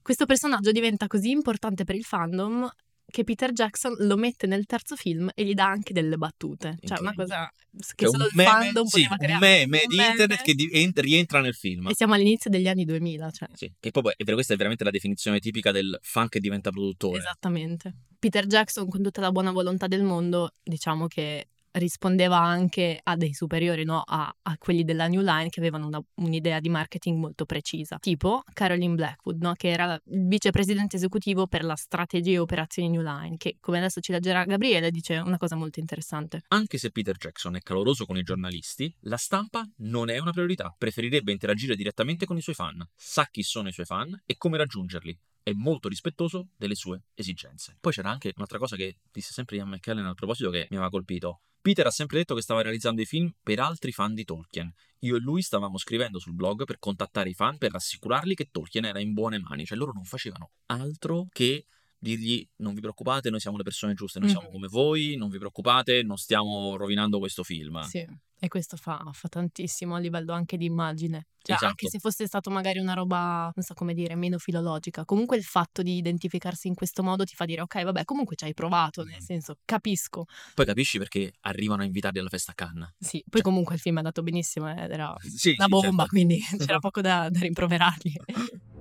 Questo 0.04 0.26
personaggio 0.26 0.72
diventa 0.72 1.08
così 1.08 1.32
importante 1.32 1.84
per 1.86 1.96
il 1.96 2.04
fandom 2.04 2.70
che 3.06 3.24
Peter 3.24 3.52
Jackson 3.52 3.94
lo 4.00 4.16
mette 4.18 4.48
nel 4.48 4.66
terzo 4.66 4.96
film 4.96 5.30
e 5.36 5.44
gli 5.46 5.54
dà 5.54 5.66
anche 5.68 5.94
delle 5.94 6.18
battute. 6.18 6.78
Cioè, 6.84 7.00
una 7.00 7.14
cosa 7.14 7.50
che 7.96 8.06
Cioè, 8.06 8.10
solo 8.10 8.24
un 8.24 8.30
il 8.30 8.36
meme, 8.36 8.50
fandom 8.50 8.86
sì, 8.86 9.02
poteva 9.08 9.14
un 9.14 9.18
creare. 9.20 9.46
meme 9.46 9.82
Un 9.84 9.90
di 9.90 9.96
meme. 9.96 10.10
internet 10.12 10.42
che 10.42 10.54
di- 10.56 10.70
ent- 10.72 11.00
rientra 11.00 11.40
nel 11.42 11.54
film. 11.54 11.88
E 11.90 11.96
siamo 11.96 12.14
all'inizio 12.16 12.50
degli 12.50 12.68
anni 12.68 12.86
2000, 12.86 13.30
cioè. 13.32 13.48
Sì, 13.54 13.72
che 13.80 13.90
è 13.90 14.02
vero, 14.24 14.34
questa 14.36 14.54
è 14.54 14.58
veramente 14.58 14.84
la 14.84 14.90
definizione 14.92 15.40
tipica 15.40 15.72
del 15.72 15.98
fan 16.02 16.28
che 16.30 16.40
diventa 16.40 16.70
produttore. 16.72 17.20
Esattamente. 17.20 17.94
Peter 18.20 18.46
Jackson, 18.48 18.88
con 18.90 19.04
tutta 19.04 19.22
la 19.22 19.32
buona 19.32 19.52
volontà 19.52 19.88
del 19.88 20.04
mondo, 20.04 20.56
diciamo 20.64 21.08
che 21.08 21.50
rispondeva 21.74 22.40
anche 22.40 23.00
a 23.02 23.16
dei 23.16 23.34
superiori, 23.34 23.84
no? 23.84 24.02
a, 24.06 24.34
a 24.42 24.58
quelli 24.58 24.84
della 24.84 25.08
New 25.08 25.22
Line 25.22 25.50
che 25.50 25.60
avevano 25.60 25.88
una- 25.88 26.04
un'idea 26.16 26.60
di 26.60 26.70
marketing 26.70 27.18
molto 27.20 27.46
precisa, 27.46 27.98
tipo 28.00 28.44
Caroline 28.54 28.96
Blackwood, 28.96 29.42
no? 29.42 29.54
che 29.54 29.70
era 29.70 29.94
il 29.94 30.28
vicepresidente 30.28 30.96
esecutivo 30.98 31.48
per 31.48 31.64
la 31.64 31.76
strategia 31.76 32.34
e 32.34 32.40
operazioni 32.40 32.90
New 32.90 33.02
Line, 33.02 33.38
che 33.38 33.58
come 33.60 33.78
adesso 33.78 34.00
ci 34.02 34.12
leggerà 34.12 34.44
Gabriele 34.46 34.92
dice 34.92 35.18
una 35.18 35.38
cosa 35.38 35.56
molto 35.56 35.80
interessante. 35.80 36.44
Anche 36.50 36.78
se 36.78 36.92
Peter 36.92 37.18
Jackson 37.18 37.56
è 37.56 37.62
caloroso 37.62 38.06
con 38.06 38.18
i 38.18 38.24
giornalisti, 38.24 38.94
la 39.02 39.18
stampa 39.18 39.68
non 39.78 40.10
è 40.10 40.18
una 40.20 40.32
priorità. 40.32 40.74
Preferirebbe 40.78 41.32
interagire 41.32 41.76
direttamente 41.76 42.26
con 42.26 42.38
i 42.38 42.42
suoi 42.42 42.56
fan, 42.56 42.86
sa 42.96 43.28
chi 43.32 43.44
sono 43.44 43.70
i 43.70 43.72
suoi 43.72 43.86
fan 43.86 44.22
e 44.26 44.38
come 44.38 44.58
raggiungerli. 44.58 45.20
È 45.44 45.52
molto 45.52 45.90
rispettoso 45.90 46.48
delle 46.56 46.74
sue 46.74 47.04
esigenze. 47.14 47.76
Poi 47.82 47.92
c'era 47.92 48.10
anche 48.10 48.32
un'altra 48.34 48.58
cosa 48.58 48.78
che 48.78 49.00
disse 49.12 49.34
sempre 49.34 49.58
Ian 49.58 49.68
McKellen 49.68 50.06
a 50.06 50.14
proposito 50.14 50.50
che 50.50 50.68
mi 50.70 50.78
aveva 50.78 50.90
colpito. 50.90 51.42
Peter 51.60 51.86
ha 51.86 51.92
sempre 51.92 52.18
detto 52.18 52.34
che 52.34 52.42
stava 52.42 52.62
realizzando 52.62 53.02
i 53.02 53.06
film 53.06 53.34
per 53.42 53.60
altri 53.60 53.92
fan 53.92 54.14
di 54.14 54.24
Tolkien. 54.24 54.74
Io 55.00 55.16
e 55.16 55.20
lui 55.20 55.42
stavamo 55.42 55.78
scrivendo 55.78 56.20
sul 56.20 56.34
blog 56.34 56.64
per 56.64 56.80
contattare 56.80 57.30
i 57.30 57.34
fan 57.34 57.58
per 57.58 57.72
rassicurarli 57.72 58.36
che 58.36 58.50
Tolkien 58.52 58.86
era 58.86 59.00
in 59.00 59.14
buone 59.14 59.40
mani, 59.40 59.66
cioè 59.66 59.78
loro 59.78 59.92
non 59.94 60.06
facevano 60.06 60.52
altro 60.68 61.28
che 61.32 61.66
dirgli 62.04 62.48
non 62.58 62.74
vi 62.74 62.82
preoccupate, 62.82 63.30
noi 63.30 63.40
siamo 63.40 63.58
le 63.58 63.64
persone 63.64 63.94
giuste, 63.94 64.20
noi 64.20 64.30
Mhm. 64.30 64.36
siamo 64.36 64.52
come 64.52 64.68
voi, 64.68 65.16
non 65.16 65.30
vi 65.30 65.38
preoccupate, 65.38 66.04
non 66.04 66.18
stiamo 66.18 66.76
rovinando 66.76 67.18
questo 67.20 67.44
film. 67.44 67.82
Sì. 67.82 68.06
E 68.44 68.50
questo 68.50 68.76
fa, 68.76 69.10
fa 69.14 69.30
tantissimo 69.30 69.96
a 69.96 70.00
livello 70.00 70.34
anche 70.34 70.58
di 70.58 70.66
immagine. 70.66 71.28
Cioè, 71.42 71.56
Esatto. 71.56 71.66
anche 71.72 71.88
se 71.88 72.00
fosse 72.00 72.26
stato 72.28 72.50
magari 72.50 72.80
una 72.80 72.92
roba, 72.94 73.50
non 73.56 73.64
so 73.64 73.74
come 73.74 73.94
dire, 73.94 74.16
meno 74.16 74.38
filologica, 74.38 75.06
comunque 75.06 75.38
il 75.38 75.44
fatto 75.44 75.82
di 75.82 75.96
identificarsi 75.96 76.68
in 76.68 76.74
questo 76.76 77.04
modo 77.04 77.24
ti 77.24 77.36
fa 77.36 77.46
dire, 77.46 77.62
ok, 77.62 77.84
vabbè, 77.84 78.04
comunque 78.04 78.36
ci 78.36 78.44
hai 78.44 78.54
provato, 78.54 79.04
nel 79.04 79.22
senso, 79.22 79.60
capisco. 79.64 80.26
Poi 80.56 80.66
capisci 80.66 80.98
perché 80.98 81.32
arrivano 81.42 81.84
a 81.84 81.86
invitarli 81.86 82.20
alla 82.20 82.28
festa 82.30 82.52
a 82.52 82.56
Cannes. 82.56 82.94
Sì, 83.00 83.24
poi 83.30 83.42
comunque 83.42 83.76
il 83.76 83.80
film 83.82 83.96
è 83.96 84.00
andato 84.00 84.22
benissimo 84.24 84.68
era 84.68 85.16
Sì, 85.22 85.54
una 85.58 85.64
sì, 85.64 85.70
bomba, 85.70 85.88
certo. 86.04 86.08
quindi 86.10 86.42
c'era 86.58 86.80
poco 86.80 87.00
da, 87.00 87.30
da 87.30 87.40
rimproverargli. 87.40 88.14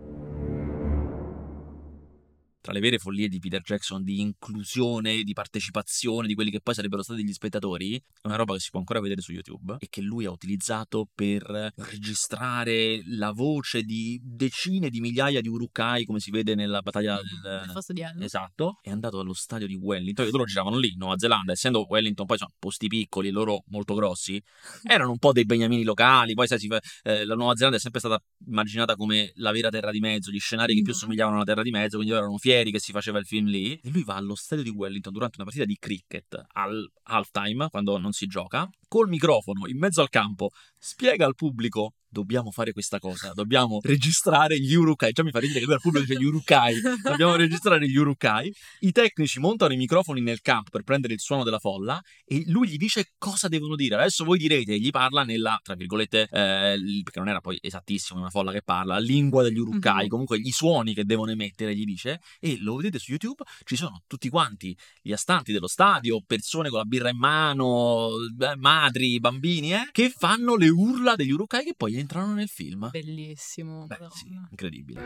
Tra 2.62 2.72
le 2.72 2.78
vere 2.78 2.98
follie 2.98 3.26
di 3.26 3.40
Peter 3.40 3.60
Jackson 3.60 4.04
di 4.04 4.20
inclusione, 4.20 5.24
di 5.24 5.32
partecipazione 5.32 6.28
di 6.28 6.34
quelli 6.34 6.52
che 6.52 6.60
poi 6.60 6.74
sarebbero 6.74 7.02
stati 7.02 7.24
gli 7.24 7.32
spettatori, 7.32 7.96
è 7.96 8.28
una 8.28 8.36
roba 8.36 8.54
che 8.54 8.60
si 8.60 8.70
può 8.70 8.78
ancora 8.78 9.00
vedere 9.00 9.20
su 9.20 9.32
YouTube 9.32 9.78
e 9.80 9.88
che 9.90 10.00
lui 10.00 10.26
ha 10.26 10.30
utilizzato 10.30 11.08
per 11.12 11.72
registrare 11.74 13.02
la 13.06 13.32
voce 13.32 13.82
di 13.82 14.20
decine 14.22 14.90
di 14.90 15.00
migliaia 15.00 15.40
di 15.40 15.48
Urukai, 15.48 16.04
come 16.04 16.20
si 16.20 16.30
vede 16.30 16.54
nella 16.54 16.82
battaglia 16.82 17.16
del, 17.16 17.62
Il 17.64 17.70
fosso 17.72 17.92
di 17.92 18.00
Elmo. 18.00 18.22
Esatto, 18.22 18.78
è 18.80 18.90
andato 18.90 19.18
allo 19.18 19.34
stadio 19.34 19.66
di 19.66 19.74
Wellington, 19.74 20.28
loro 20.30 20.44
giravano 20.44 20.78
lì, 20.78 20.94
Nuova 20.96 21.18
Zelanda, 21.18 21.50
essendo 21.50 21.84
Wellington 21.88 22.26
poi 22.26 22.38
sono 22.38 22.52
posti 22.60 22.86
piccoli 22.86 23.26
e 23.26 23.32
loro 23.32 23.64
molto 23.70 23.94
grossi, 23.94 24.40
erano 24.88 25.10
un 25.10 25.18
po' 25.18 25.32
dei 25.32 25.44
beniamini 25.44 25.82
locali, 25.82 26.34
poi 26.34 26.46
sai, 26.46 26.60
si 26.60 26.68
eh, 27.02 27.24
la 27.24 27.34
Nuova 27.34 27.56
Zelanda 27.56 27.76
è 27.76 27.80
sempre 27.80 27.98
stata 27.98 28.22
immaginata 28.46 28.94
come 28.94 29.32
la 29.34 29.50
vera 29.50 29.68
terra 29.68 29.90
di 29.90 29.98
mezzo, 29.98 30.30
gli 30.30 30.38
scenari 30.38 30.76
che 30.76 30.82
più 30.82 30.92
Mhm. 30.92 30.98
somigliavano 30.98 31.36
alla 31.36 31.44
terra 31.44 31.62
di 31.62 31.70
mezzo, 31.70 31.96
quindi 31.96 32.10
loro 32.10 32.22
erano 32.22 32.38
fieri 32.38 32.51
che 32.70 32.80
si 32.80 32.92
faceva 32.92 33.18
il 33.18 33.24
film 33.24 33.46
lì, 33.46 33.74
e 33.74 33.90
lui 33.90 34.04
va 34.04 34.16
allo 34.16 34.34
stadio 34.34 34.64
di 34.64 34.70
Wellington 34.70 35.12
durante 35.12 35.36
una 35.36 35.44
partita 35.44 35.66
di 35.66 35.76
cricket 35.78 36.40
al 36.52 36.90
halftime, 37.04 37.68
quando 37.70 37.98
non 37.98 38.12
si 38.12 38.26
gioca, 38.26 38.68
col 38.92 39.08
microfono 39.08 39.66
in 39.68 39.78
mezzo 39.78 40.02
al 40.02 40.10
campo, 40.10 40.50
spiega 40.76 41.24
al 41.24 41.34
pubblico 41.34 41.94
dobbiamo 42.12 42.50
fare 42.50 42.72
questa 42.72 42.98
cosa, 42.98 43.32
dobbiamo 43.32 43.78
registrare 43.82 44.60
gli 44.60 44.74
Urukai, 44.74 45.12
già 45.12 45.22
mi 45.22 45.30
fa 45.30 45.38
ridere 45.38 45.60
che 45.60 45.64
lui 45.64 45.74
al 45.74 45.80
pubblico 45.80 46.04
dice 46.06 46.20
gli 46.20 46.26
Urukai, 46.26 46.78
dobbiamo 47.02 47.36
registrare 47.36 47.88
gli 47.88 47.96
Urukai, 47.96 48.52
i 48.80 48.92
tecnici 48.92 49.40
montano 49.40 49.72
i 49.72 49.78
microfoni 49.78 50.20
nel 50.20 50.42
campo 50.42 50.68
per 50.68 50.82
prendere 50.82 51.14
il 51.14 51.20
suono 51.20 51.42
della 51.42 51.58
folla 51.58 51.98
e 52.26 52.44
lui 52.48 52.68
gli 52.68 52.76
dice 52.76 53.12
cosa 53.16 53.48
devono 53.48 53.76
dire, 53.76 53.94
adesso 53.94 54.24
voi 54.24 54.36
direte, 54.36 54.78
gli 54.78 54.90
parla 54.90 55.24
nella, 55.24 55.58
tra 55.62 55.74
virgolette, 55.74 56.28
eh, 56.30 57.00
perché 57.02 57.18
non 57.18 57.28
era 57.30 57.40
poi 57.40 57.56
esattissimo 57.62 58.20
una 58.20 58.28
folla 58.28 58.52
che 58.52 58.60
parla, 58.62 58.98
lingua 58.98 59.42
degli 59.42 59.56
Urukai, 59.58 60.02
Mhm. 60.02 60.08
comunque 60.08 60.36
i 60.36 60.50
suoni 60.50 60.92
che 60.92 61.04
devono 61.04 61.30
emettere 61.30 61.74
gli 61.74 61.84
dice 61.84 62.20
e 62.40 62.58
lo 62.60 62.76
vedete 62.76 62.98
su 62.98 63.12
YouTube, 63.12 63.42
ci 63.64 63.76
sono 63.76 64.02
tutti 64.06 64.28
quanti 64.28 64.76
gli 65.00 65.12
astanti 65.12 65.50
dello 65.50 65.66
stadio, 65.66 66.20
persone 66.26 66.68
con 66.68 66.76
la 66.80 66.84
birra 66.84 67.08
in 67.08 67.16
mano, 67.16 68.10
eh, 68.38 68.56
madri, 68.82 69.20
bambini, 69.20 69.72
eh, 69.74 69.88
che 69.92 70.10
fanno 70.10 70.56
le 70.56 70.68
urla 70.68 71.14
degli 71.14 71.30
Urukai 71.30 71.64
che 71.64 71.74
poi 71.76 71.96
entrano 71.98 72.34
nel 72.34 72.48
film. 72.48 72.90
Bellissimo. 72.90 73.86
Beh, 73.86 74.08
sì, 74.10 74.36
incredibile. 74.50 75.00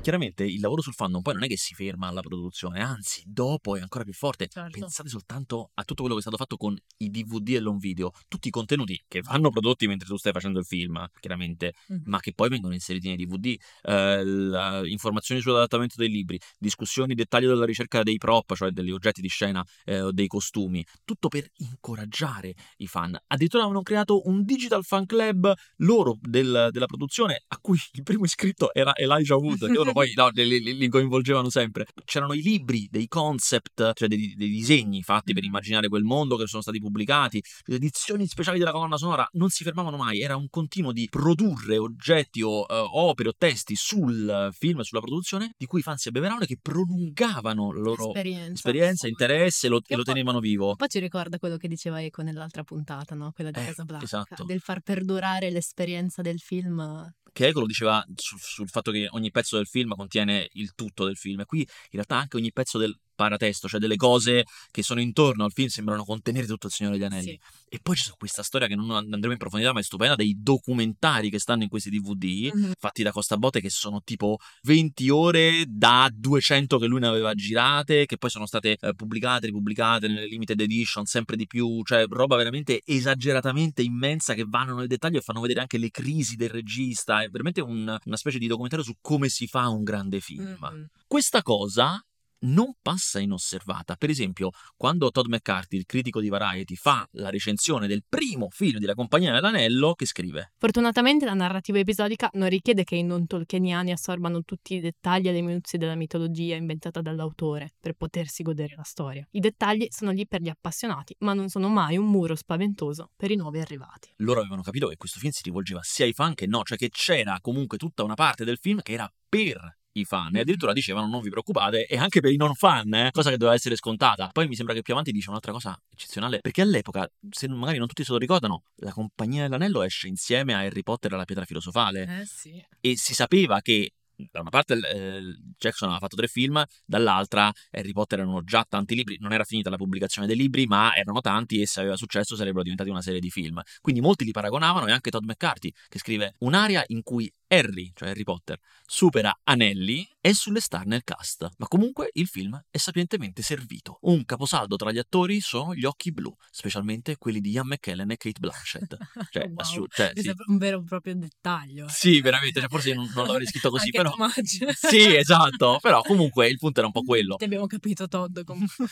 Chiaramente 0.00 0.44
il 0.44 0.60
lavoro 0.60 0.80
sul 0.80 0.94
fandom 0.94 1.20
poi 1.20 1.34
non 1.34 1.42
è 1.42 1.48
che 1.48 1.56
si 1.58 1.74
ferma 1.74 2.06
alla 2.06 2.20
produzione, 2.22 2.80
anzi, 2.80 3.22
dopo 3.26 3.76
è 3.76 3.80
ancora 3.80 4.04
più 4.04 4.14
forte. 4.14 4.48
Certo. 4.48 4.78
Pensate 4.78 5.08
soltanto 5.10 5.70
a 5.74 5.82
tutto 5.82 6.02
quello 6.02 6.14
che 6.14 6.20
è 6.20 6.22
stato 6.22 6.36
fatto 6.38 6.56
con 6.56 6.74
i 6.98 7.10
DVD 7.10 7.48
e 7.50 7.60
l'home 7.60 7.78
video, 7.78 8.12
tutti 8.26 8.48
i 8.48 8.50
contenuti 8.50 9.02
che 9.06 9.20
vanno 9.20 9.50
prodotti 9.50 9.86
mentre 9.86 10.08
tu 10.08 10.16
stai 10.16 10.32
facendo 10.32 10.60
il 10.60 10.64
film, 10.64 11.04
chiaramente, 11.20 11.74
Mhm. 11.88 12.02
ma 12.06 12.20
che 12.20 12.32
poi 12.32 12.48
vengono 12.48 12.72
inseriti 12.72 13.08
nei 13.08 13.16
DVD, 13.16 13.54
eh, 13.82 14.82
informazioni 14.88 15.40
sull'adattamento 15.42 15.96
dei 15.98 16.08
libri, 16.08 16.40
discussioni, 16.58 17.14
dettagli 17.14 17.46
della 17.46 17.66
ricerca 17.66 18.02
dei 18.02 18.16
prop, 18.16 18.54
cioè 18.54 18.70
degli 18.70 18.90
oggetti 18.90 19.20
di 19.20 19.28
scena 19.28 19.62
eh, 19.84 20.00
o 20.00 20.12
dei 20.12 20.26
costumi, 20.26 20.82
tutto 21.04 21.28
per 21.28 21.46
incoraggiare 21.56 22.54
i 22.78 22.86
fan. 22.86 23.18
Addirittura 23.26 23.62
avevano 23.64 23.82
creato 23.82 24.26
un 24.26 24.42
digital 24.44 24.84
fan 24.84 25.04
club 25.06 25.52
loro 25.78 26.16
del- 26.20 26.68
della 26.70 26.86
produzione 26.86 27.42
a 27.48 27.58
cui 27.58 27.78
il 27.92 28.02
primo 28.04 28.24
iscritto 28.24 28.72
era 28.72 28.94
Elijah 28.96 29.36
Wood, 29.36 29.66
che 29.70 29.78
loro 29.92 30.04
poi 30.04 30.12
no, 30.14 30.28
li, 30.32 30.60
li- 30.62 30.76
li 30.76 30.88
coinvolgevano 30.88 31.50
sempre. 31.50 31.86
C'erano 32.04 32.32
i 32.34 32.42
libri, 32.42 32.88
dei 32.90 33.06
concept, 33.08 33.92
cioè 33.94 34.08
dei, 34.08 34.34
dei 34.36 34.48
disegni 34.48 35.02
fatti 35.02 35.32
per 35.32 35.44
immaginare 35.44 35.88
quel 35.88 36.02
mondo 36.02 36.36
che 36.36 36.46
sono 36.46 36.62
stati 36.62 36.78
pubblicati, 36.78 37.42
le 37.64 37.76
edizioni 37.76 38.26
speciali 38.26 38.58
della 38.58 38.72
colonna 38.72 38.96
sonora 38.96 39.28
non 39.32 39.48
si 39.50 39.64
fermavano 39.64 39.96
mai, 39.96 40.20
era 40.20 40.36
un 40.36 40.48
continuo 40.48 40.92
di 40.92 41.06
produrre 41.10 41.78
oggetti 41.78 42.42
o 42.42 42.62
eh, 42.62 42.66
opere 42.92 43.30
o 43.30 43.34
testi 43.36 43.74
sul 43.76 44.48
film, 44.52 44.80
sulla 44.80 45.00
produzione, 45.00 45.52
di 45.56 45.66
cui 45.66 45.80
i 45.80 45.82
fan 45.82 45.96
si 45.96 46.08
abbeveravano 46.08 46.44
e 46.44 46.46
che 46.46 46.58
prolungavano 46.60 47.72
la 47.72 47.80
loro 47.80 48.06
esperienza. 48.08 48.52
esperienza, 48.52 49.08
interesse 49.08 49.66
e 49.66 49.70
lo, 49.70 49.80
e 49.86 49.96
lo 49.96 50.02
tenevano 50.02 50.40
vivo. 50.40 50.74
Poi 50.76 50.88
ci 50.88 50.98
ricorda 50.98 51.38
quello 51.38 51.56
che 51.56 51.68
diceva 51.68 52.02
Eco 52.02 52.22
nell'altra 52.22 52.62
puntata, 52.64 53.14
no? 53.14 53.32
Quella 53.32 53.50
di 53.50 53.60
Eh, 53.60 53.64
Casablanca, 53.66 54.04
esatto. 54.04 54.44
del 54.44 54.60
far 54.60 54.80
perdurare 54.80 55.50
l'esperienza 55.50 56.22
del 56.22 56.38
film. 56.38 57.12
Che 57.38 57.46
Eco 57.46 57.60
lo 57.60 57.66
diceva 57.66 58.04
su- 58.16 58.36
sul 58.36 58.68
fatto 58.68 58.90
che 58.90 59.06
ogni 59.10 59.30
pezzo 59.30 59.54
del 59.54 59.68
film 59.68 59.94
contiene 59.94 60.48
il 60.54 60.74
tutto 60.74 61.04
del 61.04 61.16
film, 61.16 61.38
e 61.38 61.44
qui 61.44 61.60
in 61.60 61.66
realtà 61.92 62.16
anche 62.16 62.36
ogni 62.36 62.50
pezzo 62.52 62.78
del 62.78 62.98
paratesto, 63.18 63.66
cioè 63.66 63.80
delle 63.80 63.96
cose 63.96 64.44
che 64.70 64.84
sono 64.84 65.00
intorno 65.00 65.42
al 65.42 65.50
film 65.50 65.66
sembrano 65.66 66.04
contenere 66.04 66.46
tutto 66.46 66.68
il 66.68 66.72
Signore 66.72 66.96
degli 66.96 67.04
Anelli. 67.06 67.30
Sì. 67.30 67.40
E 67.70 67.80
poi 67.82 67.96
c'è 67.96 68.12
questa 68.16 68.44
storia 68.44 68.68
che 68.68 68.76
non 68.76 68.88
andremo 68.92 69.32
in 69.32 69.38
profondità, 69.38 69.72
ma 69.72 69.80
è 69.80 69.82
stupenda, 69.82 70.14
dei 70.14 70.36
documentari 70.40 71.28
che 71.28 71.40
stanno 71.40 71.64
in 71.64 71.68
questi 71.68 71.90
DVD, 71.90 72.50
Mhm. 72.54 72.72
fatti 72.78 73.02
da 73.02 73.10
Costa 73.10 73.36
Botte, 73.36 73.60
che 73.60 73.70
sono 73.70 74.02
tipo 74.04 74.38
20 74.62 75.08
ore 75.08 75.64
da 75.66 76.08
200 76.14 76.78
che 76.78 76.86
lui 76.86 77.00
ne 77.00 77.08
aveva 77.08 77.34
girate, 77.34 78.06
che 78.06 78.18
poi 78.18 78.30
sono 78.30 78.46
state 78.46 78.76
eh, 78.80 78.94
pubblicate, 78.94 79.46
ripubblicate 79.46 80.06
nelle 80.06 80.26
limited 80.28 80.60
edition, 80.60 81.04
sempre 81.06 81.34
di 81.34 81.46
più, 81.48 81.82
cioè 81.84 82.06
roba 82.08 82.36
veramente 82.36 82.82
esageratamente 82.84 83.82
immensa 83.82 84.34
che 84.34 84.44
vanno 84.46 84.76
nel 84.76 84.86
dettaglio 84.86 85.18
e 85.18 85.22
fanno 85.22 85.40
vedere 85.40 85.60
anche 85.60 85.78
le 85.78 85.90
crisi 85.90 86.36
del 86.36 86.50
regista, 86.50 87.22
è 87.22 87.28
veramente 87.28 87.60
un- 87.60 87.98
una 88.04 88.16
specie 88.16 88.38
di 88.38 88.46
documentario 88.46 88.84
su 88.84 88.94
come 89.00 89.28
si 89.28 89.46
fa 89.48 89.68
un 89.68 89.82
grande 89.82 90.20
film. 90.20 90.56
Mhm. 90.60 90.86
Questa 91.06 91.42
cosa 91.42 92.00
non 92.40 92.74
passa 92.80 93.18
inosservata. 93.18 93.96
Per 93.96 94.10
esempio, 94.10 94.50
quando 94.76 95.10
Todd 95.10 95.26
McCarthy, 95.26 95.76
il 95.76 95.86
critico 95.86 96.20
di 96.20 96.28
Variety, 96.28 96.74
fa 96.74 97.06
la 97.12 97.30
recensione 97.30 97.86
del 97.86 98.04
primo 98.08 98.48
film 98.50 98.78
di 98.78 98.86
La 98.86 98.94
Compagnia 98.94 99.32
dell'Anello, 99.32 99.94
che 99.94 100.06
scrive 100.06 100.52
Fortunatamente 100.58 101.24
la 101.24 101.34
narrativa 101.34 101.78
episodica 101.78 102.28
non 102.34 102.48
richiede 102.48 102.84
che 102.84 102.96
i 102.96 103.02
non 103.02 103.26
tolkieniani 103.26 103.92
assorbano 103.92 104.42
tutti 104.42 104.74
i 104.74 104.80
dettagli 104.80 105.28
e 105.28 105.32
le 105.32 105.42
minuzie 105.42 105.78
della 105.78 105.94
mitologia 105.94 106.56
inventata 106.56 107.00
dall'autore 107.00 107.72
per 107.80 107.94
potersi 107.94 108.42
godere 108.42 108.74
la 108.76 108.84
storia. 108.84 109.26
I 109.30 109.40
dettagli 109.40 109.86
sono 109.90 110.10
lì 110.10 110.26
per 110.26 110.40
gli 110.40 110.48
appassionati, 110.48 111.14
ma 111.20 111.34
non 111.34 111.48
sono 111.48 111.68
mai 111.68 111.96
un 111.96 112.08
muro 112.08 112.34
spaventoso 112.34 113.10
per 113.16 113.30
i 113.30 113.36
nuovi 113.36 113.60
arrivati. 113.60 114.12
loro 114.18 114.40
avevano 114.40 114.62
capito 114.62 114.88
che 114.88 114.96
questo 114.96 115.18
film 115.18 115.32
si 115.32 115.42
rivolgeva 115.42 115.80
sia 115.82 116.04
ai 116.04 116.12
fan 116.12 116.34
che 116.34 116.46
no, 116.46 116.62
cioè 116.62 116.76
che 116.76 116.90
c'era 116.90 117.38
comunque 117.40 117.78
tutta 117.78 118.02
una 118.02 118.14
parte 118.14 118.44
del 118.44 118.58
film 118.58 118.80
che 118.82 118.92
era 118.92 119.10
per 119.28 119.76
i 119.92 120.04
fan 120.04 120.36
e 120.36 120.40
addirittura 120.40 120.72
dicevano 120.72 121.06
non 121.08 121.20
vi 121.20 121.30
preoccupate 121.30 121.86
e 121.86 121.96
anche 121.96 122.20
per 122.20 122.30
i 122.30 122.36
non 122.36 122.54
fan, 122.54 122.92
eh, 122.94 123.10
cosa 123.10 123.30
che 123.30 123.36
doveva 123.36 123.56
essere 123.56 123.76
scontata. 123.76 124.28
Poi 124.32 124.46
mi 124.46 124.54
sembra 124.54 124.74
che 124.74 124.82
più 124.82 124.92
avanti 124.92 125.12
dice 125.12 125.30
un'altra 125.30 125.52
cosa 125.52 125.78
eccezionale 125.90 126.40
perché 126.40 126.62
all'epoca, 126.62 127.08
se 127.30 127.48
magari 127.48 127.78
non 127.78 127.86
tutti 127.86 128.04
se 128.04 128.12
lo 128.12 128.18
ricordano, 128.18 128.62
la 128.76 128.92
Compagnia 128.92 129.42
dell'Anello 129.42 129.82
esce 129.82 130.08
insieme 130.08 130.54
a 130.54 130.58
Harry 130.58 130.82
Potter 130.82 131.10
e 131.12 131.14
alla 131.14 131.24
Pietra 131.24 131.44
Filosofale 131.44 132.20
Eh 132.20 132.26
sì. 132.26 132.64
e 132.80 132.96
si 132.96 133.14
sapeva 133.14 133.60
che 133.60 133.92
da 134.30 134.40
una 134.40 134.50
parte 134.50 134.74
eh, 134.74 135.22
Jackson 135.56 135.88
aveva 135.88 136.04
fatto 136.04 136.16
tre 136.16 136.26
film, 136.26 136.62
dall'altra 136.84 137.52
Harry 137.70 137.92
Potter 137.92 138.18
erano 138.18 138.42
già 138.42 138.66
tanti 138.68 138.96
libri, 138.96 139.16
non 139.20 139.32
era 139.32 139.44
finita 139.44 139.70
la 139.70 139.76
pubblicazione 139.76 140.26
dei 140.26 140.36
libri, 140.36 140.66
ma 140.66 140.92
erano 140.94 141.20
tanti 141.20 141.60
e 141.60 141.66
se 141.66 141.80
aveva 141.80 141.96
successo 141.96 142.34
sarebbero 142.34 142.62
diventati 142.62 142.90
una 142.90 143.00
serie 143.00 143.20
di 143.20 143.30
film. 143.30 143.60
Quindi 143.80 144.00
molti 144.00 144.24
li 144.24 144.32
paragonavano 144.32 144.88
e 144.88 144.92
anche 144.92 145.10
Todd 145.10 145.24
McCarthy 145.24 145.72
che 145.88 145.98
scrive 146.00 146.34
un'area 146.38 146.82
in 146.88 147.02
cui 147.04 147.32
Harry, 147.48 147.90
cioè 147.94 148.10
Harry 148.10 148.22
Potter, 148.24 148.58
supera 148.86 149.36
Anelli 149.44 150.06
è 150.20 150.32
sulle 150.32 150.60
star 150.60 150.86
nel 150.86 151.02
cast, 151.02 151.48
ma 151.56 151.66
comunque 151.66 152.10
il 152.14 152.26
film 152.26 152.60
è 152.70 152.76
sapientemente 152.76 153.42
servito. 153.42 153.98
Un 154.02 154.24
caposaldo 154.24 154.76
tra 154.76 154.92
gli 154.92 154.98
attori 154.98 155.40
sono 155.40 155.74
gli 155.74 155.84
occhi 155.84 156.12
blu, 156.12 156.34
specialmente 156.50 157.16
quelli 157.16 157.40
di 157.40 157.50
Ian 157.50 157.66
McKellen 157.68 158.10
e 158.10 158.16
Kate 158.16 158.38
Blanchett. 158.38 158.96
Cioè, 159.30 159.46
Wow, 159.48 159.54
assu- 159.56 159.88
cioè, 159.88 160.12
sì. 160.14 160.32
un 160.46 160.58
vero 160.58 160.80
e 160.80 160.84
proprio 160.84 161.14
dettaglio. 161.16 161.86
Sì, 161.88 162.20
veramente, 162.20 162.60
cioè, 162.60 162.68
forse 162.68 162.94
non, 162.94 163.10
non 163.14 163.26
l'avrei 163.26 163.46
scritto 163.46 163.70
così, 163.70 163.90
però... 163.90 164.10
Tommaso. 164.10 164.42
Sì, 164.88 165.16
esatto, 165.16 165.78
però 165.80 166.02
comunque 166.02 166.48
il 166.48 166.58
punto 166.58 166.78
era 166.78 166.86
un 166.86 166.92
po' 166.92 167.02
quello. 167.02 167.36
Ti 167.36 167.44
abbiamo 167.44 167.66
capito, 167.66 168.08
Todd. 168.08 168.40
comunque. 168.44 168.86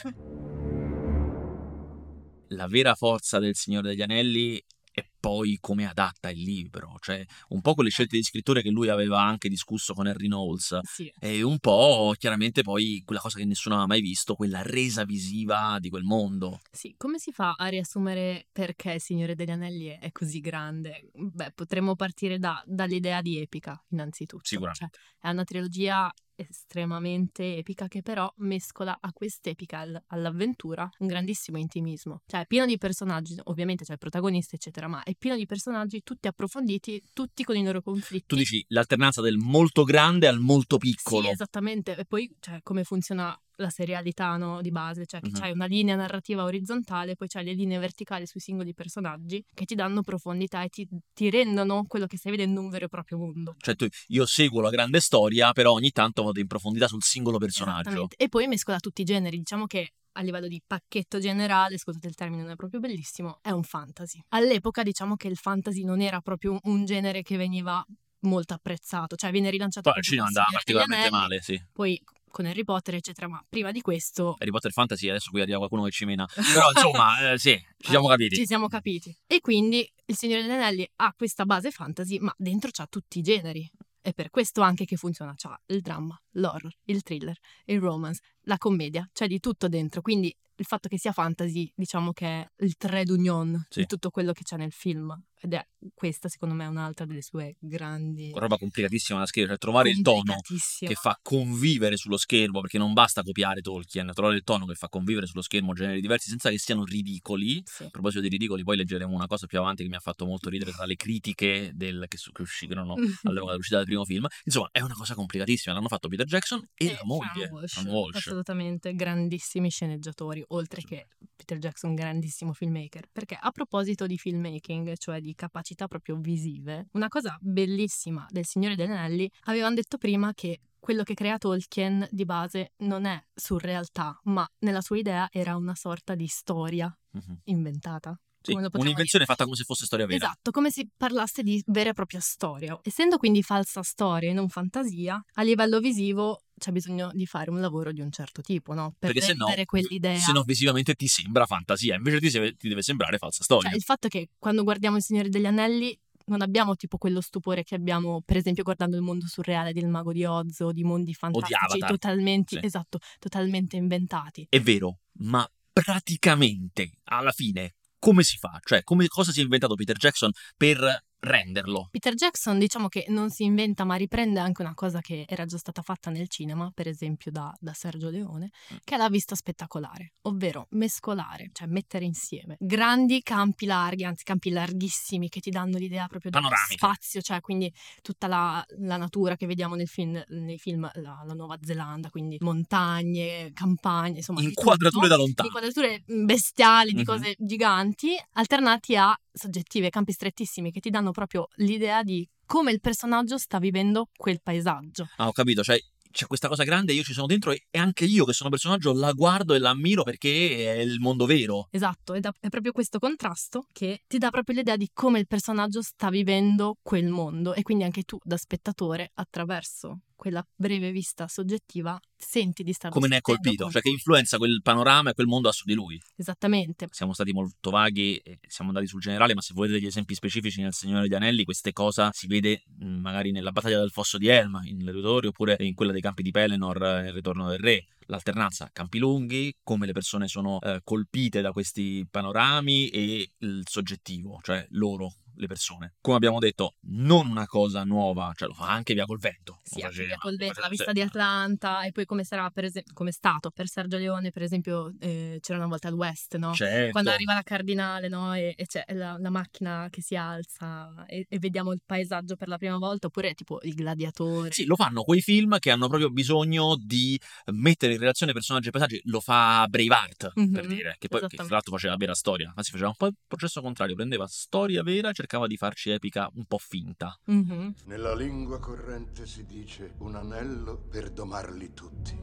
La 2.50 2.66
vera 2.68 2.94
forza 2.94 3.38
del 3.38 3.56
Signore 3.56 3.88
degli 3.88 4.02
Anelli 4.02 4.62
è 4.96 5.06
poi 5.20 5.58
come 5.60 5.86
adatta 5.86 6.30
il 6.30 6.40
libro, 6.40 6.96
cioè 7.00 7.22
un 7.48 7.60
po' 7.60 7.74
quelle 7.74 7.90
scelte 7.90 8.16
di 8.16 8.22
scritture 8.22 8.62
che 8.62 8.70
lui 8.70 8.88
aveva 8.88 9.20
anche 9.20 9.50
discusso 9.50 9.92
con 9.92 10.06
Henry 10.06 10.26
Knowles 10.26 10.78
sì. 10.84 11.12
e 11.20 11.42
un 11.42 11.58
po' 11.58 12.14
chiaramente 12.16 12.62
poi 12.62 13.02
quella 13.04 13.20
cosa 13.20 13.36
che 13.36 13.44
nessuno 13.44 13.74
aveva 13.74 13.90
mai 13.90 14.00
visto, 14.00 14.34
quella 14.34 14.62
resa 14.62 15.04
visiva 15.04 15.76
di 15.80 15.90
quel 15.90 16.04
mondo. 16.04 16.60
Sì, 16.70 16.94
come 16.96 17.18
si 17.18 17.30
fa 17.30 17.56
a 17.58 17.66
riassumere 17.66 18.46
perché 18.50 18.92
il 18.92 19.00
Signore 19.02 19.34
degli 19.34 19.50
Anelli 19.50 19.88
è, 19.88 19.98
è 19.98 20.12
così 20.12 20.40
grande? 20.40 21.10
Beh, 21.12 21.52
potremmo 21.54 21.94
partire 21.94 22.38
da- 22.38 22.62
dall'idea 22.64 23.20
di 23.20 23.38
epica, 23.38 23.78
innanzitutto. 23.90 24.46
Sicuramente. 24.46 24.88
Cioè, 24.90 25.28
è 25.28 25.30
una 25.30 25.44
trilogia 25.44 26.10
estremamente 26.36 27.56
epica 27.56 27.88
che 27.88 28.02
però 28.02 28.32
mescola 28.38 28.98
a 29.00 29.12
quest'epica 29.12 29.78
al- 29.78 30.02
all'avventura 30.08 30.88
un 30.98 31.06
grandissimo 31.06 31.58
intimismo. 31.58 32.22
Cioè, 32.26 32.42
è 32.42 32.46
pieno 32.46 32.66
di 32.66 32.78
personaggi, 32.78 33.34
ovviamente 33.44 33.84
c'è 33.84 33.92
il 33.92 33.98
protagonista, 33.98 34.56
eccetera, 34.56 34.86
ma 34.88 35.02
è 35.02 35.14
pieno 35.16 35.36
di 35.36 35.46
personaggi 35.46 36.02
tutti 36.02 36.28
approfonditi, 36.28 37.02
tutti 37.12 37.44
con 37.44 37.56
i 37.56 37.64
loro 37.64 37.82
conflitti. 37.82 38.26
Tu 38.26 38.36
dici 38.36 38.64
l'alternanza 38.68 39.20
del 39.20 39.36
molto 39.36 39.84
grande 39.84 40.26
al 40.26 40.38
molto 40.38 40.78
piccolo. 40.78 41.22
Sì, 41.22 41.30
esattamente. 41.30 41.96
E 41.96 42.04
poi, 42.04 42.34
cioè, 42.40 42.60
come 42.62 42.84
funziona 42.84 43.38
la 43.56 43.70
serialità 43.70 44.36
no, 44.36 44.60
di 44.60 44.70
base, 44.70 45.06
cioè 45.06 45.20
che 45.20 45.28
Mhm. 45.30 45.38
c'hai 45.40 45.52
una 45.52 45.66
linea 45.66 45.96
narrativa 45.96 46.44
orizzontale, 46.44 47.16
poi 47.16 47.28
c'hai 47.28 47.44
le 47.44 47.52
linee 47.54 47.78
verticali 47.78 48.26
sui 48.26 48.40
singoli 48.40 48.74
personaggi 48.74 49.42
che 49.54 49.64
ti 49.64 49.74
danno 49.74 50.02
profondità 50.02 50.62
e 50.62 50.68
ti, 50.68 50.86
ti 51.14 51.30
rendono 51.30 51.84
quello 51.86 52.06
che 52.06 52.16
stai 52.16 52.32
vedendo 52.32 52.60
un 52.60 52.68
vero 52.68 52.86
e 52.86 52.88
proprio 52.88 53.18
mondo. 53.18 53.54
Cioè 53.58 53.74
tu- 53.76 53.88
io 54.08 54.26
seguo 54.26 54.60
la 54.60 54.70
grande 54.70 55.00
storia, 55.00 55.52
però 55.52 55.72
ogni 55.72 55.90
tanto 55.90 56.22
vado 56.22 56.40
in 56.40 56.46
profondità 56.46 56.86
sul 56.88 57.02
singolo 57.02 57.38
personaggio. 57.38 58.08
E 58.16 58.28
poi 58.28 58.46
mescola 58.46 58.78
tutti 58.78 59.00
i 59.02 59.04
generi, 59.04 59.38
diciamo 59.38 59.66
che 59.66 59.92
a 60.12 60.22
livello 60.22 60.48
di 60.48 60.62
pacchetto 60.66 61.18
generale, 61.18 61.76
scusate 61.76 62.06
il 62.06 62.14
termine 62.14 62.42
non 62.42 62.52
è 62.52 62.56
proprio 62.56 62.80
bellissimo, 62.80 63.38
è 63.42 63.50
un 63.50 63.62
fantasy. 63.62 64.18
All'epoca 64.28 64.82
diciamo 64.82 65.14
che 65.16 65.28
il 65.28 65.36
fantasy 65.36 65.84
non 65.84 66.00
era 66.00 66.20
proprio 66.20 66.58
un 66.64 66.84
genere 66.86 67.22
che 67.22 67.36
veniva 67.36 67.84
molto 68.20 68.54
apprezzato, 68.54 69.14
cioè 69.14 69.30
viene 69.30 69.50
rilanciato 69.50 69.90
Poi 69.90 70.00
proprio 70.00 70.10
cinema 70.12 70.26
andava 70.28 70.46
particolarmente 70.52 71.06
Anelli, 71.06 71.22
male, 71.22 71.40
sì. 71.42 71.62
poi 71.70 72.02
con 72.36 72.44
Harry 72.44 72.64
Potter 72.64 72.94
eccetera, 72.96 73.28
ma 73.28 73.42
prima 73.48 73.72
di 73.72 73.80
questo 73.80 74.36
Harry 74.38 74.50
Potter 74.50 74.70
Fantasy, 74.70 75.08
adesso 75.08 75.30
qui 75.30 75.40
arriva 75.40 75.56
qualcuno 75.56 75.84
che 75.84 75.90
ci 75.90 76.04
mena. 76.04 76.26
Però 76.34 76.70
insomma, 76.70 77.32
eh, 77.32 77.38
sì, 77.38 77.58
ci 77.78 77.88
siamo 77.88 78.08
capiti. 78.08 78.36
Ci 78.36 78.44
siamo 78.44 78.68
capiti. 78.68 79.16
E 79.26 79.40
quindi 79.40 79.90
il 80.04 80.14
Signore 80.14 80.42
degli 80.42 80.50
Anelli 80.50 80.86
ha 80.96 81.14
questa 81.16 81.46
base 81.46 81.70
fantasy, 81.70 82.18
ma 82.18 82.34
dentro 82.36 82.68
c'ha 82.70 82.86
tutti 82.86 83.20
i 83.20 83.22
generi. 83.22 83.66
È 84.02 84.12
per 84.12 84.28
questo 84.28 84.60
anche 84.60 84.84
che 84.84 84.96
funziona. 84.96 85.32
C'ha 85.34 85.58
il 85.68 85.80
dramma, 85.80 86.20
l'horror, 86.36 86.72
il 86.84 87.02
thriller, 87.02 87.36
il 87.66 87.80
romance, 87.80 88.20
la 88.42 88.58
commedia, 88.58 89.08
c'è 89.12 89.26
di 89.26 89.40
tutto 89.40 89.68
dentro. 89.68 90.00
Quindi 90.00 90.34
il 90.58 90.64
fatto 90.64 90.88
che 90.88 90.98
sia 90.98 91.12
fantasy, 91.12 91.70
diciamo 91.74 92.12
che 92.12 92.26
è 92.26 92.46
il 92.64 92.76
trade 92.76 93.12
union 93.12 93.66
Sì. 93.68 93.80
di 93.80 93.86
tutto 93.86 94.08
quello 94.10 94.32
che 94.32 94.42
c'è 94.42 94.56
nel 94.56 94.72
film. 94.72 95.14
Ed 95.38 95.52
è 95.52 95.62
questa, 95.92 96.30
secondo 96.30 96.54
me, 96.54 96.64
è 96.64 96.66
un'altra 96.68 97.04
delle 97.04 97.20
sue 97.20 97.56
grandi. 97.60 98.32
Roba 98.34 98.56
complicatissima 98.56 99.18
da 99.18 99.26
scrivere, 99.26 99.52
cioè 99.52 99.60
trovare 99.60 99.90
il 99.90 100.00
tono 100.00 100.36
che 100.40 100.94
fa 100.94 101.18
convivere 101.22 101.98
sullo 101.98 102.16
schermo, 102.16 102.60
perché 102.62 102.78
non 102.78 102.94
basta 102.94 103.22
copiare 103.22 103.60
Tolkien, 103.60 104.10
trovare 104.14 104.36
il 104.36 104.42
tono 104.44 104.64
che 104.64 104.74
fa 104.74 104.88
convivere 104.88 105.26
sullo 105.26 105.42
schermo 105.42 105.74
generi 105.74 106.00
diversi 106.00 106.30
senza 106.30 106.48
che 106.48 106.58
siano 106.58 106.84
ridicoli. 106.84 107.62
Sì. 107.66 107.84
A 107.84 107.90
proposito 107.90 108.22
di 108.22 108.28
ridicoli, 108.28 108.62
poi 108.64 108.78
leggeremo 108.78 109.14
una 109.14 109.26
cosa 109.26 109.46
più 109.46 109.58
avanti 109.58 109.82
che 109.82 109.90
mi 109.90 109.96
ha 109.96 110.00
fatto 110.00 110.24
molto 110.24 110.48
ridere 110.48 110.72
tra 110.72 110.86
le 110.86 110.96
critiche 110.96 111.70
del- 111.74 112.06
che, 112.08 112.16
su- 112.16 112.32
che 112.32 112.40
uscirono 112.40 112.94
all'epoca 113.24 113.50
dell'uscita 113.50 113.76
del 113.76 113.86
primo 113.86 114.04
film. 114.06 114.26
Insomma, 114.44 114.68
è 114.72 114.80
una 114.80 114.94
cosa 114.94 115.14
complicatissima. 115.14 115.74
L'hanno 115.74 115.88
fatto 115.88 116.08
Peter 116.08 116.25
Jackson 116.26 116.68
e, 116.74 116.92
la 116.92 117.00
moglie, 117.04 117.48
Walsh. 117.50 117.84
Walsh. 117.84 118.16
Assolutamente, 118.16 118.94
grandissimi 118.94 119.70
sceneggiatori, 119.70 120.44
oltre 120.48 120.82
che 120.82 121.06
Peter 121.34 121.58
Jackson, 121.58 121.94
grandissimo 121.94 122.52
filmmaker. 122.52 123.08
Perché 123.10 123.36
a 123.40 123.50
proposito 123.50 124.06
di 124.06 124.18
filmmaking, 124.18 124.96
cioè 124.98 125.20
di 125.20 125.34
capacità 125.34 125.86
proprio 125.88 126.16
visive, 126.16 126.88
una 126.92 127.08
cosa 127.08 127.36
bellissima 127.40 128.26
del 128.30 128.44
Signore 128.44 128.74
degli 128.76 128.90
Anelli, 128.90 129.30
avevano 129.44 129.74
detto 129.74 129.96
prima 129.98 130.32
che 130.34 130.60
quello 130.78 131.02
che 131.02 131.14
crea 131.14 131.36
Tolkien 131.38 132.06
di 132.10 132.24
base 132.24 132.72
non 132.78 133.06
è 133.06 133.20
surrealtà, 133.34 134.20
ma 134.24 134.46
nella 134.60 134.80
sua 134.80 134.98
idea 134.98 135.28
era 135.32 135.56
una 135.56 135.74
sorta 135.74 136.14
di 136.14 136.26
storia 136.26 136.94
Mhm. 137.12 137.40
inventata. 137.44 138.18
Sì, 138.52 138.78
un'invenzione 138.78 139.24
fatta 139.24 139.44
come 139.44 139.56
se 139.56 139.64
fosse 139.64 139.86
storia 139.86 140.06
vera. 140.06 140.24
Esatto, 140.24 140.50
come 140.50 140.70
se 140.70 140.86
parlasse 140.96 141.42
di 141.42 141.62
vera 141.66 141.90
e 141.90 141.92
propria 141.92 142.20
storia. 142.20 142.78
Essendo 142.82 143.16
quindi 143.18 143.42
falsa 143.42 143.82
storia 143.82 144.30
e 144.30 144.32
non 144.32 144.48
fantasia, 144.48 145.22
a 145.34 145.42
livello 145.42 145.80
visivo 145.80 146.42
c'è 146.58 146.70
bisogno 146.72 147.10
di 147.12 147.26
fare 147.26 147.50
un 147.50 147.60
lavoro 147.60 147.92
di 147.92 148.00
un 148.00 148.10
certo 148.10 148.40
tipo, 148.40 148.72
no? 148.72 148.94
Per 148.98 149.12
Perché 149.12 149.20
se 149.20 149.34
no, 149.34 149.44
rendere 149.46 149.64
quell'idea. 149.66 150.18
se 150.18 150.32
no 150.32 150.42
visivamente 150.42 150.94
ti 150.94 151.06
sembra 151.06 151.44
fantasia, 151.46 151.96
invece 151.96 152.20
ti, 152.20 152.30
se- 152.30 152.56
ti 152.56 152.68
deve 152.68 152.82
sembrare 152.82 153.18
falsa 153.18 153.42
storia. 153.44 153.68
Cioè, 153.68 153.78
il 153.78 153.84
fatto 153.84 154.06
è 154.06 154.10
che 154.10 154.30
quando 154.38 154.62
guardiamo 154.62 154.96
Il 154.96 155.02
Signore 155.02 155.28
degli 155.28 155.46
Anelli 155.46 155.98
non 156.28 156.42
abbiamo 156.42 156.74
tipo 156.74 156.98
quello 156.98 157.20
stupore 157.20 157.62
che 157.62 157.74
abbiamo, 157.76 158.20
per 158.24 158.36
esempio, 158.36 158.62
guardando 158.64 158.96
il 158.96 159.02
mondo 159.02 159.26
surreale 159.28 159.72
del 159.72 159.86
mago 159.86 160.12
di 160.12 160.24
Oz 160.24 160.58
o 160.60 160.72
di 160.72 160.82
mondi 160.82 161.14
fantastici 161.14 161.78
totalmente, 161.86 162.58
Sì. 162.58 162.66
esatto, 162.66 162.98
totalmente 163.18 163.76
inventati. 163.76 164.46
È 164.48 164.60
vero, 164.60 165.00
ma 165.18 165.48
praticamente 165.72 166.98
alla 167.04 167.32
fine 167.32 167.74
come 167.98 168.22
si 168.22 168.36
fa? 168.38 168.58
Cioè, 168.64 168.82
come, 168.82 169.06
cosa 169.08 169.32
si 169.32 169.40
è 169.40 169.42
inventato 169.42 169.74
Peter 169.74 169.96
Jackson 169.96 170.30
per 170.56 171.04
renderlo. 171.20 171.88
Peter 171.90 172.14
Jackson 172.14 172.58
diciamo 172.58 172.88
che 172.88 173.06
non 173.08 173.30
si 173.30 173.44
inventa 173.44 173.84
ma 173.84 173.94
riprende 173.96 174.38
anche 174.38 174.62
una 174.62 174.74
cosa 174.74 175.00
che 175.00 175.24
era 175.28 175.44
già 175.44 175.58
stata 175.58 175.82
fatta 175.82 176.10
nel 176.10 176.28
cinema, 176.28 176.70
per 176.74 176.86
esempio 176.88 177.30
da, 177.30 177.52
da 177.58 177.72
Sergio 177.72 178.10
Leone, 178.10 178.50
Mm. 178.72 178.76
che 178.84 178.94
è 178.94 178.98
la 178.98 179.08
vista 179.08 179.34
spettacolare, 179.34 180.12
ovvero 180.22 180.66
mescolare, 180.70 181.50
cioè 181.52 181.66
mettere 181.68 182.04
insieme 182.04 182.56
grandi 182.60 183.22
campi 183.22 183.66
larghi, 183.66 184.04
anzi 184.04 184.24
campi 184.24 184.50
larghissimi 184.50 185.28
che 185.28 185.40
ti 185.40 185.50
danno 185.50 185.78
l'idea 185.78 186.06
proprio 186.06 186.30
Panoramiche. 186.30 186.76
spazio, 186.76 187.20
cioè 187.20 187.40
quindi 187.40 187.72
tutta 188.02 188.26
la, 188.26 188.64
la 188.78 188.96
natura 188.96 189.36
che 189.36 189.46
vediamo 189.46 189.74
nel 189.74 189.88
film, 189.88 190.22
nei 190.28 190.58
film 190.58 190.88
la, 190.94 191.22
la 191.26 191.34
Nuova 191.34 191.56
Zelanda, 191.62 192.08
quindi 192.10 192.36
montagne, 192.40 193.50
campagne, 193.52 194.18
insomma 194.18 194.40
di 194.40 194.46
Inquadrature 194.46 195.08
da 195.08 195.16
lontano. 195.16 195.48
inquadrature 195.48 196.02
bestiali 196.06 196.92
di 196.92 196.98
Mhm. 197.00 197.04
cose 197.04 197.34
giganti, 197.38 198.16
alternati 198.34 198.96
a 198.96 199.16
soggettive, 199.32 199.90
campi 199.90 200.12
strettissimi 200.12 200.70
che 200.72 200.80
ti 200.80 200.88
danno 200.90 201.05
proprio 201.12 201.48
l'idea 201.56 202.02
di 202.02 202.28
come 202.44 202.70
il 202.70 202.80
personaggio 202.80 203.38
sta 203.38 203.58
vivendo 203.58 204.08
quel 204.16 204.40
paesaggio. 204.42 205.08
Ah, 205.16 205.26
ho 205.26 205.32
capito, 205.32 205.62
cioè 205.62 205.78
c'è 206.16 206.26
questa 206.26 206.48
cosa 206.48 206.64
grande, 206.64 206.94
io 206.94 207.02
ci 207.02 207.12
sono 207.12 207.26
dentro 207.26 207.52
e 207.52 207.78
anche 207.78 208.06
io 208.06 208.24
che 208.24 208.32
sono 208.32 208.48
personaggio 208.48 208.94
la 208.94 209.12
guardo 209.12 209.52
e 209.52 209.58
la 209.58 209.70
ammiro 209.70 210.02
perché 210.02 210.74
è 210.74 210.78
il 210.78 210.98
mondo 210.98 211.26
vero. 211.26 211.68
Esatto, 211.70 212.14
ed 212.14 212.24
è 212.24 212.48
proprio 212.48 212.72
questo 212.72 212.98
contrasto 212.98 213.66
che 213.70 214.00
ti 214.06 214.16
dà 214.16 214.30
proprio 214.30 214.56
l'idea 214.56 214.76
di 214.76 214.88
come 214.94 215.18
il 215.18 215.26
personaggio 215.26 215.82
sta 215.82 216.08
vivendo 216.08 216.78
quel 216.80 217.08
mondo 217.08 217.52
e 217.52 217.60
quindi 217.62 217.84
anche 217.84 218.04
tu 218.04 218.18
da 218.22 218.38
spettatore 218.38 219.10
attraverso 219.12 220.00
quella 220.16 220.44
breve 220.54 220.90
vista 220.90 221.28
soggettiva 221.28 221.98
senti 222.16 222.62
di 222.62 222.72
stare 222.72 222.92
Come 222.92 223.08
ne 223.08 223.18
è 223.18 223.20
colpito, 223.20 223.70
cioè 223.70 223.82
che 223.82 223.90
influenza 223.90 224.38
quel 224.38 224.60
panorama 224.62 225.10
e 225.10 225.12
quel 225.12 225.26
mondo 225.26 225.48
a 225.48 225.52
su 225.52 225.64
di 225.64 225.74
lui. 225.74 226.00
Esattamente. 226.16 226.88
Siamo 226.90 227.12
stati 227.12 227.32
molto 227.32 227.70
vaghi 227.70 228.20
siamo 228.46 228.70
andati 228.70 228.86
sul 228.86 229.00
generale, 229.00 229.34
ma 229.34 229.40
se 229.40 229.52
volete 229.54 229.74
degli 229.74 229.86
esempi 229.86 230.14
specifici 230.14 230.62
nel 230.62 230.72
Signore 230.72 231.02
degli 231.02 231.14
Anelli, 231.14 231.44
queste 231.44 231.72
cose 231.72 232.08
si 232.12 232.26
vede 232.26 232.64
mh, 232.78 232.86
magari 232.86 233.30
nella 233.30 233.52
battaglia 233.52 233.78
del 233.78 233.90
fosso 233.90 234.18
di 234.18 234.28
Helm, 234.28 234.60
in 234.64 234.82
Le 234.82 234.92
Due 234.92 235.02
Torri, 235.02 235.26
oppure 235.28 235.56
in 235.60 235.74
quella 235.74 235.92
dei 235.92 236.00
campi 236.00 236.22
di 236.22 236.30
Pelennor 236.30 236.82
eh, 236.82 237.02
nel 237.02 237.12
Ritorno 237.12 237.48
del 237.48 237.58
Re. 237.58 237.84
L'alternanza 238.06 238.70
campi 238.72 238.98
lunghi, 238.98 239.54
come 239.62 239.86
le 239.86 239.92
persone 239.92 240.28
sono 240.28 240.60
eh, 240.60 240.80
colpite 240.84 241.40
da 241.40 241.52
questi 241.52 242.06
panorami 242.10 242.88
e 242.88 243.30
il 243.38 243.62
soggettivo, 243.66 244.38
cioè 244.42 244.66
loro, 244.70 245.12
le 245.36 245.46
persone. 245.46 245.94
Come 246.00 246.16
abbiamo 246.16 246.38
detto, 246.38 246.74
non 246.88 247.28
una 247.28 247.46
cosa 247.46 247.84
nuova, 247.84 248.32
cioè 248.34 248.48
lo 248.48 248.54
fa 248.54 248.70
anche 248.70 248.94
via 248.94 249.04
col 249.04 249.18
vento. 249.18 249.60
Sì, 249.62 249.80
anche 249.80 250.04
via 250.04 250.16
col 250.16 250.36
vento, 250.36 250.60
la 250.60 250.68
vista 250.68 250.92
di 250.92 251.00
Atlanta 251.00 251.82
e 251.82 251.92
poi 251.92 252.04
come 252.04 252.24
sarà 252.24 252.50
per 252.50 252.64
esempio 252.64 252.92
come 252.94 253.10
è 253.10 253.12
stato 253.12 253.50
per 253.50 253.68
Sergio 253.68 253.98
Leone 253.98 254.30
per 254.30 254.42
esempio 254.42 254.94
eh, 255.00 255.38
c'era 255.40 255.58
una 255.58 255.66
volta 255.66 255.88
al 255.88 255.94
West 255.94 256.36
no? 256.36 256.54
Certo. 256.54 256.92
quando 256.92 257.10
arriva 257.10 257.34
la 257.34 257.42
cardinale 257.42 258.08
no? 258.08 258.34
e, 258.34 258.54
e 258.56 258.66
c'è 258.66 258.84
la, 258.88 259.16
la 259.18 259.30
macchina 259.30 259.88
che 259.90 260.02
si 260.02 260.14
alza 260.14 261.04
e, 261.06 261.26
e 261.28 261.38
vediamo 261.38 261.72
il 261.72 261.80
paesaggio 261.84 262.36
per 262.36 262.48
la 262.48 262.58
prima 262.58 262.78
volta 262.78 263.08
oppure 263.08 263.34
tipo 263.34 263.58
il 263.62 263.74
gladiatore 263.74 264.50
Sì, 264.52 264.64
lo 264.64 264.76
fanno 264.76 265.02
quei 265.02 265.20
film 265.20 265.58
che 265.58 265.70
hanno 265.70 265.88
proprio 265.88 266.10
bisogno 266.10 266.76
di 266.78 267.20
mettere 267.52 267.95
in 267.96 268.00
relazione 268.02 268.32
personaggi 268.32 268.68
e 268.68 268.70
paesaggi. 268.70 269.00
Lo 269.04 269.20
fa 269.20 269.66
Braveheart, 269.68 270.32
per 270.32 270.64
Mhm, 270.64 270.66
dire, 270.66 270.96
che 270.98 271.08
poi 271.08 271.20
che 271.26 271.36
tra 271.36 271.46
l'altro 271.48 271.72
faceva 271.72 271.96
vera 271.96 272.14
storia. 272.14 272.52
Anzi, 272.54 272.70
faceva 272.70 272.88
un 272.88 272.96
po' 272.96 273.06
il 273.06 273.14
processo 273.26 273.60
contrario, 273.60 273.94
prendeva 273.94 274.26
storia 274.28 274.82
vera 274.82 275.10
e 275.10 275.12
cercava 275.12 275.46
di 275.46 275.56
farci 275.56 275.90
epica 275.90 276.30
un 276.34 276.44
po' 276.44 276.58
finta. 276.58 277.18
Mhm. 277.24 277.74
Nella 277.86 278.14
lingua 278.14 278.58
corrente 278.58 279.26
si 279.26 279.44
dice 279.44 279.94
un 279.98 280.14
anello 280.14 280.78
per 280.78 281.10
domarli 281.10 281.72
tutti, 281.74 282.16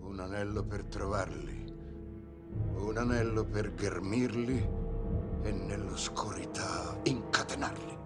un 0.00 0.18
anello 0.20 0.64
per 0.64 0.84
trovarli, 0.84 1.64
un 2.74 2.96
anello 2.96 3.44
per 3.44 3.74
ghermirli 3.74 4.68
e 5.44 5.50
nell'oscurità 5.50 7.00
incatenarli. 7.04 8.01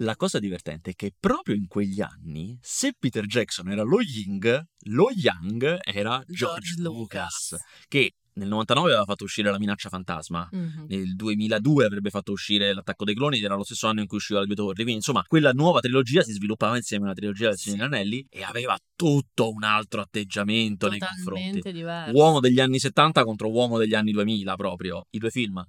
La 0.00 0.16
cosa 0.16 0.38
divertente 0.38 0.92
è 0.92 0.94
che 0.94 1.12
proprio 1.18 1.54
in 1.54 1.66
quegli 1.66 2.00
anni, 2.00 2.58
se 2.62 2.94
Peter 2.98 3.26
Jackson 3.26 3.70
era 3.70 3.82
lo 3.82 4.00
Ying, 4.00 4.66
lo 4.84 5.10
Yang 5.14 5.78
era 5.82 6.22
George, 6.26 6.34
George 6.34 6.74
Lucas, 6.80 7.50
Lucas. 7.50 7.64
che 7.86 8.14
nel 8.32 8.48
99 8.48 8.88
aveva 8.90 9.04
fatto 9.04 9.24
uscire 9.24 9.50
La 9.50 9.58
minaccia 9.58 9.90
fantasma. 9.90 10.48
Mhm. 10.50 10.86
Nel 10.88 11.14
2002 11.16 11.84
avrebbe 11.84 12.08
fatto 12.08 12.32
uscire 12.32 12.72
L'attacco 12.72 13.04
dei 13.04 13.14
cloni 13.14 13.36
ed 13.36 13.44
era 13.44 13.56
lo 13.56 13.64
stesso 13.64 13.88
anno 13.88 14.00
in 14.00 14.06
cui 14.06 14.16
usciva 14.16 14.40
Le 14.40 14.46
due 14.46 14.54
torri. 14.54 14.76
Quindi, 14.76 14.94
insomma, 14.94 15.22
quella 15.26 15.52
nuova 15.52 15.80
trilogia 15.80 16.22
si 16.22 16.32
sviluppava 16.32 16.76
insieme 16.76 17.04
alla 17.04 17.12
trilogia 17.12 17.48
del 17.48 17.58
Signore 17.58 17.88
degli 17.88 17.98
Anelli 17.98 18.26
e 18.30 18.42
aveva 18.42 18.78
tutto 18.96 19.50
un 19.50 19.64
altro 19.64 20.00
atteggiamento 20.00 20.88
nei 20.88 20.98
confronti. 20.98 21.24
totalmente 21.24 21.72
diverso 21.72 22.16
Uomo 22.16 22.40
degli 22.40 22.60
anni 22.60 22.78
70 22.78 23.22
contro 23.24 23.50
uomo 23.50 23.76
degli 23.76 23.94
anni 23.94 24.12
2000 24.12 24.56
proprio. 24.56 25.06
I 25.10 25.18
due 25.18 25.30
film 25.30 25.62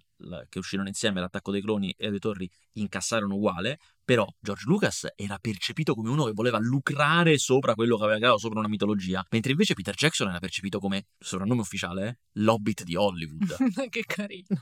che 0.48 0.60
uscirono 0.60 0.88
insieme, 0.88 1.20
L'attacco 1.20 1.52
dei 1.52 1.62
cloni 1.62 1.94
e 1.98 2.06
Le 2.06 2.10
due 2.12 2.20
torri, 2.20 2.50
incassarono 2.74 3.36
uguale, 3.36 3.80
però 4.12 4.28
George 4.42 4.66
Lucas 4.68 5.08
era 5.16 5.38
percepito 5.40 5.94
come 5.94 6.10
uno 6.10 6.26
che 6.26 6.34
voleva 6.34 6.58
lucrare 6.60 7.38
sopra 7.38 7.76
quello 7.76 7.96
che 7.96 8.04
aveva 8.04 8.18
creato, 8.18 8.40
sopra 8.40 8.60
una 8.60 8.68
mitologia, 8.68 9.26
mentre 9.30 9.52
invece 9.52 9.74
Peter 9.74 9.96
Jackson 9.96 10.28
era 10.28 10.40
percepito 10.40 10.80
come, 10.80 11.06
soprannome 11.18 11.62
ufficiale, 11.62 12.08
eh, 12.08 12.18
l'Hobbit 12.34 12.84
di 12.84 12.98
Hollywood. 12.98 13.56
che 13.90 14.04
carino 14.06 14.60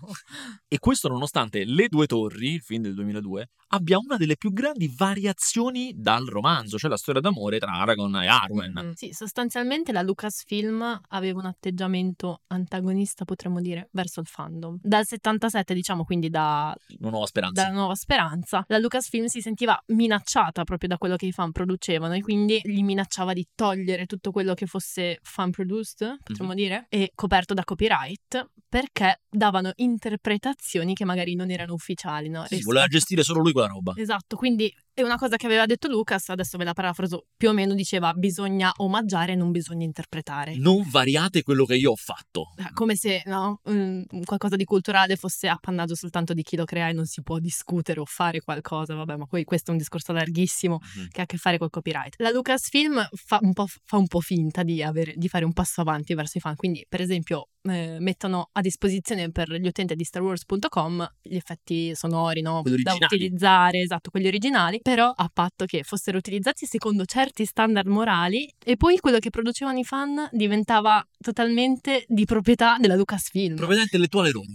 e 0.67 0.77
questo 0.77 1.07
nonostante 1.07 1.65
Le 1.65 1.87
due 1.87 2.05
torri, 2.05 2.53
il 2.53 2.61
film 2.61 2.83
del 2.83 2.93
2002, 2.93 3.49
abbia 3.69 3.97
una 3.97 4.17
delle 4.17 4.37
più 4.37 4.53
grandi 4.53 4.91
variazioni 4.95 5.93
dal 5.95 6.25
romanzo, 6.25 6.77
cioè 6.77 6.89
la 6.89 6.97
storia 6.97 7.19
d'amore 7.19 7.57
tra 7.57 7.71
Aragorn 7.71 8.15
e 8.17 8.27
Arwen. 8.27 8.71
Mhm. 8.71 8.93
Sì, 8.93 9.11
sostanzialmente 9.13 9.91
la 9.91 10.03
Lucasfilm 10.03 11.01
aveva 11.09 11.39
un 11.39 11.45
atteggiamento 11.45 12.41
antagonista, 12.47 13.25
potremmo 13.25 13.61
dire, 13.61 13.89
verso 13.93 14.19
il 14.19 14.27
fandom. 14.27 14.77
Dal 14.81 15.05
77, 15.05 15.73
diciamo, 15.73 16.03
quindi 16.03 16.29
da, 16.29 16.75
Una 16.99 17.09
nuova 17.09 17.25
speranza. 17.25 17.63
dalla 17.63 17.73
nuova 17.73 17.95
speranza, 17.95 18.63
la 18.67 18.77
Lucasfilm 18.77 19.25
si 19.25 19.38
sentiva 19.41 19.81
minacciata 19.87 20.63
proprio 20.63 20.89
da 20.89 20.97
quello 20.97 21.15
che 21.15 21.25
i 21.27 21.31
fan 21.31 21.51
producevano 21.51 22.13
e 22.13 22.21
quindi 22.21 22.59
gli 22.63 22.83
minacciava 22.83 23.33
di 23.33 23.47
togliere 23.55 24.05
tutto 24.05 24.31
quello 24.31 24.53
che 24.53 24.65
fosse 24.65 25.19
fan 25.21 25.51
produced, 25.51 26.17
potremmo 26.23 26.53
dire, 26.53 26.85
e 26.89 27.11
coperto 27.15 27.53
da 27.53 27.63
copyright 27.63 28.49
perché 28.69 29.21
davano 29.27 29.71
interpretazioni 29.77 30.93
che 30.93 31.03
magari 31.05 31.33
non 31.33 31.49
erano 31.49 31.73
ufficiali, 31.73 32.29
no? 32.29 32.45
Sì, 32.45 32.57
sì, 32.57 32.63
voleva 32.63 32.85
Rispetto- 32.85 32.99
gestire 32.99 33.23
solo 33.23 33.41
lui 33.41 33.51
quella 33.51 33.67
roba. 33.67 33.93
Esatto, 33.95 34.35
quindi 34.35 34.71
è 35.01 35.03
una 35.03 35.17
cosa 35.17 35.35
che 35.37 35.45
aveva 35.45 35.65
detto 35.65 35.87
Lucas, 35.87 36.29
adesso 36.29 36.57
ve 36.57 36.63
la 36.63 36.73
parafraso, 36.73 37.25
più 37.35 37.49
o 37.49 37.53
meno 37.53 37.73
diceva 37.73 38.13
bisogna 38.13 38.71
omaggiare, 38.77 39.35
non 39.35 39.51
bisogna 39.51 39.85
interpretare. 39.85 40.55
Non 40.57 40.87
variate 40.89 41.41
quello 41.43 41.65
che 41.65 41.75
io 41.75 41.91
ho 41.91 41.95
fatto. 41.95 42.51
Eh, 42.57 42.71
Come 42.73 42.95
se 42.95 43.21
no, 43.25 43.61
qualcosa 44.25 44.55
di 44.55 44.63
culturale 44.63 45.15
fosse 45.15 45.47
appannaggio 45.47 45.95
soltanto 45.95 46.33
di 46.33 46.43
chi 46.43 46.55
lo 46.55 46.65
crea 46.65 46.89
e 46.89 46.93
non 46.93 47.05
si 47.05 47.21
può 47.21 47.39
discutere 47.39 47.99
o 47.99 48.05
fare 48.05 48.41
qualcosa, 48.41 48.93
vabbè, 48.95 49.15
ma 49.15 49.25
poi 49.25 49.43
questo 49.43 49.69
è 49.69 49.73
un 49.73 49.79
discorso 49.79 50.11
larghissimo 50.13 50.79
Mhm. 50.95 51.07
che 51.09 51.19
ha 51.21 51.23
a 51.23 51.27
che 51.27 51.37
fare 51.37 51.57
col 51.57 51.69
copyright. 51.69 52.15
La 52.17 52.29
Lucasfilm 52.31 53.07
fa 53.13 53.39
un 53.41 53.53
po', 53.53 53.65
fa 53.83 53.97
un 53.97 54.07
po' 54.07 54.19
finta 54.19 54.63
di, 54.63 54.81
avere- 54.83 55.13
di 55.15 55.27
fare 55.27 55.45
un 55.45 55.53
passo 55.53 55.81
avanti 55.81 56.13
verso 56.13 56.37
i 56.37 56.41
fan, 56.41 56.55
quindi 56.55 56.85
per 56.87 57.01
esempio 57.01 57.49
eh, 57.63 57.97
mettono 57.99 58.49
a 58.53 58.61
disposizione 58.61 59.31
per 59.31 59.51
gli 59.51 59.67
utenti 59.67 59.93
di 59.93 60.05
StarWars.com 60.05 61.15
gli 61.21 61.35
effetti 61.35 61.93
sonori 61.93 62.41
no? 62.41 62.61
Da 62.63 62.93
utilizzare, 62.93 63.79
esatto, 63.81 64.09
quelli 64.09 64.27
originali, 64.27 64.79
però 64.89 65.13
a 65.15 65.29
patto 65.31 65.65
che 65.65 65.83
fossero 65.83 66.17
utilizzati 66.17 66.65
secondo 66.65 67.05
certi 67.05 67.45
standard 67.45 67.87
morali 67.87 68.51
e 68.57 68.75
poi 68.75 68.97
quello 68.97 69.19
che 69.19 69.29
producevano 69.29 69.77
i 69.77 69.83
fan 69.83 70.27
diventava 70.31 71.07
totalmente 71.19 72.05
di 72.07 72.25
proprietà 72.25 72.77
della 72.79 72.95
Lucasfilm. 72.95 73.55
Proprietà 73.55 73.83
intellettuale 73.83 74.31
loro. 74.31 74.47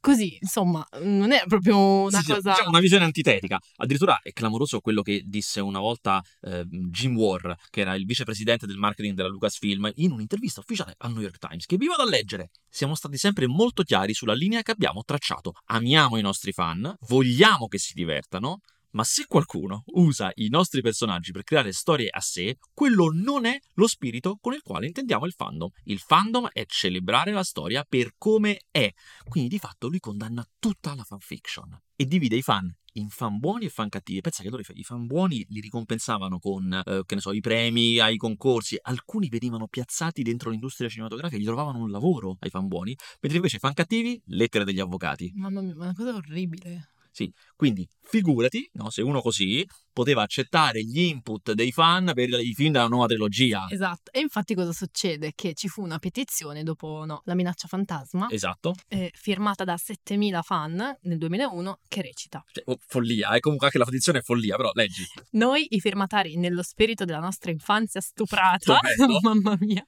Così, 0.00 0.36
insomma, 0.40 0.84
non 1.02 1.30
è 1.30 1.44
proprio 1.46 1.78
una 1.78 2.18
Sì, 2.18 2.24
sì, 2.24 2.32
cosa... 2.32 2.54
c'è 2.54 2.66
una 2.66 2.80
visione 2.80 3.04
antitetica. 3.04 3.60
Addirittura 3.76 4.18
è 4.20 4.32
clamoroso 4.32 4.80
quello 4.80 5.02
che 5.02 5.22
disse 5.24 5.60
una 5.60 5.78
volta 5.78 6.20
eh, 6.40 6.64
Jim 6.64 7.16
War, 7.16 7.54
che 7.68 7.82
era 7.82 7.94
il 7.94 8.06
vicepresidente 8.06 8.66
del 8.66 8.76
marketing 8.76 9.14
della 9.14 9.28
Lucasfilm, 9.28 9.88
in 9.96 10.10
un'intervista 10.10 10.58
ufficiale 10.58 10.94
al 10.98 11.12
New 11.12 11.20
York 11.20 11.38
Times, 11.38 11.64
che 11.66 11.76
vi 11.76 11.86
vado 11.86 12.02
a 12.02 12.08
leggere. 12.08 12.50
Siamo 12.68 12.96
stati 12.96 13.18
sempre 13.18 13.46
molto 13.46 13.84
chiari 13.84 14.14
sulla 14.14 14.34
linea 14.34 14.62
che 14.62 14.72
abbiamo 14.72 15.04
tracciato. 15.04 15.52
Amiamo 15.66 16.16
i 16.16 16.22
nostri 16.22 16.50
fan, 16.50 16.92
vogliamo 17.06 17.68
che 17.68 17.78
si 17.78 17.92
divertano, 17.94 18.62
ma 18.92 19.04
se 19.04 19.26
qualcuno 19.26 19.84
usa 19.94 20.30
i 20.36 20.48
nostri 20.48 20.80
personaggi 20.80 21.32
per 21.32 21.42
creare 21.42 21.72
storie 21.72 22.08
a 22.10 22.20
sé, 22.20 22.58
quello 22.72 23.10
non 23.12 23.44
è 23.44 23.58
lo 23.74 23.86
spirito 23.86 24.38
con 24.40 24.54
il 24.54 24.62
quale 24.62 24.86
intendiamo 24.86 25.26
il 25.26 25.32
fandom. 25.32 25.68
Il 25.84 25.98
fandom 25.98 26.48
è 26.52 26.64
celebrare 26.66 27.32
la 27.32 27.44
storia 27.44 27.84
per 27.88 28.14
come 28.16 28.62
è. 28.70 28.92
Quindi 29.28 29.48
di 29.48 29.58
fatto 29.58 29.88
lui 29.88 30.00
condanna 30.00 30.46
tutta 30.58 30.94
la 30.94 31.04
fanfiction 31.04 31.78
e 31.96 32.06
divide 32.06 32.36
i 32.36 32.42
fan 32.42 32.74
in 32.94 33.08
fan 33.08 33.38
buoni 33.38 33.66
e 33.66 33.68
fan 33.68 33.88
cattivi. 33.88 34.20
Pensa 34.20 34.42
che 34.42 34.50
loro 34.50 34.62
i 34.74 34.82
fan 34.82 35.06
buoni 35.06 35.44
li 35.50 35.60
ricompensavano 35.60 36.38
con, 36.38 36.72
eh, 36.72 37.02
che 37.06 37.14
ne 37.14 37.20
so, 37.20 37.32
i 37.32 37.40
premi 37.40 37.98
ai 37.98 38.16
concorsi. 38.16 38.76
Alcuni 38.80 39.28
venivano 39.28 39.68
piazzati 39.68 40.22
dentro 40.22 40.50
l'industria 40.50 40.88
cinematografica 40.88 41.38
e 41.38 41.42
gli 41.42 41.46
trovavano 41.46 41.78
un 41.78 41.90
lavoro 41.90 42.36
ai 42.40 42.50
fan 42.50 42.66
buoni, 42.66 42.96
mentre 43.20 43.36
invece 43.36 43.56
i 43.56 43.60
fan 43.60 43.74
cattivi, 43.74 44.20
lettere 44.26 44.64
degli 44.64 44.80
avvocati. 44.80 45.30
Mamma 45.34 45.60
mia, 45.60 45.74
ma 45.74 45.84
è 45.84 45.86
una 45.88 45.94
cosa 45.94 46.14
orribile. 46.14 46.90
Sì, 47.10 47.32
quindi 47.56 47.86
figurati, 48.02 48.68
no, 48.74 48.90
se 48.90 49.02
uno 49.02 49.20
così 49.20 49.66
poteva 49.92 50.22
accettare 50.22 50.82
gli 50.82 51.00
input 51.00 51.52
dei 51.52 51.72
fan 51.72 52.12
per 52.14 52.28
i 52.28 52.54
film 52.54 52.72
della 52.72 52.86
nuova 52.86 53.06
trilogia. 53.06 53.66
Esatto, 53.70 54.10
e 54.12 54.20
infatti 54.20 54.54
cosa 54.54 54.72
succede? 54.72 55.32
Che 55.34 55.54
ci 55.54 55.68
fu 55.68 55.82
una 55.82 55.98
petizione 55.98 56.62
dopo 56.62 57.04
no, 57.04 57.22
la 57.24 57.34
minaccia 57.34 57.68
fantasma, 57.68 58.28
Esatto. 58.30 58.74
eh, 58.88 59.10
firmata 59.14 59.64
da 59.64 59.76
7000 59.76 60.42
fan 60.42 60.98
nel 61.02 61.18
2001, 61.18 61.78
che 61.88 62.02
recita 62.02 62.42
Cioè, 62.50 62.64
oh, 62.66 62.78
follia, 62.86 63.34
e 63.34 63.40
comunque 63.40 63.66
anche 63.66 63.78
la 63.78 63.84
petizione 63.84 64.18
è 64.18 64.22
follia, 64.22 64.56
però 64.56 64.70
leggi. 64.74 65.04
Noi, 65.32 65.66
i 65.70 65.80
firmatari, 65.80 66.36
nello 66.36 66.62
spirito 66.62 67.04
della 67.04 67.18
nostra 67.20 67.50
infanzia 67.50 68.00
stuprata, 68.00 68.78
mamma 69.22 69.56
mia, 69.60 69.84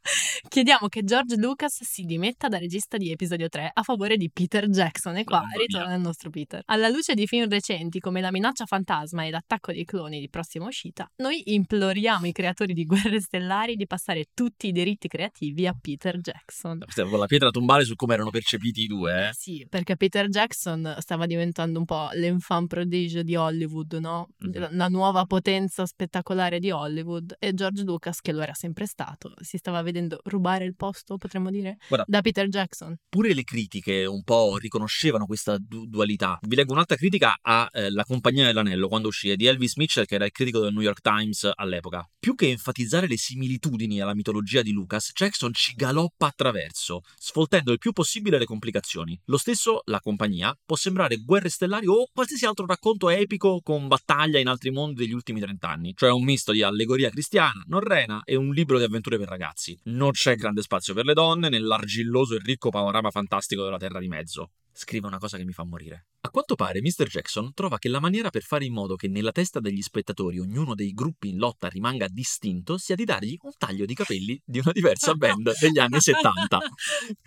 chiediamo 0.48 0.88
che 0.88 1.02
George 1.04 1.36
Lucas 1.36 1.82
si 1.82 2.02
dimetta 2.04 2.48
da 2.48 2.58
regista 2.58 2.96
di 2.96 3.10
episodio 3.10 3.48
3 3.48 3.70
a 3.72 3.82
favore 3.82 4.16
di 4.16 4.30
Peter 4.30 4.68
Jackson. 4.68 5.16
E 5.16 5.24
qua 5.24 5.44
ritorna 5.56 5.94
il 5.94 6.00
nostro 6.00 6.30
Peter. 6.30 6.62
Alla 6.66 6.88
luce 6.88 7.14
di 7.14 7.26
film 7.26 7.48
recenti 7.48 7.98
come 7.98 8.20
La 8.20 8.30
minaccia 8.30 8.66
fantasma 8.66 9.24
e 9.24 9.30
L'attacco 9.30 9.72
dei 9.72 9.84
cloni 9.92 10.20
di 10.20 10.30
prossima 10.30 10.64
uscita, 10.64 11.06
noi 11.16 11.42
imploriamo 11.52 12.26
i 12.26 12.32
creatori 12.32 12.72
di 12.72 12.86
Guerre 12.86 13.20
Stellari 13.20 13.76
di 13.76 13.86
passare 13.86 14.28
tutti 14.32 14.68
i 14.68 14.72
diritti 14.72 15.06
creativi 15.06 15.66
a 15.66 15.76
Peter 15.78 16.18
Jackson. 16.18 16.78
La 16.96 17.26
pietra 17.26 17.50
tombale 17.50 17.84
su 17.84 17.94
come 17.94 18.14
erano 18.14 18.30
percepiti 18.30 18.84
i 18.84 18.86
due, 18.86 19.28
eh. 19.28 19.30
Sì, 19.34 19.66
perché 19.68 19.96
Peter 19.98 20.28
Jackson 20.28 20.96
stava 21.00 21.26
diventando 21.26 21.78
un 21.78 21.84
po' 21.84 22.08
l'enfant 22.14 22.66
prodige 22.68 23.22
di 23.22 23.36
Hollywood, 23.36 23.92
no? 24.00 24.28
Mhm. 24.38 24.68
La- 24.76 24.88
nuova 24.92 25.24
potenza 25.26 25.84
spettacolare 25.86 26.58
di 26.58 26.70
Hollywood 26.70 27.36
e 27.38 27.52
George 27.54 27.82
Lucas, 27.82 28.20
che 28.20 28.32
lo 28.32 28.40
era 28.42 28.52
sempre 28.54 28.86
stato, 28.86 29.34
si 29.40 29.56
stava 29.58 29.80
vedendo 29.82 30.20
rubare 30.24 30.64
il 30.64 30.74
posto, 30.74 31.16
potremmo 31.18 31.50
dire, 31.50 31.76
Guarda. 31.88 32.04
da 32.08 32.20
Peter 32.22 32.48
Jackson. 32.48 32.94
Pure 33.08 33.32
le 33.34 33.42
critiche 33.44 34.04
un 34.06 34.22
po' 34.22 34.56
riconoscevano 34.58 35.26
questa 35.26 35.56
du- 35.58 35.86
dualità. 35.86 36.38
Vi 36.42 36.56
leggo 36.56 36.72
un'altra 36.72 36.96
critica 36.96 37.36
a 37.40 37.68
eh, 37.72 37.90
La 37.90 38.04
Compagnia 38.04 38.44
dell'Anello 38.46 38.88
quando 38.88 39.08
uscì 39.08 39.34
di 39.36 39.46
Elvis 39.46 39.76
Mitchell, 39.82 40.04
che 40.04 40.14
era 40.14 40.24
il 40.24 40.30
critico 40.30 40.60
del 40.60 40.72
New 40.72 40.82
York 40.82 41.00
Times 41.00 41.50
all'epoca. 41.52 42.08
Più 42.18 42.36
che 42.36 42.48
enfatizzare 42.48 43.08
le 43.08 43.16
similitudini 43.16 44.00
alla 44.00 44.14
mitologia 44.14 44.62
di 44.62 44.70
Lucas, 44.70 45.10
Jackson 45.12 45.52
ci 45.52 45.74
galoppa 45.74 46.26
attraverso, 46.26 47.02
sfoltendo 47.16 47.72
il 47.72 47.78
più 47.78 47.92
possibile 47.92 48.38
le 48.38 48.44
complicazioni. 48.44 49.20
Lo 49.24 49.36
stesso 49.36 49.82
La 49.86 50.00
Compagnia 50.00 50.56
può 50.64 50.76
sembrare 50.76 51.16
Guerre 51.16 51.48
Stellari 51.48 51.88
o 51.88 52.08
qualsiasi 52.12 52.46
altro 52.46 52.64
racconto 52.64 53.10
epico 53.10 53.60
con 53.60 53.88
battaglia 53.88 54.38
in 54.38 54.46
altri 54.46 54.70
mondi 54.70 55.02
degli 55.02 55.12
ultimi 55.12 55.40
trent'anni, 55.40 55.94
cioè 55.96 56.12
un 56.12 56.22
misto 56.22 56.52
di 56.52 56.62
allegoria 56.62 57.10
cristiana, 57.10 57.64
norrena 57.66 58.22
e 58.24 58.36
un 58.36 58.52
libro 58.52 58.78
di 58.78 58.84
avventure 58.84 59.18
per 59.18 59.28
ragazzi. 59.28 59.76
Non 59.84 60.12
c'è 60.12 60.36
grande 60.36 60.62
spazio 60.62 60.94
per 60.94 61.04
le 61.04 61.14
donne 61.14 61.48
nell'argilloso 61.48 62.36
e 62.36 62.40
ricco 62.40 62.70
panorama 62.70 63.10
fantastico 63.10 63.64
della 63.64 63.78
Terra 63.78 63.98
di 63.98 64.08
Mezzo. 64.08 64.52
Scrive 64.74 65.06
una 65.06 65.18
cosa 65.18 65.36
che 65.36 65.44
mi 65.44 65.52
fa 65.52 65.64
morire. 65.64 66.06
A 66.22 66.30
quanto 66.30 66.54
pare, 66.54 66.80
Mr. 66.80 67.06
Jackson 67.06 67.52
trova 67.52 67.78
che 67.78 67.88
la 67.88 68.00
maniera 68.00 68.30
per 68.30 68.42
fare 68.42 68.64
in 68.64 68.72
modo 68.72 68.96
che 68.96 69.08
nella 69.08 69.32
testa 69.32 69.60
degli 69.60 69.71
spettatori 69.80 70.38
ognuno 70.38 70.74
dei 70.74 70.92
gruppi 70.92 71.28
in 71.28 71.38
lotta 71.38 71.68
rimanga 71.68 72.08
distinto 72.08 72.76
sia 72.76 72.94
di 72.94 73.04
dargli 73.04 73.38
un 73.40 73.52
taglio 73.56 73.86
di 73.86 73.94
capelli 73.94 74.40
di 74.44 74.58
una 74.58 74.72
diversa 74.72 75.14
band 75.16 75.52
degli 75.58 75.78
anni 75.78 76.00
70. 76.00 76.58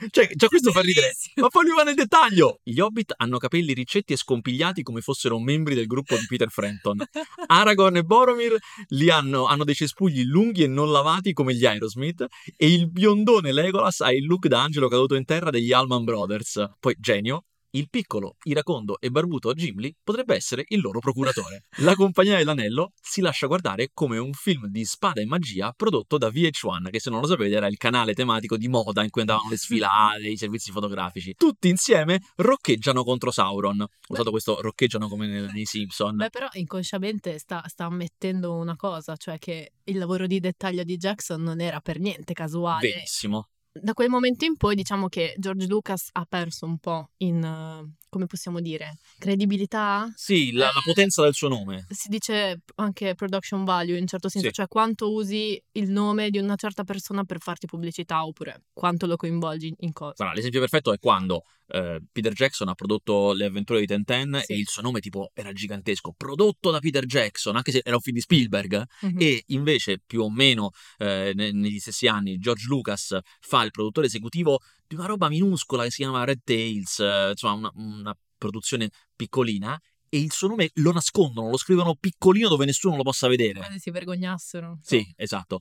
Cioè, 0.09 0.29
già 0.35 0.47
questo 0.47 0.71
fa 0.71 0.81
ridere. 0.81 1.13
Ma 1.35 1.47
poi 1.47 1.65
lui 1.65 1.75
va 1.75 1.83
nel 1.83 1.95
dettaglio! 1.95 2.59
Gli 2.63 2.79
Hobbit 2.79 3.13
hanno 3.17 3.37
capelli 3.37 3.73
ricetti 3.73 4.13
e 4.13 4.17
scompigliati 4.17 4.83
come 4.83 5.01
fossero 5.01 5.39
membri 5.39 5.75
del 5.75 5.87
gruppo 5.87 6.15
di 6.17 6.25
Peter 6.27 6.49
Frampton. 6.49 6.97
Aragorn 7.47 7.97
e 7.97 8.03
Boromir 8.03 8.57
li 8.89 9.09
hanno, 9.09 9.45
hanno 9.45 9.63
dei 9.63 9.75
cespugli 9.75 10.23
lunghi 10.23 10.63
e 10.63 10.67
non 10.67 10.91
lavati 10.91 11.33
come 11.33 11.55
gli 11.55 11.65
Aerosmith 11.65 12.25
e 12.57 12.73
il 12.73 12.89
biondone 12.89 13.51
Legolas 13.51 14.01
ha 14.01 14.11
il 14.11 14.25
look 14.25 14.47
da 14.47 14.61
angelo 14.61 14.87
caduto 14.87 15.15
in 15.15 15.25
terra 15.25 15.49
degli 15.49 15.71
Allman 15.71 16.03
Brothers. 16.03 16.73
Poi, 16.79 16.95
genio, 16.99 17.45
il 17.75 17.89
piccolo, 17.89 18.37
iracondo 18.43 18.99
e 18.99 19.09
barbuto 19.09 19.53
Gimli 19.53 19.93
potrebbe 20.03 20.35
essere 20.35 20.63
il 20.69 20.81
loro 20.81 20.99
procuratore. 20.99 21.65
La 21.79 21.93
Compagnia 21.95 22.37
dell'Anello 22.37 22.93
si 23.01 23.21
lascia 23.21 23.47
guardare 23.47 23.89
come 23.93 24.17
un 24.17 24.33
film 24.33 24.67
di 24.67 24.85
spada 24.85 25.21
e 25.21 25.25
magia 25.25 25.73
prodotto 25.75 26.17
da 26.17 26.29
VH1, 26.29 26.89
che 26.89 26.99
se 26.99 27.09
non 27.09 27.21
lo 27.21 27.27
sapete 27.27 27.55
era 27.55 27.67
il 27.67 27.77
canale 27.77 28.13
tematico 28.13 28.57
di 28.57 28.67
moda 28.67 29.03
in 29.03 29.09
cui 29.09 29.21
andavano 29.21 29.49
le 29.49 29.57
sfilate, 29.57 30.27
i 30.27 30.37
servizi 30.37 30.71
fotografici. 30.71 31.33
Tutti 31.35 31.67
insieme 31.67 32.21
roccheggiano 32.37 33.03
contro 33.03 33.31
Sauron. 33.31 33.81
Ho 33.81 33.87
usato 34.07 34.31
questo 34.31 34.61
roccheggiano 34.61 35.07
come 35.07 35.27
nei, 35.27 35.51
nei 35.51 35.65
Simpson. 35.65 36.15
Beh, 36.15 36.29
però 36.29 36.47
inconsciamente 36.53 37.37
sta, 37.39 37.63
sta 37.67 37.85
ammettendo 37.85 38.53
una 38.55 38.75
cosa, 38.75 39.15
cioè 39.15 39.37
che 39.37 39.73
il 39.83 39.97
lavoro 39.97 40.27
di 40.27 40.39
dettaglio 40.39 40.83
di 40.83 40.97
Jackson 40.97 41.41
non 41.41 41.59
era 41.59 41.81
per 41.81 41.99
niente 41.99 42.33
casuale. 42.33 42.89
Benissimo. 42.89 43.49
Da 43.77 43.93
quel 43.93 44.07
momento 44.09 44.45
in 44.45 44.55
poi 44.55 44.73
diciamo 44.73 45.09
che 45.09 45.35
George 45.37 45.67
Lucas 45.67 46.07
ha 46.13 46.25
perso 46.25 46.65
un 46.65 46.77
po' 46.77 47.09
in, 47.17 47.43
eh, 47.43 47.95
come 48.07 48.25
possiamo 48.25 48.61
dire, 48.61 48.97
credibilità? 49.19 50.09
Sì, 50.15 50.53
la, 50.53 50.67
la 50.67 50.81
potenza 50.81 51.21
del 51.23 51.33
suo 51.33 51.49
nome. 51.49 51.85
Si 51.89 52.07
dice 52.07 52.61
anche 52.75 53.15
production 53.15 53.65
value 53.65 53.95
in 53.95 54.01
un 54.03 54.07
certo 54.07 54.29
senso, 54.29 54.47
Sì. 54.47 54.53
cioè 54.53 54.67
quanto 54.69 55.11
usi 55.11 55.61
il 55.73 55.89
nome 55.89 56.29
di 56.29 56.37
una 56.37 56.55
certa 56.55 56.85
persona 56.85 57.25
per 57.25 57.39
farti 57.41 57.67
pubblicità 57.67 58.25
oppure 58.25 58.63
quanto 58.71 59.07
lo 59.07 59.17
coinvolgi 59.17 59.73
in 59.79 59.91
cosa. 59.91 60.13
Guarda, 60.15 60.35
l'esempio 60.35 60.61
perfetto 60.61 60.93
è 60.93 60.97
quando 60.97 61.43
eh, 61.67 62.01
Peter 62.11 62.33
Jackson 62.33 62.67
ha 62.67 62.73
prodotto 62.75 63.33
Le 63.33 63.45
avventure 63.45 63.79
di 63.79 63.85
Tintin 63.85 64.39
Sì. 64.43 64.53
e 64.53 64.57
il 64.57 64.67
suo 64.67 64.81
nome 64.81 64.99
tipo 64.99 65.31
era 65.33 65.51
gigantesco, 65.51 66.13
prodotto 66.15 66.71
da 66.71 66.79
Peter 66.79 67.05
Jackson, 67.05 67.55
anche 67.55 67.71
se 67.71 67.81
era 67.83 67.95
un 67.95 68.01
film 68.01 68.15
di 68.15 68.21
Spielberg, 68.21 68.83
Mhm. 69.01 69.15
e 69.19 69.43
invece 69.47 69.99
più 70.05 70.21
o 70.21 70.29
meno 70.29 70.71
eh, 70.97 71.31
ne- 71.35 71.51
negli 71.51 71.79
stessi 71.79 72.07
anni 72.07 72.37
George 72.37 72.65
Lucas 72.67 73.17
fa 73.39 73.63
il 73.63 73.71
produttore 73.71 74.07
esecutivo 74.07 74.59
di 74.87 74.95
una 74.95 75.05
roba 75.07 75.27
minuscola 75.29 75.83
che 75.83 75.91
si 75.91 75.97
chiama 76.03 76.23
Red 76.23 76.41
Tails, 76.43 76.99
eh, 76.99 77.29
insomma 77.31 77.53
una, 77.53 77.71
una 77.75 78.17
produzione 78.37 78.89
piccolina 79.15 79.79
e 80.09 80.19
il 80.19 80.31
suo 80.31 80.47
nome 80.49 80.69
lo 80.75 80.91
nascondono, 80.91 81.49
lo 81.49 81.57
scrivono 81.57 81.95
piccolino 81.95 82.47
dove 82.47 82.65
nessuno 82.65 82.95
lo 82.95 83.03
possa 83.03 83.27
vedere. 83.27 83.59
Quasi 83.59 83.79
si 83.79 83.89
vergognassero. 83.91 84.77
Sì, 84.81 85.11
esatto. 85.17 85.59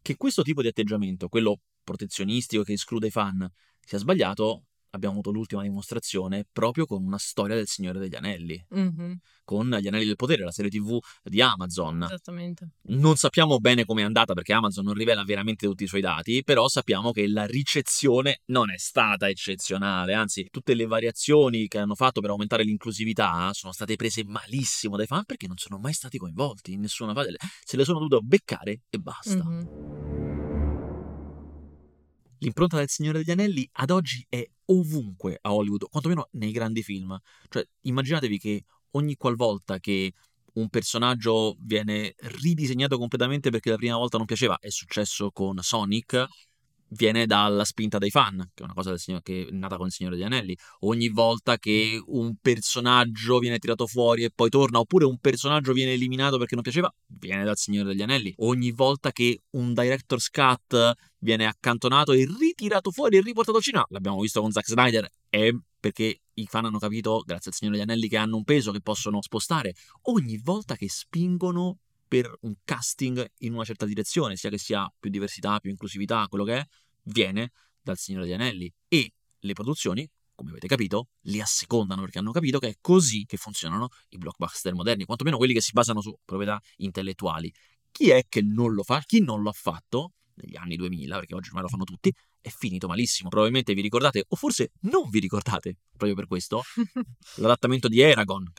Che 0.00 0.16
questo 0.16 0.42
tipo 0.42 0.62
di 0.62 0.68
atteggiamento, 0.68 1.28
quello 1.28 1.60
protezionistico 1.82 2.62
che 2.62 2.72
esclude 2.74 3.08
i 3.08 3.10
fan, 3.10 3.46
sia 3.84 3.98
sbagliato, 3.98 4.66
abbiamo 4.90 5.14
avuto 5.14 5.30
l'ultima 5.30 5.62
dimostrazione 5.62 6.46
proprio 6.50 6.86
con 6.86 7.04
una 7.04 7.18
storia 7.18 7.56
del 7.56 7.66
Signore 7.66 7.98
degli 7.98 8.14
Anelli, 8.14 8.64
Mhm, 8.68 9.18
con 9.44 9.68
Gli 9.80 9.88
Anelli 9.88 10.06
del 10.06 10.16
Potere, 10.16 10.44
la 10.44 10.52
serie 10.52 10.70
TV 10.70 10.98
di 11.22 11.40
Amazon. 11.40 12.02
Esattamente. 12.04 12.68
Non 12.82 13.16
sappiamo 13.16 13.58
bene 13.58 13.84
come 13.84 14.02
è 14.02 14.04
andata 14.04 14.32
perché 14.32 14.52
Amazon 14.52 14.84
non 14.84 14.94
rivela 14.94 15.24
veramente 15.24 15.66
tutti 15.66 15.84
i 15.84 15.88
suoi 15.88 16.00
dati, 16.00 16.42
però 16.44 16.68
sappiamo 16.68 17.10
che 17.10 17.26
la 17.26 17.46
ricezione 17.46 18.40
non 18.46 18.70
è 18.70 18.78
stata 18.78 19.28
eccezionale, 19.28 20.14
anzi 20.14 20.46
tutte 20.50 20.74
le 20.74 20.86
variazioni 20.86 21.66
che 21.66 21.78
hanno 21.78 21.94
fatto 21.94 22.20
per 22.20 22.30
aumentare 22.30 22.62
l'inclusività 22.64 23.50
sono 23.52 23.72
state 23.72 23.96
prese 23.96 24.24
malissimo 24.24 24.96
dai 24.96 25.06
fan 25.06 25.24
perché 25.24 25.46
non 25.46 25.56
sono 25.56 25.78
mai 25.78 25.92
stati 25.92 26.18
coinvolti 26.18 26.72
in 26.72 26.80
nessuna 26.80 27.12
fase, 27.12 27.34
se 27.64 27.76
le 27.76 27.84
sono 27.84 27.98
dovuto 27.98 28.20
beccare 28.22 28.82
e 28.88 28.98
basta. 28.98 29.42
Mhm. 29.44 30.29
L'impronta 32.40 32.78
del 32.78 32.88
Signore 32.88 33.18
degli 33.18 33.30
Anelli 33.30 33.68
ad 33.72 33.90
oggi 33.90 34.24
è 34.28 34.46
ovunque 34.66 35.38
a 35.40 35.52
Hollywood, 35.52 35.88
quantomeno 35.88 36.28
nei 36.32 36.52
grandi 36.52 36.82
film. 36.82 37.18
Cioè, 37.48 37.66
immaginatevi 37.82 38.38
che 38.38 38.64
ogni 38.92 39.16
qualvolta 39.16 39.78
che 39.78 40.12
un 40.54 40.68
personaggio 40.68 41.56
viene 41.60 42.14
ridisegnato 42.16 42.98
completamente 42.98 43.50
perché 43.50 43.70
la 43.70 43.76
prima 43.76 43.96
volta 43.96 44.16
non 44.16 44.26
piaceva, 44.26 44.58
è 44.58 44.70
successo 44.70 45.30
con 45.30 45.58
Sonic, 45.60 46.26
viene 46.90 47.26
dalla 47.26 47.64
spinta 47.64 47.98
dei 47.98 48.10
fan, 48.10 48.50
che 48.54 48.62
è 48.62 48.64
una 48.64 48.74
cosa 48.74 48.96
signor- 48.96 49.22
che 49.22 49.46
è 49.46 49.52
nata 49.52 49.76
con 49.76 49.86
il 49.86 49.92
Signore 49.92 50.16
degli 50.16 50.24
Anelli. 50.24 50.56
Ogni 50.80 51.08
volta 51.08 51.58
che 51.58 52.00
un 52.06 52.36
personaggio 52.40 53.38
viene 53.38 53.58
tirato 53.58 53.86
fuori 53.86 54.24
e 54.24 54.30
poi 54.34 54.48
torna, 54.48 54.78
oppure 54.78 55.04
un 55.04 55.18
personaggio 55.18 55.72
viene 55.72 55.92
eliminato 55.92 56.38
perché 56.38 56.54
non 56.54 56.62
piaceva, 56.62 56.92
viene 57.06 57.44
dal 57.44 57.56
Signore 57.56 57.88
degli 57.88 58.02
Anelli. 58.02 58.32
Ogni 58.38 58.72
volta 58.72 59.12
che 59.12 59.42
un 59.50 59.72
director's 59.74 60.30
cut 60.30 60.92
viene 61.18 61.46
accantonato 61.46 62.12
e 62.12 62.26
ritirato 62.38 62.90
fuori 62.90 63.16
e 63.16 63.20
riportato 63.20 63.58
al 63.58 63.62
cinema, 63.62 63.86
l'abbiamo 63.90 64.20
visto 64.20 64.40
con 64.40 64.50
Zack 64.50 64.68
Snyder, 64.68 65.08
è 65.28 65.50
perché 65.78 66.20
i 66.34 66.46
fan 66.46 66.66
hanno 66.66 66.78
capito, 66.78 67.22
grazie 67.24 67.50
al 67.50 67.56
Signore 67.56 67.78
degli 67.78 67.86
Anelli, 67.88 68.08
che 68.08 68.16
hanno 68.16 68.36
un 68.36 68.44
peso 68.44 68.70
che 68.70 68.80
possono 68.80 69.22
spostare. 69.22 69.74
Ogni 70.02 70.38
volta 70.38 70.76
che 70.76 70.88
spingono 70.88 71.78
per 72.10 72.28
un 72.40 72.56
casting 72.64 73.24
in 73.38 73.54
una 73.54 73.62
certa 73.62 73.86
direzione, 73.86 74.34
sia 74.34 74.50
che 74.50 74.58
sia 74.58 74.92
più 74.98 75.10
diversità, 75.10 75.60
più 75.60 75.70
inclusività, 75.70 76.26
quello 76.26 76.42
che 76.42 76.56
è, 76.56 76.66
viene 77.04 77.52
dal 77.80 77.96
Signore 77.98 78.24
degli 78.24 78.34
Anelli. 78.34 78.74
E 78.88 79.12
le 79.38 79.52
produzioni, 79.52 80.10
come 80.34 80.50
avete 80.50 80.66
capito, 80.66 81.10
li 81.26 81.40
assecondano 81.40 82.00
perché 82.00 82.18
hanno 82.18 82.32
capito 82.32 82.58
che 82.58 82.66
è 82.66 82.74
così 82.80 83.26
che 83.26 83.36
funzionano 83.36 83.90
i 84.08 84.18
blockbuster 84.18 84.74
moderni, 84.74 85.04
quantomeno 85.04 85.36
quelli 85.36 85.52
che 85.52 85.60
si 85.60 85.70
basano 85.70 86.00
su 86.00 86.12
proprietà 86.24 86.60
intellettuali. 86.78 87.54
Chi 87.92 88.10
è 88.10 88.26
che 88.28 88.42
non 88.42 88.74
lo 88.74 88.82
fa? 88.82 89.00
Chi 89.06 89.20
non 89.20 89.42
lo 89.42 89.50
ha 89.50 89.54
fatto 89.54 90.14
negli 90.34 90.56
anni 90.56 90.74
2000, 90.74 91.16
perché 91.16 91.36
oggi 91.36 91.46
ormai 91.50 91.62
lo 91.62 91.68
fanno 91.68 91.84
tutti, 91.84 92.12
è 92.40 92.48
finito 92.48 92.86
malissimo. 92.86 93.28
Probabilmente 93.28 93.74
vi 93.74 93.80
ricordate, 93.80 94.24
o 94.28 94.36
forse 94.36 94.72
non 94.82 95.08
vi 95.10 95.18
ricordate, 95.18 95.76
proprio 95.96 96.14
per 96.14 96.26
questo, 96.26 96.62
L'adattamento 97.36 97.88
di 97.88 98.00
Eragon, 98.00 98.50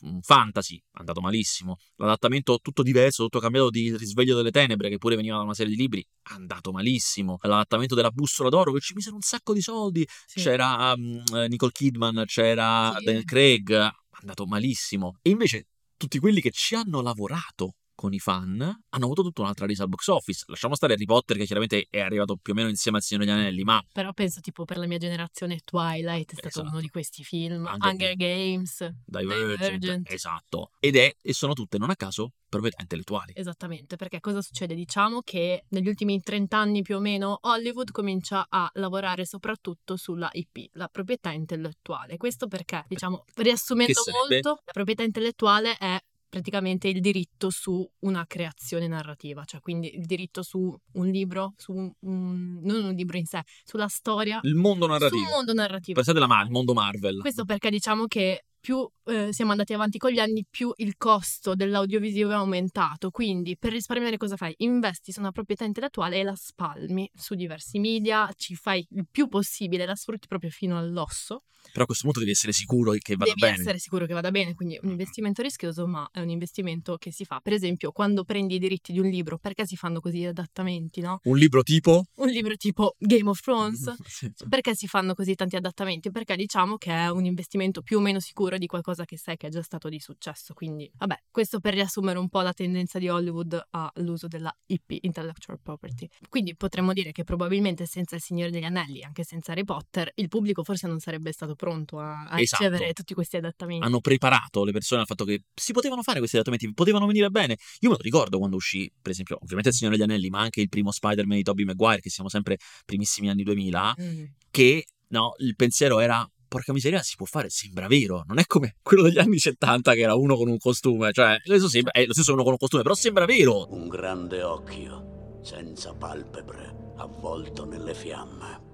un 0.00 0.20
fantasy, 0.22 0.76
è 0.76 0.98
andato 0.98 1.20
malissimo. 1.20 1.76
L'adattamento 1.96 2.58
tutto 2.60 2.82
diverso, 2.82 3.24
tutto 3.24 3.40
cambiato 3.40 3.70
di 3.70 3.96
Risveglio 3.96 4.36
delle 4.36 4.50
Tenebre, 4.50 4.88
che 4.88 4.98
pure 4.98 5.16
veniva 5.16 5.36
da 5.36 5.42
una 5.42 5.54
serie 5.54 5.74
di 5.74 5.80
libri, 5.80 6.00
è 6.00 6.32
andato 6.32 6.70
malissimo. 6.72 7.38
L'adattamento 7.42 7.94
della 7.94 8.10
Bussola 8.10 8.48
d'Oro, 8.48 8.72
che 8.72 8.80
ci 8.80 8.94
misero 8.94 9.16
un 9.16 9.22
sacco 9.22 9.52
di 9.52 9.60
soldi. 9.60 10.06
Sì. 10.26 10.40
C'era 10.40 10.92
um, 10.92 11.22
Nicole 11.48 11.72
Kidman, 11.72 12.24
c'era 12.26 12.94
Sì. 12.98 13.04
Daniel 13.04 13.24
Craig, 13.24 13.72
è 13.72 13.90
andato 14.20 14.46
malissimo. 14.46 15.18
E 15.22 15.30
invece 15.30 15.68
tutti 15.96 16.18
quelli 16.18 16.40
che 16.40 16.50
ci 16.50 16.74
hanno 16.74 17.00
lavorato 17.00 17.74
con 17.94 18.12
i 18.12 18.18
fan 18.18 18.60
hanno 18.60 19.04
avuto 19.04 19.22
tutta 19.22 19.42
un'altra 19.42 19.66
resa 19.66 19.82
al 19.84 19.88
box 19.88 20.06
office. 20.08 20.44
Lasciamo 20.48 20.74
stare 20.74 20.94
Harry 20.94 21.04
Potter, 21.04 21.36
che 21.36 21.44
chiaramente 21.44 21.86
è 21.90 22.00
arrivato 22.00 22.36
più 22.36 22.52
o 22.52 22.56
meno 22.56 22.68
insieme 22.68 22.98
al 22.98 23.02
Signore 23.02 23.26
degli 23.26 23.34
Anelli, 23.34 23.62
ma 23.62 23.82
Però 23.92 24.12
penso 24.12 24.40
tipo 24.40 24.64
per 24.64 24.78
la 24.78 24.86
mia 24.86 24.98
generazione 24.98 25.58
Twilight 25.64 26.30
è 26.32 26.34
stato 26.34 26.48
Esatto. 26.48 26.68
uno 26.68 26.80
di 26.80 26.88
questi 26.88 27.22
film, 27.24 27.64
Hunger 27.66 27.90
Hunger 27.90 28.16
Games, 28.16 28.94
Divergent, 29.04 29.78
Divergent. 29.78 30.10
esatto. 30.10 30.70
Ed 30.80 30.96
è, 30.96 31.14
e 31.20 31.32
sono 31.32 31.52
tutte, 31.54 31.78
non 31.78 31.90
a 31.90 31.96
caso, 31.96 32.32
proprietà 32.48 32.82
intellettuali. 32.82 33.32
Esattamente, 33.34 33.96
perché 33.96 34.20
cosa 34.20 34.40
succede? 34.40 34.74
Diciamo 34.74 35.22
che 35.22 35.64
negli 35.70 35.88
ultimi 35.88 36.20
30 36.20 36.56
anni 36.56 36.82
più 36.82 36.96
o 36.96 37.00
meno 37.00 37.38
Hollywood 37.42 37.90
comincia 37.90 38.46
a 38.48 38.68
lavorare 38.74 39.24
soprattutto 39.26 39.96
sulla 39.96 40.28
IP, 40.32 40.70
la 40.72 40.88
proprietà 40.88 41.30
intellettuale. 41.30 42.16
Questo 42.16 42.46
perché, 42.46 42.84
diciamo, 42.88 43.24
riassumendo 43.34 44.00
molto, 44.28 44.48
la 44.64 44.72
proprietà 44.72 45.02
intellettuale 45.02 45.76
è 45.76 45.98
praticamente 46.34 46.88
il 46.88 47.00
diritto 47.00 47.48
su 47.50 47.88
una 48.00 48.24
creazione 48.26 48.88
narrativa, 48.88 49.44
cioè 49.44 49.60
quindi 49.60 49.94
il 49.96 50.04
diritto 50.04 50.42
su 50.42 50.76
un 50.94 51.06
libro, 51.08 51.54
su 51.56 51.72
un, 51.72 51.92
un- 52.00 52.58
non 52.62 52.84
un 52.86 52.92
libro 52.94 53.16
in 53.16 53.24
sé, 53.26 53.42
sulla 53.64 53.86
storia, 53.86 54.40
Il 54.42 54.56
mondo 54.56 54.86
narrativo. 54.88 55.22
un 55.22 55.30
mondo 55.30 55.52
narrativo. 55.52 55.94
Pensate 55.94 56.18
alla 56.18 56.26
Mar- 56.26 56.46
il 56.46 56.50
mondo 56.50 56.74
Marvel. 56.74 57.20
Questo 57.20 57.44
perché 57.44 57.70
diciamo 57.70 58.06
che 58.06 58.46
più 58.58 58.88
eh, 59.06 59.32
siamo 59.32 59.50
andati 59.52 59.72
avanti 59.72 59.98
con 59.98 60.10
gli 60.10 60.18
anni, 60.18 60.46
più 60.48 60.72
il 60.76 60.96
costo 60.96 61.54
dell'audiovisivo 61.54 62.30
è 62.30 62.34
aumentato. 62.34 63.10
Quindi 63.10 63.56
per 63.56 63.72
risparmiare 63.72 64.16
cosa 64.16 64.36
fai? 64.36 64.54
Investi 64.58 65.12
su 65.12 65.20
una 65.20 65.32
proprietà 65.32 65.64
intellettuale 65.64 66.18
e 66.18 66.22
la 66.22 66.34
spalmi 66.36 67.10
su 67.14 67.34
diversi 67.34 67.78
media, 67.78 68.30
ci 68.36 68.54
fai 68.54 68.86
il 68.90 69.06
più 69.10 69.28
possibile, 69.28 69.86
la 69.86 69.94
sfrutti 69.94 70.26
proprio 70.26 70.50
fino 70.50 70.78
all'osso. 70.78 71.42
Però 71.72 71.84
a 71.84 71.86
questo 71.86 72.04
punto 72.04 72.18
devi 72.20 72.30
essere 72.32 72.52
sicuro 72.52 72.92
che 72.92 73.16
vada 73.16 73.30
Devi 73.30 73.40
bene. 73.40 73.54
essere 73.58 73.78
sicuro 73.78 74.04
che 74.04 74.12
vada 74.12 74.30
bene, 74.30 74.54
quindi 74.54 74.78
un 74.82 74.90
investimento 74.90 75.40
rischioso, 75.40 75.86
ma 75.86 76.06
è 76.12 76.20
un 76.20 76.28
investimento 76.28 76.96
che 76.98 77.10
si 77.10 77.24
fa. 77.24 77.40
Per 77.42 77.54
esempio, 77.54 77.90
quando 77.90 78.22
prendi 78.22 78.56
i 78.56 78.58
diritti 78.58 78.92
di 78.92 78.98
un 78.98 79.08
libro, 79.08 79.38
perché 79.38 79.66
si 79.66 79.74
fanno 79.74 80.00
così 80.00 80.18
gli 80.18 80.24
adattamenti, 80.26 81.00
no? 81.00 81.20
Un 81.24 81.38
libro 81.38 81.62
tipo? 81.62 82.04
Un 82.16 82.28
libro 82.28 82.54
tipo 82.56 82.94
Game 82.98 83.28
of 83.30 83.40
Thrones, 83.40 83.94
Sì. 84.06 84.30
perché 84.46 84.74
si 84.74 84.86
fanno 84.86 85.14
così 85.14 85.34
tanti 85.34 85.56
adattamenti? 85.56 86.10
Perché 86.10 86.36
diciamo 86.36 86.76
che 86.76 86.90
è 86.92 87.08
un 87.10 87.24
investimento 87.24 87.80
più 87.80 87.96
o 87.96 88.00
meno 88.02 88.20
sicuro 88.20 88.58
di 88.58 88.66
qualcosa 88.66 88.93
che 89.04 89.18
sai 89.18 89.36
che 89.36 89.48
è 89.48 89.50
già 89.50 89.62
stato 89.62 89.88
di 89.88 89.98
successo. 89.98 90.54
Quindi, 90.54 90.88
vabbè, 90.96 91.22
questo 91.32 91.58
per 91.58 91.74
riassumere 91.74 92.20
un 92.20 92.28
po' 92.28 92.40
la 92.42 92.52
tendenza 92.52 93.00
di 93.00 93.08
Hollywood 93.08 93.60
all'uso 93.70 94.28
della 94.28 94.54
IP, 94.66 94.98
Intellectual 95.00 95.58
Property. 95.60 96.08
Quindi 96.28 96.54
potremmo 96.54 96.92
dire 96.92 97.10
che 97.10 97.24
probabilmente 97.24 97.86
senza 97.86 98.14
Il 98.14 98.22
Signore 98.22 98.52
degli 98.52 98.62
Anelli, 98.64 99.02
anche 99.02 99.24
senza 99.24 99.50
Harry 99.50 99.64
Potter, 99.64 100.12
il 100.14 100.28
pubblico 100.28 100.62
forse 100.62 100.86
non 100.86 101.00
sarebbe 101.00 101.32
stato 101.32 101.56
pronto 101.56 101.98
a, 101.98 102.24
a 102.26 102.40
Esatto. 102.40 102.62
ricevere 102.62 102.92
tutti 102.92 103.14
questi 103.14 103.36
adattamenti. 103.38 103.84
Hanno 103.84 104.00
preparato 104.00 104.62
le 104.64 104.70
persone 104.72 105.00
al 105.00 105.06
fatto 105.06 105.24
che 105.24 105.42
si 105.52 105.72
potevano 105.72 106.02
fare 106.02 106.18
questi 106.18 106.36
adattamenti, 106.36 106.72
potevano 106.72 107.06
venire 107.06 107.30
bene. 107.30 107.56
Io 107.80 107.88
me 107.88 107.96
lo 107.96 108.02
ricordo 108.02 108.38
quando 108.38 108.54
uscì, 108.56 108.88
per 109.02 109.10
esempio, 109.10 109.38
ovviamente 109.40 109.70
Il 109.70 109.74
Signore 109.74 109.96
degli 109.96 110.04
Anelli, 110.06 110.28
ma 110.28 110.40
anche 110.40 110.60
il 110.60 110.68
primo 110.68 110.92
Spider-Man 110.92 111.38
di 111.38 111.42
Tobey 111.42 111.64
Maguire, 111.64 112.00
che 112.00 112.10
siamo 112.10 112.28
sempre 112.28 112.58
primissimi 112.84 113.28
anni 113.30 113.42
2000, 113.42 113.94
Mm. 114.00 114.24
che 114.50 114.84
no, 115.08 115.34
il 115.38 115.54
pensiero 115.56 116.00
era 116.00 116.28
porca 116.54 116.72
miseria, 116.72 117.02
si 117.02 117.16
può 117.16 117.26
fare, 117.26 117.50
sembra 117.50 117.88
vero, 117.88 118.22
non 118.28 118.38
è 118.38 118.44
come 118.46 118.76
quello 118.80 119.02
degli 119.02 119.18
anni 119.18 119.38
70 119.38 119.92
che 119.94 120.00
era 120.00 120.14
uno 120.14 120.36
con 120.36 120.48
un 120.48 120.58
costume, 120.58 121.10
cioè 121.10 121.36
adesso 121.44 121.68
sembra, 121.68 121.90
è 121.90 122.06
lo 122.06 122.12
stesso 122.12 122.32
uno 122.32 122.44
con 122.44 122.52
un 122.52 122.58
costume, 122.58 122.82
però 122.82 122.94
sembra 122.94 123.24
vero. 123.24 123.66
Un 123.72 123.88
grande 123.88 124.40
occhio, 124.40 125.40
senza 125.42 125.92
palpebre, 125.94 126.92
avvolto 126.98 127.64
nelle 127.64 127.92
fiamme. 127.92 128.73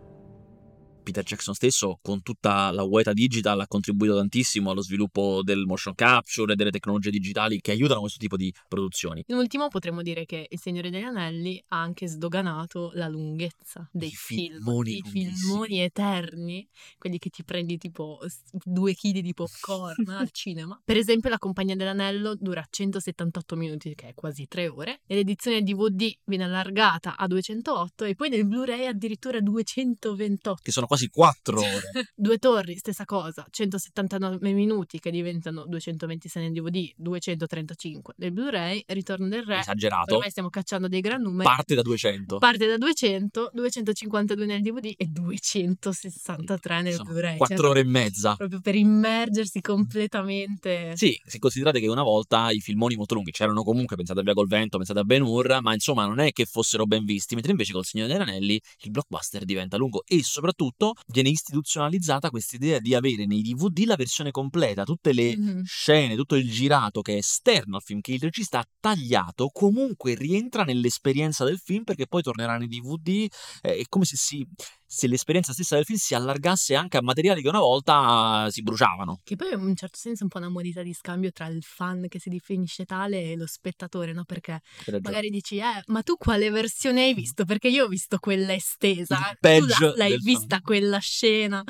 Peter 1.02 1.24
Jackson 1.24 1.54
stesso, 1.54 1.98
con 2.02 2.22
tutta 2.22 2.70
la 2.70 2.82
Weta 2.82 3.12
Digital, 3.12 3.60
ha 3.60 3.66
contribuito 3.66 4.16
tantissimo 4.16 4.70
allo 4.70 4.82
sviluppo 4.82 5.42
del 5.42 5.64
motion 5.66 5.94
capture 5.94 6.52
e 6.52 6.56
delle 6.56 6.70
tecnologie 6.70 7.10
digitali 7.10 7.60
che 7.60 7.72
aiutano 7.72 8.00
questo 8.00 8.18
tipo 8.18 8.36
di 8.36 8.52
produzioni. 8.68 9.24
In 9.28 9.36
ultimo 9.36 9.68
potremmo 9.68 10.02
dire 10.02 10.24
che 10.24 10.46
Il 10.48 10.58
Signore 10.58 10.90
degli 10.90 11.02
Anelli 11.02 11.62
ha 11.68 11.80
anche 11.80 12.06
sdoganato 12.06 12.90
la 12.94 13.08
lunghezza 13.08 13.88
dei 13.92 14.08
I 14.08 14.14
film, 14.14 14.54
filmoni 14.54 14.96
i 14.96 15.02
filmoni 15.02 15.80
eterni, 15.80 16.68
quelli 16.98 17.18
che 17.18 17.30
ti 17.30 17.44
prendi 17.44 17.78
tipo 17.78 18.18
due 18.64 18.94
chili 18.94 19.22
di 19.22 19.34
popcorn 19.34 20.08
al 20.10 20.30
cinema. 20.30 20.80
Per 20.84 20.96
esempio 20.96 21.30
La 21.30 21.38
Compagnia 21.38 21.76
dell'Anello 21.76 22.34
dura 22.34 22.64
178 22.68 23.56
minuti, 23.56 23.94
che 23.94 24.08
è 24.08 24.14
quasi 24.14 24.46
tre 24.46 24.68
ore, 24.68 25.00
e 25.06 25.14
l'edizione 25.14 25.62
DVD 25.62 26.12
viene 26.24 26.44
allargata 26.44 27.16
a 27.16 27.26
208 27.26 28.04
e 28.04 28.14
poi 28.14 28.28
nel 28.28 28.46
Blu-ray 28.46 28.86
addirittura 28.86 29.40
228. 29.40 30.60
Che 30.62 30.72
sono 30.72 30.86
quasi 30.90 31.08
4 31.08 31.60
ore. 31.60 31.90
Due 32.16 32.38
torri, 32.38 32.76
stessa 32.76 33.04
cosa, 33.04 33.46
179 33.48 34.52
minuti 34.52 34.98
che 34.98 35.12
diventano 35.12 35.64
226 35.64 36.42
nel 36.42 36.52
DVD, 36.52 36.90
235 36.96 38.14
nel 38.16 38.32
Blu-ray, 38.32 38.82
Ritorno 38.88 39.28
del 39.28 39.44
Re. 39.44 39.60
Esagerato. 39.60 40.14
Ormai 40.14 40.30
stiamo 40.30 40.48
cacciando 40.48 40.88
dei 40.88 41.00
gran 41.00 41.22
numeri. 41.22 41.48
Parte 41.48 41.76
da 41.76 41.82
200. 41.82 42.38
Parte 42.38 42.66
da 42.66 42.76
200, 42.76 43.50
252 43.52 44.46
nel 44.46 44.62
DVD 44.62 44.92
e 44.96 45.06
263 45.06 46.82
nel 46.82 46.94
Sono 46.94 47.10
Blu-ray. 47.10 47.36
4 47.36 47.56
Cioè, 47.56 47.66
ore 47.68 47.80
e 47.80 47.84
mezza. 47.84 48.34
Proprio 48.34 48.60
per 48.60 48.74
immergersi 48.74 49.60
completamente. 49.60 50.96
Sì, 50.96 51.16
se 51.24 51.38
considerate 51.38 51.78
che 51.78 51.86
una 51.86 52.02
volta 52.02 52.50
i 52.50 52.58
filmoni 52.58 52.96
molto 52.96 53.14
lunghi 53.14 53.30
c'erano 53.30 53.62
comunque, 53.62 53.94
pensate 53.94 54.18
a 54.18 54.22
Via 54.24 54.34
col 54.34 54.48
Vento, 54.48 54.76
pensate 54.76 54.98
a 54.98 55.04
Ben 55.04 55.22
Hur, 55.22 55.58
ma 55.60 55.72
insomma 55.72 56.04
non 56.04 56.18
è 56.18 56.32
che 56.32 56.46
fossero 56.46 56.84
ben 56.84 57.04
visti, 57.04 57.34
mentre 57.34 57.52
invece 57.52 57.72
col 57.72 57.84
Signore 57.84 58.12
degli 58.12 58.20
Anelli 58.20 58.60
il 58.80 58.90
blockbuster 58.90 59.44
diventa 59.44 59.76
lungo 59.76 60.02
e 60.04 60.24
soprattutto 60.24 60.79
viene 61.06 61.28
istituzionalizzata 61.28 62.30
questa 62.30 62.56
idea 62.56 62.78
di 62.78 62.94
avere 62.94 63.26
nei 63.26 63.42
DVD 63.42 63.84
la 63.84 63.96
versione 63.96 64.30
completa, 64.30 64.84
tutte 64.84 65.12
le 65.12 65.36
Mhm. 65.36 65.62
scene, 65.64 66.16
tutto 66.16 66.34
il 66.36 66.50
girato 66.50 67.00
che 67.00 67.14
è 67.14 67.16
esterno 67.16 67.76
al 67.76 67.82
film, 67.82 68.00
che 68.00 68.12
il 68.12 68.20
regista 68.20 68.58
ha 68.58 68.68
tagliato, 68.80 69.48
comunque 69.52 70.14
rientra 70.14 70.64
nell'esperienza 70.64 71.44
del 71.44 71.58
film 71.58 71.84
perché 71.84 72.06
poi 72.06 72.22
tornerà 72.22 72.56
nei 72.56 72.68
DVD, 72.68 73.26
eh, 73.62 73.76
è 73.76 73.82
come 73.88 74.04
se, 74.04 74.16
si, 74.16 74.46
se 74.92 75.06
l'esperienza 75.06 75.52
stessa 75.52 75.76
del 75.76 75.84
film 75.84 75.98
si 75.98 76.16
allargasse 76.16 76.74
anche 76.74 76.96
a 76.96 77.02
materiali 77.02 77.42
che 77.42 77.48
una 77.48 77.60
volta 77.60 78.48
si 78.50 78.60
bruciavano. 78.60 79.20
Che 79.22 79.36
poi 79.36 79.50
è 79.50 79.54
in 79.54 79.60
un 79.60 79.76
certo 79.76 79.96
senso 79.96 80.24
un 80.24 80.28
po' 80.28 80.38
una 80.38 80.48
modalità 80.48 80.82
di 80.82 80.92
scambio 80.92 81.30
tra 81.30 81.46
il 81.46 81.62
fan 81.62 82.06
che 82.08 82.18
si 82.18 82.28
definisce 82.28 82.84
tale 82.86 83.30
e 83.30 83.36
lo 83.36 83.46
spettatore, 83.46 84.12
no? 84.12 84.24
Perché 84.24 84.60
magari 85.00 85.28
dici, 85.30 85.58
eh, 85.58 85.80
ma 85.86 86.02
tu 86.02 86.16
quale 86.16 86.50
versione 86.50 87.02
hai 87.04 87.14
visto? 87.14 87.44
Perché 87.44 87.68
io 87.68 87.84
ho 87.84 87.88
visto 87.88 88.18
quella 88.18 88.52
estesa. 88.52 89.16
Tu 89.38 89.64
la- 89.64 89.92
l'hai 89.94 90.18
vista 90.18 90.56
fan. 90.56 90.62
quella 90.62 90.98
scena. 90.98 91.62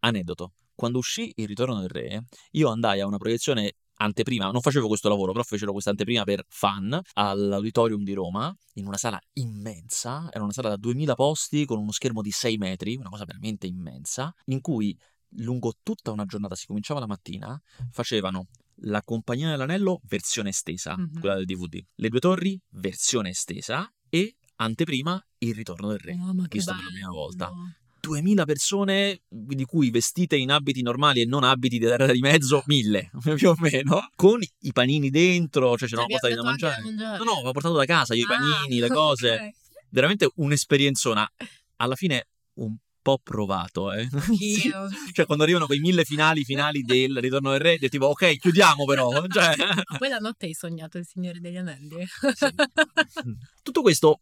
Aneddoto. 0.00 0.52
Quando 0.74 0.98
uscì 0.98 1.32
Il 1.36 1.46
Ritorno 1.46 1.80
del 1.80 1.88
Re, 1.88 2.24
io 2.52 2.68
andai 2.68 3.00
a 3.00 3.06
una 3.06 3.16
proiezione 3.16 3.76
anteprima, 4.02 4.50
non 4.50 4.60
facevo 4.60 4.86
questo 4.88 5.08
lavoro, 5.08 5.32
però 5.32 5.44
fecero 5.44 5.72
questa 5.72 5.90
anteprima 5.90 6.24
per 6.24 6.44
fan 6.48 7.00
all'Auditorium 7.14 8.02
di 8.04 8.12
Roma, 8.12 8.54
in 8.74 8.86
una 8.86 8.96
sala 8.96 9.20
immensa, 9.34 10.28
era 10.32 10.42
una 10.42 10.52
sala 10.52 10.68
da 10.70 10.76
2000 10.76 11.14
posti 11.14 11.64
con 11.64 11.78
uno 11.78 11.92
schermo 11.92 12.20
di 12.22 12.30
6 12.30 12.56
metri, 12.56 12.96
una 12.96 13.08
cosa 13.08 13.24
veramente 13.24 13.66
immensa, 13.66 14.34
in 14.46 14.60
cui 14.60 14.96
lungo 15.36 15.72
tutta 15.82 16.10
una 16.10 16.24
giornata, 16.26 16.54
si 16.54 16.66
cominciava 16.66 17.00
la 17.00 17.06
mattina, 17.06 17.60
facevano 17.90 18.46
La 18.84 19.02
Compagnia 19.02 19.50
dell'Anello 19.50 20.00
versione 20.04 20.48
estesa, 20.50 20.96
Mhm. 20.96 21.20
quella 21.20 21.36
del 21.36 21.44
DVD, 21.44 21.80
Le 21.96 22.08
Due 22.08 22.18
Torri 22.20 22.60
versione 22.70 23.28
estesa 23.30 23.90
e 24.08 24.36
anteprima 24.56 25.24
Il 25.38 25.54
Ritorno 25.54 25.88
del 25.88 25.98
Re. 25.98 26.12
Che 26.14 26.48
visto 26.50 26.72
per 26.72 26.80
la 26.82 26.88
bello. 26.88 26.90
prima 26.90 27.10
volta. 27.10 27.50
2000 28.02 28.44
persone, 28.44 29.22
di 29.28 29.64
cui 29.64 29.90
vestite 29.90 30.36
in 30.36 30.50
abiti 30.50 30.82
normali 30.82 31.20
e 31.20 31.24
non 31.24 31.44
abiti 31.44 31.78
di 31.78 31.86
terra 31.86 32.10
di 32.10 32.18
mezzo, 32.20 32.62
1000 32.66 33.10
più 33.36 33.50
o 33.50 33.54
meno, 33.58 34.08
con 34.16 34.40
i 34.42 34.72
panini 34.72 35.08
dentro, 35.10 35.76
cioè 35.78 35.88
c'erano 35.88 36.08
Cioè, 36.08 36.18
portati 36.18 36.34
da 36.34 36.42
mangiare. 36.42 36.82
mangiare? 36.82 37.18
No, 37.18 37.24
no, 37.24 37.32
avevo 37.34 37.52
portato 37.52 37.74
da 37.74 37.84
casa 37.84 38.14
io 38.14 38.26
i 38.26 38.32
Ah, 38.32 38.36
panini, 38.38 38.80
le 38.80 38.88
cose. 38.88 39.32
ok. 39.34 39.50
Veramente 39.90 40.30
un'esperienzona. 40.36 41.30
Alla 41.76 41.94
fine 41.94 42.26
un 42.54 42.74
po' 43.00 43.18
provato, 43.22 43.92
eh. 43.92 44.08
Sì. 44.36 44.66
Io. 44.68 44.88
Cioè, 45.12 45.24
quando 45.26 45.44
arrivano 45.44 45.66
quei 45.66 45.78
mille 45.80 46.04
finali, 46.04 46.44
finali 46.44 46.82
del 46.82 47.18
Ritorno 47.18 47.50
del 47.52 47.60
Re, 47.60 47.78
tipo, 47.88 48.06
ok, 48.06 48.36
chiudiamo 48.38 48.84
però. 48.84 49.10
Cioè, 49.28 49.54
Poi 49.98 50.08
la 50.08 50.18
notte 50.18 50.46
hai 50.46 50.54
sognato 50.54 50.98
il 50.98 51.06
Signore 51.06 51.38
degli 51.40 51.56
Anelli. 51.56 52.04
Tutto 53.62 53.82
questo, 53.82 54.20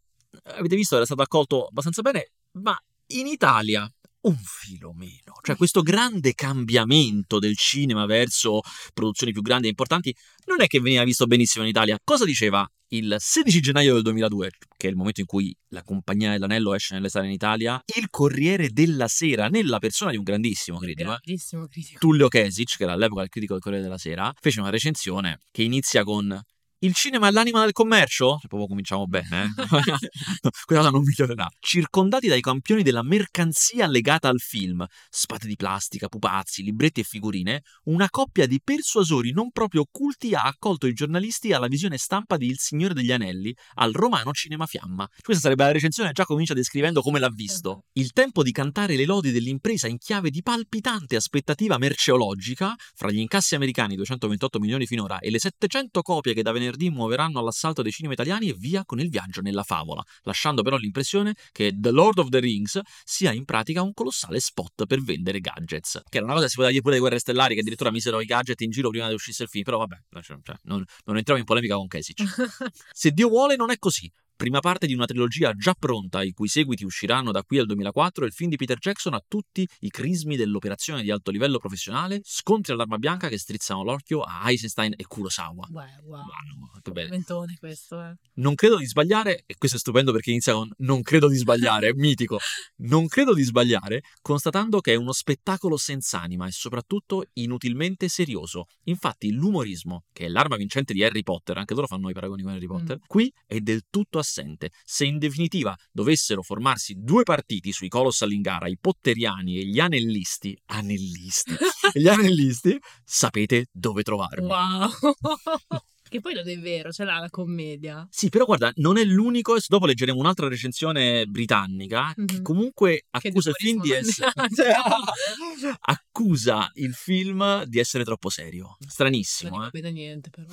avete 0.55 0.75
visto, 0.75 0.95
era 0.95 1.05
stato 1.05 1.21
accolto 1.21 1.65
abbastanza 1.67 2.01
bene, 2.01 2.31
ma 2.53 2.77
in 3.19 3.27
Italia 3.27 3.91
un 4.21 4.37
filo 4.37 4.93
meno. 4.93 5.33
Cioè 5.41 5.55
questo 5.55 5.81
grande 5.81 6.33
cambiamento 6.33 7.39
del 7.39 7.55
cinema 7.57 8.05
verso 8.05 8.61
produzioni 8.93 9.31
più 9.31 9.41
grandi 9.41 9.67
e 9.67 9.69
importanti 9.69 10.15
non 10.45 10.61
è 10.61 10.67
che 10.67 10.79
veniva 10.79 11.03
visto 11.03 11.25
benissimo 11.25 11.63
in 11.63 11.69
Italia. 11.69 11.97
Cosa 12.03 12.25
diceva 12.25 12.69
il 12.93 13.15
16 13.17 13.61
gennaio 13.61 13.93
del 13.93 14.03
2002, 14.03 14.49
che 14.75 14.87
è 14.87 14.89
il 14.89 14.97
momento 14.97 15.21
in 15.21 15.25
cui 15.25 15.55
la 15.69 15.81
Compagnia 15.81 16.31
dell'Anello 16.31 16.73
esce 16.73 16.93
nelle 16.93 17.09
sale 17.09 17.27
in 17.27 17.31
Italia, 17.31 17.81
il 17.97 18.09
Corriere 18.09 18.69
della 18.69 19.07
Sera, 19.07 19.47
nella 19.47 19.79
persona 19.79 20.11
di 20.11 20.17
un 20.17 20.23
grandissimo 20.23 20.77
critico, 20.77 21.13
eh, 21.13 21.19
Grandissimo 21.23 21.67
critico. 21.67 21.99
Tullio 21.99 22.27
Kesic, 22.27 22.75
che 22.75 22.83
era 22.83 22.93
all'epoca 22.93 23.23
il 23.23 23.29
critico 23.29 23.53
del 23.53 23.61
Corriere 23.61 23.83
della 23.83 23.97
Sera, 23.97 24.31
fece 24.39 24.59
una 24.59 24.69
recensione 24.69 25.39
che 25.51 25.63
inizia 25.63 26.03
con 26.03 26.37
Il 26.83 26.95
cinema 26.95 27.27
è 27.27 27.31
l'anima 27.31 27.61
del 27.61 27.73
commercio? 27.73 28.37
Cioè, 28.39 28.47
proprio 28.47 28.67
cominciamo 28.67 29.05
bene, 29.05 29.43
eh? 29.43 29.49
Quella 30.65 30.81
cosa 30.81 30.89
non 30.89 31.03
migliorerà. 31.03 31.47
Circondati 31.59 32.27
dai 32.27 32.41
campioni 32.41 32.81
della 32.81 33.03
mercanzia 33.03 33.85
legata 33.85 34.29
al 34.29 34.39
film, 34.39 34.83
spade 35.07 35.45
di 35.45 35.55
plastica, 35.55 36.07
pupazzi, 36.07 36.63
libretti 36.63 37.01
e 37.01 37.03
figurine, 37.03 37.61
una 37.83 38.09
coppia 38.09 38.47
di 38.47 38.59
persuasori 38.63 39.31
non 39.31 39.51
proprio 39.51 39.81
occulti 39.81 40.33
ha 40.33 40.41
accolto 40.41 40.87
i 40.87 40.93
giornalisti 40.93 41.53
alla 41.53 41.67
visione 41.67 41.97
stampa 41.97 42.35
di 42.35 42.47
Il 42.47 42.57
Signore 42.57 42.95
degli 42.95 43.11
Anelli 43.11 43.55
al 43.75 43.91
romano 43.91 44.31
Cinema 44.31 44.65
Fiamma. 44.65 45.07
Questa 45.21 45.43
sarebbe 45.43 45.65
la 45.65 45.73
recensione, 45.73 46.13
già 46.13 46.25
comincia 46.25 46.55
descrivendo 46.55 47.03
come 47.03 47.19
l'ha 47.19 47.29
visto. 47.29 47.83
Il 47.93 48.11
tempo 48.11 48.41
di 48.41 48.51
cantare 48.51 48.95
le 48.95 49.05
lodi 49.05 49.29
dell'impresa 49.29 49.87
in 49.87 49.99
chiave 49.99 50.31
di 50.31 50.41
palpitante 50.41 51.15
aspettativa 51.15 51.77
merceologica, 51.77 52.73
fra 52.95 53.11
gli 53.11 53.19
incassi 53.19 53.53
americani 53.53 53.93
228 53.93 54.59
milioni 54.59 54.87
finora 54.87 55.19
e 55.19 55.29
le 55.29 55.37
700 55.37 56.01
copie 56.01 56.33
che 56.33 56.41
da 56.41 56.51
venerdì 56.51 56.69
venerdì 56.71 56.89
muoveranno 56.89 57.39
all'assalto 57.39 57.81
dei 57.81 57.91
cinema 57.91 58.13
italiani 58.13 58.49
e 58.49 58.53
via 58.53 58.83
con 58.85 58.99
il 58.99 59.09
viaggio 59.09 59.41
nella 59.41 59.63
favola, 59.63 60.03
lasciando 60.23 60.61
però 60.61 60.77
l'impressione 60.77 61.35
che 61.51 61.73
The 61.75 61.91
Lord 61.91 62.19
of 62.19 62.29
the 62.29 62.39
Rings 62.39 62.79
sia 63.03 63.31
in 63.31 63.45
pratica 63.45 63.81
un 63.81 63.93
colossale 63.93 64.39
spot 64.39 64.85
per 64.85 65.01
vendere 65.01 65.39
gadgets. 65.39 66.01
Che 66.07 66.17
era 66.17 66.25
una 66.25 66.33
cosa 66.33 66.45
che 66.45 66.51
si 66.51 66.55
poteva 66.55 66.71
dire 66.71 66.81
pure 66.81 66.93
dei 66.93 67.01
Guerre 67.01 67.19
Stellari, 67.19 67.53
che 67.53 67.61
addirittura 67.61 67.91
misero 67.91 68.21
i 68.21 68.25
gadget 68.25 68.61
in 68.61 68.71
giro 68.71 68.89
prima 68.89 69.07
che 69.07 69.13
uscisse 69.13 69.43
il 69.43 69.49
film, 69.49 69.63
però 69.63 69.77
vabbè, 69.79 69.97
cioè, 70.21 70.37
non, 70.63 70.83
non 71.05 71.17
entriamo 71.17 71.39
in 71.39 71.45
polemica 71.45 71.75
con 71.75 71.87
Kesich. 71.87 72.23
Se 72.91 73.11
Dio 73.11 73.27
vuole 73.27 73.55
non 73.55 73.71
è 73.71 73.77
così 73.77 74.11
prima 74.41 74.59
parte 74.59 74.87
di 74.87 74.95
una 74.95 75.05
trilogia 75.05 75.53
già 75.53 75.75
pronta, 75.77 76.23
i 76.23 76.31
cui 76.31 76.47
seguiti 76.47 76.83
usciranno 76.83 77.31
da 77.31 77.43
qui 77.43 77.59
al 77.59 77.67
2004, 77.67 78.25
il 78.25 78.31
film 78.31 78.49
di 78.49 78.55
Peter 78.55 78.79
Jackson 78.79 79.13
ha 79.13 79.23
tutti 79.27 79.67
i 79.81 79.89
crismi 79.91 80.35
dell'operazione 80.35 81.03
di 81.03 81.11
alto 81.11 81.29
livello 81.29 81.59
professionale, 81.59 82.21
scontri 82.23 82.73
all'arma 82.73 82.97
bianca 82.97 83.27
che 83.27 83.37
strizzano 83.37 83.83
l'occhio 83.83 84.21
a 84.21 84.49
Eisenstein 84.49 84.93
e 84.97 85.05
Kurosawa. 85.05 85.67
Wow, 85.69 85.85
wow. 86.05 86.23
Wow, 86.25 86.91
bene. 86.91 87.23
questo, 87.59 88.03
eh. 88.03 88.15
Non 88.37 88.55
credo 88.55 88.77
di 88.77 88.87
sbagliare, 88.87 89.43
e 89.45 89.53
questo 89.59 89.77
è 89.77 89.79
stupendo 89.79 90.11
perché 90.11 90.31
inizia 90.31 90.53
con 90.53 90.71
non 90.77 91.03
credo 91.03 91.27
di 91.27 91.35
sbagliare, 91.35 91.93
mitico. 91.93 92.39
Non 92.81 93.05
credo 93.05 93.35
di 93.35 93.43
sbagliare, 93.43 94.01
constatando 94.23 94.81
che 94.81 94.93
è 94.93 94.95
uno 94.95 95.11
spettacolo 95.11 95.77
senza 95.77 96.19
anima 96.19 96.47
e 96.47 96.51
soprattutto 96.51 97.25
inutilmente 97.33 98.09
serioso. 98.09 98.65
Infatti 98.85 99.31
l'umorismo, 99.31 100.05
che 100.11 100.25
è 100.25 100.27
l'arma 100.29 100.55
vincente 100.55 100.93
di 100.93 101.03
Harry 101.03 101.21
Potter, 101.21 101.57
anche 101.57 101.75
loro 101.75 101.85
fanno 101.85 102.09
i 102.09 102.13
paragoni 102.13 102.41
con 102.41 102.53
Harry 102.53 102.65
Potter, 102.65 102.97
mm. 102.97 103.05
qui 103.05 103.31
è 103.45 103.59
del 103.59 103.83
tutto 103.87 104.17
assente 104.17 104.30
assente. 104.31 104.71
Se 104.83 105.05
in 105.05 105.17
definitiva 105.17 105.75
dovessero 105.91 106.41
formarsi 106.41 106.95
due 106.97 107.23
partiti 107.23 107.71
sui 107.71 107.89
Colossal 107.89 108.31
in 108.31 108.41
gara, 108.41 108.67
i 108.67 108.77
potteriani 108.79 109.59
e 109.59 109.65
gli 109.65 109.79
anellisti, 109.79 110.57
anellisti, 110.67 111.55
gli 111.93 112.07
anellisti, 112.07 112.79
sapete 113.03 113.67
dove 113.71 114.03
trovarmi. 114.03 114.47
Wow! 114.47 114.89
Che 116.11 116.19
poi 116.19 116.33
non 116.33 116.45
è 116.49 116.59
vero, 116.59 116.89
c'è 116.89 117.05
là 117.05 117.19
la 117.19 117.29
commedia. 117.29 118.05
Sì, 118.11 118.27
però 118.27 118.43
guarda, 118.43 118.69
non 118.75 118.97
è 118.97 119.03
l'unico, 119.05 119.55
dopo 119.65 119.85
leggeremo 119.85 120.19
un'altra 120.19 120.49
recensione 120.49 121.25
britannica 121.25 122.07
mm-hmm. 122.07 122.25
che 122.25 122.41
comunque 122.41 123.05
accusa 123.11 123.53
che 123.53 123.69
il 123.69 123.69
film 123.69 123.81
di 123.81 123.91
essere... 123.91 124.29
accusa 125.79 126.69
il 126.73 126.93
film 126.93 127.63
di 127.63 127.79
essere 127.79 128.03
troppo 128.03 128.27
serio. 128.27 128.75
Stranissimo, 128.85 129.57
non 129.57 129.69
eh. 129.71 129.91
Niente 129.91 130.29
però. 130.29 130.47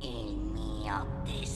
il 0.00 0.34
mio 0.38 1.22
tesoro. 1.26 1.53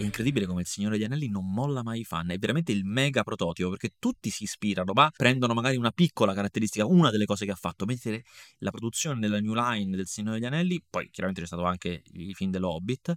È 0.00 0.02
incredibile 0.02 0.46
come 0.46 0.62
il 0.62 0.66
Signore 0.66 0.96
degli 0.96 1.04
Anelli 1.04 1.28
non 1.28 1.52
molla 1.52 1.82
mai 1.82 2.00
i 2.00 2.04
fan, 2.04 2.30
è 2.30 2.38
veramente 2.38 2.72
il 2.72 2.86
mega 2.86 3.22
prototipo 3.22 3.68
perché 3.68 3.96
tutti 3.98 4.30
si 4.30 4.44
ispirano, 4.44 4.94
ma 4.94 5.10
prendono 5.14 5.52
magari 5.52 5.76
una 5.76 5.90
piccola 5.90 6.32
caratteristica, 6.32 6.86
una 6.86 7.10
delle 7.10 7.26
cose 7.26 7.44
che 7.44 7.50
ha 7.50 7.54
fatto, 7.54 7.84
mentre 7.84 8.24
la 8.60 8.70
produzione 8.70 9.20
della 9.20 9.40
New 9.40 9.52
Line 9.52 9.94
del 9.94 10.06
Signore 10.06 10.38
degli 10.38 10.46
Anelli, 10.46 10.82
poi 10.88 11.10
chiaramente 11.10 11.42
c'è 11.42 11.46
stato 11.46 11.64
anche 11.64 12.02
i 12.12 12.32
film 12.32 12.50
dell'Hobbit, 12.50 13.12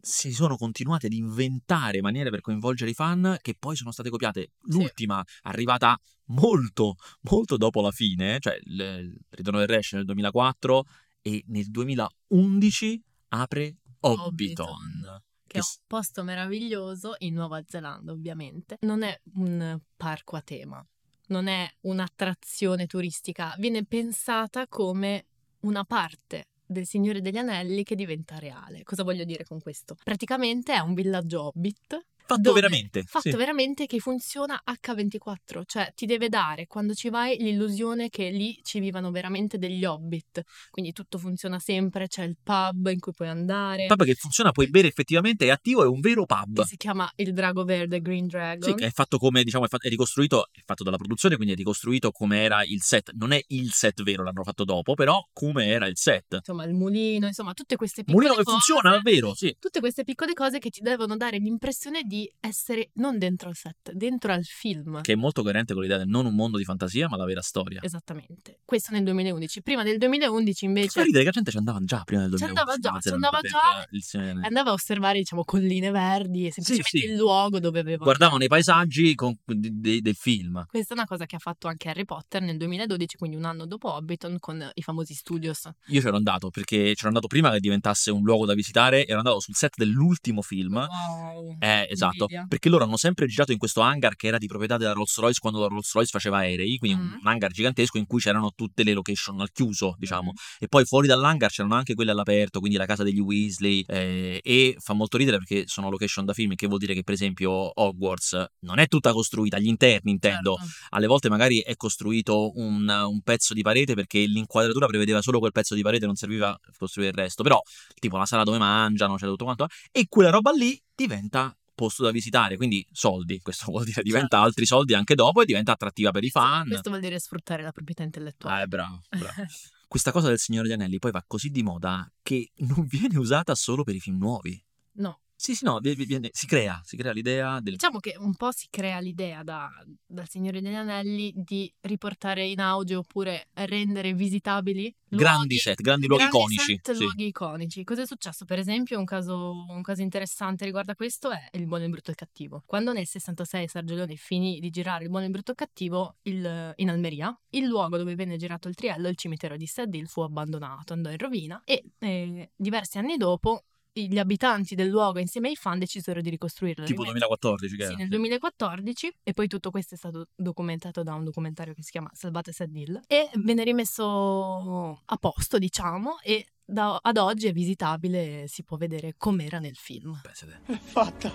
si 0.00 0.32
sono 0.32 0.56
continuate 0.56 1.06
ad 1.06 1.14
inventare 1.14 2.00
maniere 2.00 2.30
per 2.30 2.42
coinvolgere 2.42 2.92
i 2.92 2.94
fan 2.94 3.36
che 3.42 3.56
poi 3.58 3.74
sono 3.74 3.90
state 3.90 4.08
copiate. 4.08 4.52
L'ultima, 4.66 5.24
sì. 5.26 5.38
arrivata 5.48 5.98
molto, 6.26 6.94
molto 7.22 7.56
dopo 7.56 7.80
la 7.80 7.90
fine, 7.90 8.38
cioè 8.38 8.56
il 8.62 9.18
Ritorno 9.30 9.58
del 9.58 9.66
Resh 9.68 9.94
nel 9.94 10.04
2004 10.04 10.84
e 11.22 11.42
nel 11.48 11.68
2011 11.68 13.02
apre 13.30 13.78
Hobbiton. 13.98 14.68
Hobbiton 14.68 15.22
che 15.50 15.58
è 15.58 15.60
un 15.60 15.84
posto 15.88 16.22
meraviglioso 16.22 17.16
in 17.18 17.34
Nuova 17.34 17.60
Zelanda, 17.66 18.12
ovviamente. 18.12 18.78
Non 18.82 19.02
è 19.02 19.20
un 19.34 19.78
parco 19.96 20.36
a 20.36 20.42
tema, 20.42 20.84
non 21.26 21.48
è 21.48 21.68
un'attrazione 21.80 22.86
turistica, 22.86 23.54
viene 23.58 23.84
pensata 23.84 24.68
come 24.68 25.26
una 25.60 25.84
parte 25.84 26.44
del 26.64 26.86
Signore 26.86 27.20
degli 27.20 27.36
Anelli 27.36 27.82
che 27.82 27.96
diventa 27.96 28.38
reale. 28.38 28.84
Cosa 28.84 29.02
voglio 29.02 29.24
dire 29.24 29.44
con 29.44 29.60
questo? 29.60 29.96
Praticamente 30.04 30.72
è 30.72 30.78
un 30.78 30.94
villaggio 30.94 31.46
hobbit 31.46 32.06
Fatto 32.34 32.52
veramente. 32.52 33.02
Fatto 33.02 33.30
sì. 33.30 33.36
veramente 33.36 33.86
che 33.86 33.98
funziona 33.98 34.62
H24, 34.64 35.62
cioè 35.66 35.92
ti 35.94 36.06
deve 36.06 36.28
dare 36.28 36.66
quando 36.66 36.94
ci 36.94 37.08
vai 37.08 37.36
l'illusione 37.38 38.08
che 38.08 38.30
lì 38.30 38.58
ci 38.62 38.80
vivano 38.80 39.10
veramente 39.10 39.58
degli 39.58 39.84
hobbit. 39.84 40.42
Quindi 40.70 40.92
tutto 40.92 41.18
funziona 41.18 41.58
sempre, 41.58 42.06
c'è 42.06 42.22
il 42.22 42.36
pub 42.42 42.88
in 42.88 43.00
cui 43.00 43.12
puoi 43.12 43.28
andare. 43.28 43.82
Il 43.82 43.88
pub 43.88 44.04
che 44.04 44.14
funziona, 44.14 44.52
puoi 44.52 44.68
bere 44.68 44.88
effettivamente, 44.88 45.46
è 45.46 45.50
attivo, 45.50 45.82
è 45.82 45.86
un 45.86 46.00
vero 46.00 46.26
pub. 46.26 46.60
Che 46.60 46.66
si 46.66 46.76
chiama 46.76 47.10
il 47.16 47.32
Drago 47.32 47.64
Verde, 47.64 48.00
Green 48.00 48.26
Dragon. 48.26 48.62
Sì, 48.62 48.74
che 48.74 48.86
è 48.86 48.90
fatto 48.90 49.18
come, 49.18 49.42
diciamo, 49.42 49.64
è, 49.64 49.68
fatto, 49.68 49.86
è 49.86 49.90
ricostruito, 49.90 50.48
è 50.52 50.60
fatto 50.64 50.84
dalla 50.84 50.96
produzione, 50.96 51.36
quindi 51.36 51.54
è 51.54 51.56
ricostruito 51.56 52.10
come 52.10 52.42
era 52.42 52.62
il 52.64 52.82
set. 52.82 53.12
Non 53.12 53.32
è 53.32 53.42
il 53.48 53.72
set 53.72 54.02
vero, 54.02 54.22
l'hanno 54.22 54.44
fatto 54.44 54.64
dopo, 54.64 54.94
però 54.94 55.26
come 55.32 55.66
era 55.66 55.86
il 55.86 55.96
set. 55.96 56.34
Insomma, 56.34 56.64
il 56.64 56.74
mulino, 56.74 57.26
insomma, 57.26 57.54
tutte 57.54 57.76
queste 57.76 58.04
piccole 58.04 58.26
mulino 58.26 58.42
cose. 58.42 58.50
Mulino 58.50 58.60
che 58.60 58.74
funziona, 58.74 58.96
davvero, 58.96 59.34
sì. 59.34 59.56
Tutte 59.58 59.80
queste 59.80 60.04
piccole 60.04 60.32
cose 60.32 60.58
che 60.58 60.70
ti 60.70 60.80
devono 60.80 61.16
dare 61.16 61.38
l'impressione 61.38 62.02
di 62.02 62.19
essere 62.40 62.90
non 62.94 63.18
dentro 63.18 63.48
al 63.48 63.54
set, 63.54 63.92
dentro 63.92 64.32
al 64.32 64.44
film. 64.44 65.00
Che 65.02 65.12
è 65.12 65.16
molto 65.16 65.42
coerente 65.42 65.72
con 65.74 65.82
l'idea 65.82 65.98
del 65.98 66.08
non 66.08 66.26
un 66.26 66.34
mondo 66.34 66.58
di 66.58 66.64
fantasia, 66.64 67.08
ma 67.08 67.16
la 67.16 67.24
vera 67.24 67.42
storia. 67.42 67.80
Esattamente. 67.82 68.60
Questo 68.64 68.92
nel 68.92 69.04
2011. 69.04 69.62
Prima 69.62 69.82
del 69.82 69.98
2011 69.98 70.64
invece... 70.64 71.00
Che 71.00 71.04
ridere 71.04 71.20
che 71.20 71.26
la 71.26 71.34
gente 71.34 71.50
ci 71.50 71.56
andava 71.56 71.78
già 71.82 72.02
prima 72.04 72.22
del 72.22 72.30
2011. 72.30 72.38
Ci 72.40 72.58
andava 72.58 72.78
già, 72.78 73.00
ci 73.00 73.14
andava 73.14 73.40
già. 73.40 74.46
Andava 74.46 74.70
a 74.70 74.72
osservare, 74.72 75.18
diciamo, 75.18 75.44
colline 75.44 75.90
verdi 75.90 76.46
e 76.46 76.52
semplicemente 76.52 76.98
sì, 76.98 76.98
sì. 76.98 77.06
il 77.06 77.16
luogo 77.16 77.60
dove 77.60 77.80
aveva... 77.80 78.04
Guardavano 78.04 78.42
i 78.44 78.48
paesaggi 78.48 79.14
con, 79.14 79.36
de, 79.44 80.00
del 80.00 80.14
film. 80.14 80.64
Questa 80.66 80.94
è 80.94 80.96
una 80.96 81.06
cosa 81.06 81.26
che 81.26 81.36
ha 81.36 81.38
fatto 81.38 81.68
anche 81.68 81.88
Harry 81.88 82.04
Potter 82.04 82.42
nel 82.42 82.56
2012, 82.56 83.16
quindi 83.16 83.36
un 83.36 83.44
anno 83.44 83.66
dopo 83.66 83.92
Hobbiton, 83.92 84.38
con 84.38 84.68
i 84.74 84.82
famosi 84.82 85.14
studios. 85.14 85.68
Io 85.86 86.00
c'ero 86.00 86.16
andato 86.16 86.50
perché 86.50 86.92
c'ero 86.94 87.08
andato 87.08 87.26
prima 87.26 87.50
che 87.50 87.60
diventasse 87.60 88.10
un 88.10 88.22
luogo 88.22 88.46
da 88.46 88.54
visitare, 88.54 89.06
ero 89.06 89.18
andato 89.18 89.40
sul 89.40 89.54
set 89.54 89.74
dell'ultimo 89.76 90.42
film. 90.42 90.74
Wow. 90.74 91.56
Eh, 91.58 91.86
esatto. 91.90 92.09
Invidia. 92.12 92.46
Perché 92.48 92.68
loro 92.68 92.84
hanno 92.84 92.96
sempre 92.96 93.26
girato 93.26 93.52
in 93.52 93.58
questo 93.58 93.80
hangar 93.80 94.16
che 94.16 94.26
era 94.26 94.38
di 94.38 94.46
proprietà 94.46 94.76
della 94.76 94.92
Rolls 94.92 95.16
Royce 95.18 95.38
quando 95.40 95.60
la 95.60 95.66
Rolls 95.66 95.92
Royce 95.92 96.10
faceva 96.10 96.38
aerei, 96.38 96.76
quindi 96.78 97.00
mm. 97.00 97.12
un 97.20 97.26
hangar 97.26 97.50
gigantesco 97.50 97.98
in 97.98 98.06
cui 98.06 98.20
c'erano 98.20 98.52
tutte 98.54 98.82
le 98.82 98.92
location 98.92 99.40
al 99.40 99.50
chiuso, 99.52 99.94
diciamo. 99.98 100.32
Mm. 100.32 100.36
E 100.58 100.68
poi 100.68 100.84
fuori 100.84 101.06
dall'hangar 101.06 101.50
c'erano 101.50 101.74
anche 101.74 101.94
quelle 101.94 102.10
all'aperto, 102.10 102.60
quindi 102.60 102.76
la 102.76 102.86
casa 102.86 103.02
degli 103.02 103.20
Weasley. 103.20 103.84
Eh, 103.86 104.40
e 104.42 104.76
fa 104.78 104.94
molto 104.94 105.16
ridere 105.16 105.38
perché 105.38 105.64
sono 105.66 105.90
location 105.90 106.24
da 106.24 106.32
film, 106.32 106.54
che 106.54 106.66
vuol 106.66 106.78
dire 106.78 106.94
che, 106.94 107.02
per 107.02 107.14
esempio, 107.14 107.50
Hogwarts 107.80 108.44
non 108.60 108.78
è 108.78 108.86
tutta 108.86 109.12
costruita, 109.12 109.58
gli 109.58 109.66
interni 109.66 110.10
intendo. 110.10 110.56
Certo. 110.56 110.72
Alle 110.90 111.06
volte 111.06 111.28
magari 111.28 111.60
è 111.60 111.76
costruito 111.76 112.52
un, 112.58 112.88
un, 112.88 113.20
pezzo 113.22 113.54
di 113.54 113.62
parete 113.62 113.94
perché 113.94 114.18
l'inquadratura 114.20 114.86
prevedeva 114.86 115.20
solo 115.22 115.38
quel 115.38 115.52
pezzo 115.52 115.74
di 115.74 115.82
parete, 115.82 116.06
non 116.06 116.16
serviva 116.16 116.58
costruire 116.76 117.10
il 117.10 117.16
resto. 117.16 117.42
Però, 117.42 117.60
tipo 117.98 118.16
la 118.16 118.26
sala 118.26 118.44
dove 118.44 118.58
mangiano, 118.58 119.16
c'è 119.16 119.26
tutto 119.26 119.44
quanto. 119.44 119.66
E 119.92 120.06
quella 120.08 120.30
roba 120.30 120.50
lì 120.52 120.80
diventa 120.94 121.54
posto 121.80 122.02
da 122.02 122.10
visitare, 122.10 122.58
quindi 122.58 122.86
soldi, 122.92 123.40
questo 123.40 123.64
vuol 123.72 123.84
dire 123.84 124.02
diventa 124.02 124.36
certo. 124.36 124.46
altri 124.46 124.66
soldi 124.66 124.92
anche 124.92 125.14
dopo 125.14 125.40
e 125.40 125.46
diventa 125.46 125.72
attrattiva 125.72 126.10
per 126.10 126.24
i 126.24 126.30
fan. 126.30 126.68
Questo 126.68 126.90
vuol 126.90 127.00
dire 127.00 127.18
sfruttare 127.18 127.62
la 127.62 127.72
proprietà 127.72 128.02
intellettuale. 128.02 128.62
Ah, 128.62 128.66
bravo, 128.66 129.00
bravo. 129.08 129.46
Questa 129.88 130.12
cosa 130.12 130.28
del 130.28 130.38
Signore 130.38 130.68
degli 130.68 130.76
Anelli 130.76 130.98
poi 130.98 131.10
va 131.10 131.24
così 131.26 131.48
di 131.48 131.62
moda 131.62 132.08
che 132.22 132.52
non 132.58 132.86
viene 132.86 133.18
usata 133.18 133.54
solo 133.54 133.82
per 133.82 133.94
i 133.94 134.00
film 134.00 134.18
nuovi. 134.18 134.62
No. 134.92 135.20
Sì, 135.40 135.54
sì, 135.54 135.64
no, 135.64 135.78
viene, 135.80 136.28
si 136.32 136.46
crea, 136.46 136.82
si 136.84 136.98
crea 136.98 137.12
l'idea 137.12 137.60
del... 137.60 137.72
Diciamo 137.72 137.98
che 137.98 138.14
un 138.18 138.34
po' 138.34 138.52
si 138.52 138.66
crea 138.68 138.98
l'idea 138.98 139.42
da, 139.42 139.70
dal 140.04 140.28
Signore 140.28 140.60
degli 140.60 140.74
Anelli 140.74 141.32
di 141.34 141.72
riportare 141.80 142.44
in 142.46 142.60
audio 142.60 142.98
oppure 142.98 143.48
rendere 143.54 144.12
visitabili 144.12 144.94
grandi 145.08 145.38
luoghi, 145.38 145.56
set, 145.56 145.80
grandi 145.80 146.06
luoghi 146.08 146.24
grandi 146.24 146.36
iconici. 146.36 146.80
Set, 146.82 146.92
sì. 146.92 147.02
luoghi 147.02 147.26
iconici. 147.28 147.84
Cosa 147.84 148.02
è 148.02 148.06
successo? 148.06 148.44
Per 148.44 148.58
esempio, 148.58 148.98
un 148.98 149.06
caso, 149.06 149.64
un 149.66 149.80
caso 149.80 150.02
interessante 150.02 150.66
riguardo 150.66 150.92
a 150.92 150.94
questo 150.94 151.30
è 151.30 151.48
Il 151.52 151.66
buono, 151.66 151.84
il 151.84 151.90
brutto 151.90 152.08
e 152.08 152.10
il 152.10 152.18
cattivo. 152.18 152.62
Quando 152.66 152.92
nel 152.92 153.06
66 153.06 153.66
Sergio 153.66 153.94
Leone 153.94 154.16
finì 154.16 154.60
di 154.60 154.68
girare 154.68 155.04
Il 155.04 155.08
buono, 155.08 155.24
il 155.24 155.30
brutto 155.30 155.52
e 155.52 155.54
il 155.54 155.58
cattivo 155.58 156.16
il, 156.24 156.74
in 156.76 156.90
Almeria, 156.90 157.34
il 157.54 157.64
luogo 157.64 157.96
dove 157.96 158.14
venne 158.14 158.36
girato 158.36 158.68
il 158.68 158.74
triello, 158.74 159.08
il 159.08 159.16
cimitero 159.16 159.56
di 159.56 159.66
Saddil, 159.66 160.06
fu 160.06 160.20
abbandonato, 160.20 160.92
andò 160.92 161.08
in 161.08 161.16
rovina 161.16 161.62
e 161.64 161.82
eh, 161.98 162.50
diversi 162.54 162.98
anni 162.98 163.16
dopo 163.16 163.64
gli 163.92 164.18
abitanti 164.18 164.74
del 164.74 164.88
luogo 164.88 165.18
insieme 165.18 165.48
ai 165.48 165.56
fan 165.56 165.78
decisero 165.78 166.20
di 166.20 166.30
ricostruirlo. 166.30 166.84
Tipo 166.84 167.02
Rimet- 167.02 167.18
2014, 167.18 167.76
che 167.76 167.86
Sì, 167.86 167.94
nel 167.96 168.08
2014 168.08 169.12
e 169.22 169.32
poi 169.32 169.48
tutto 169.48 169.70
questo 169.70 169.94
è 169.94 169.98
stato 169.98 170.28
documentato 170.34 171.02
da 171.02 171.14
un 171.14 171.24
documentario 171.24 171.74
che 171.74 171.82
si 171.82 171.90
chiama 171.90 172.10
Salvate 172.12 172.52
Sadil 172.52 173.00
e 173.06 173.28
venne 173.34 173.64
rimesso 173.64 175.02
a 175.04 175.16
posto, 175.16 175.58
diciamo, 175.58 176.20
e 176.22 176.46
da- 176.64 176.98
ad 177.02 177.16
oggi 177.16 177.48
è 177.48 177.52
visitabile, 177.52 178.44
si 178.46 178.62
può 178.62 178.76
vedere 178.76 179.14
com'era 179.16 179.58
nel 179.58 179.76
film. 179.76 180.18
Pensate. 180.22 180.60
È 180.66 180.76
fatta. 180.76 181.32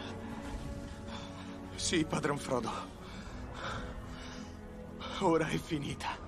Sì, 1.76 2.06
padron 2.06 2.38
Frodo. 2.38 2.72
Ora 5.20 5.47
è 5.47 5.58
finita. 5.58 6.24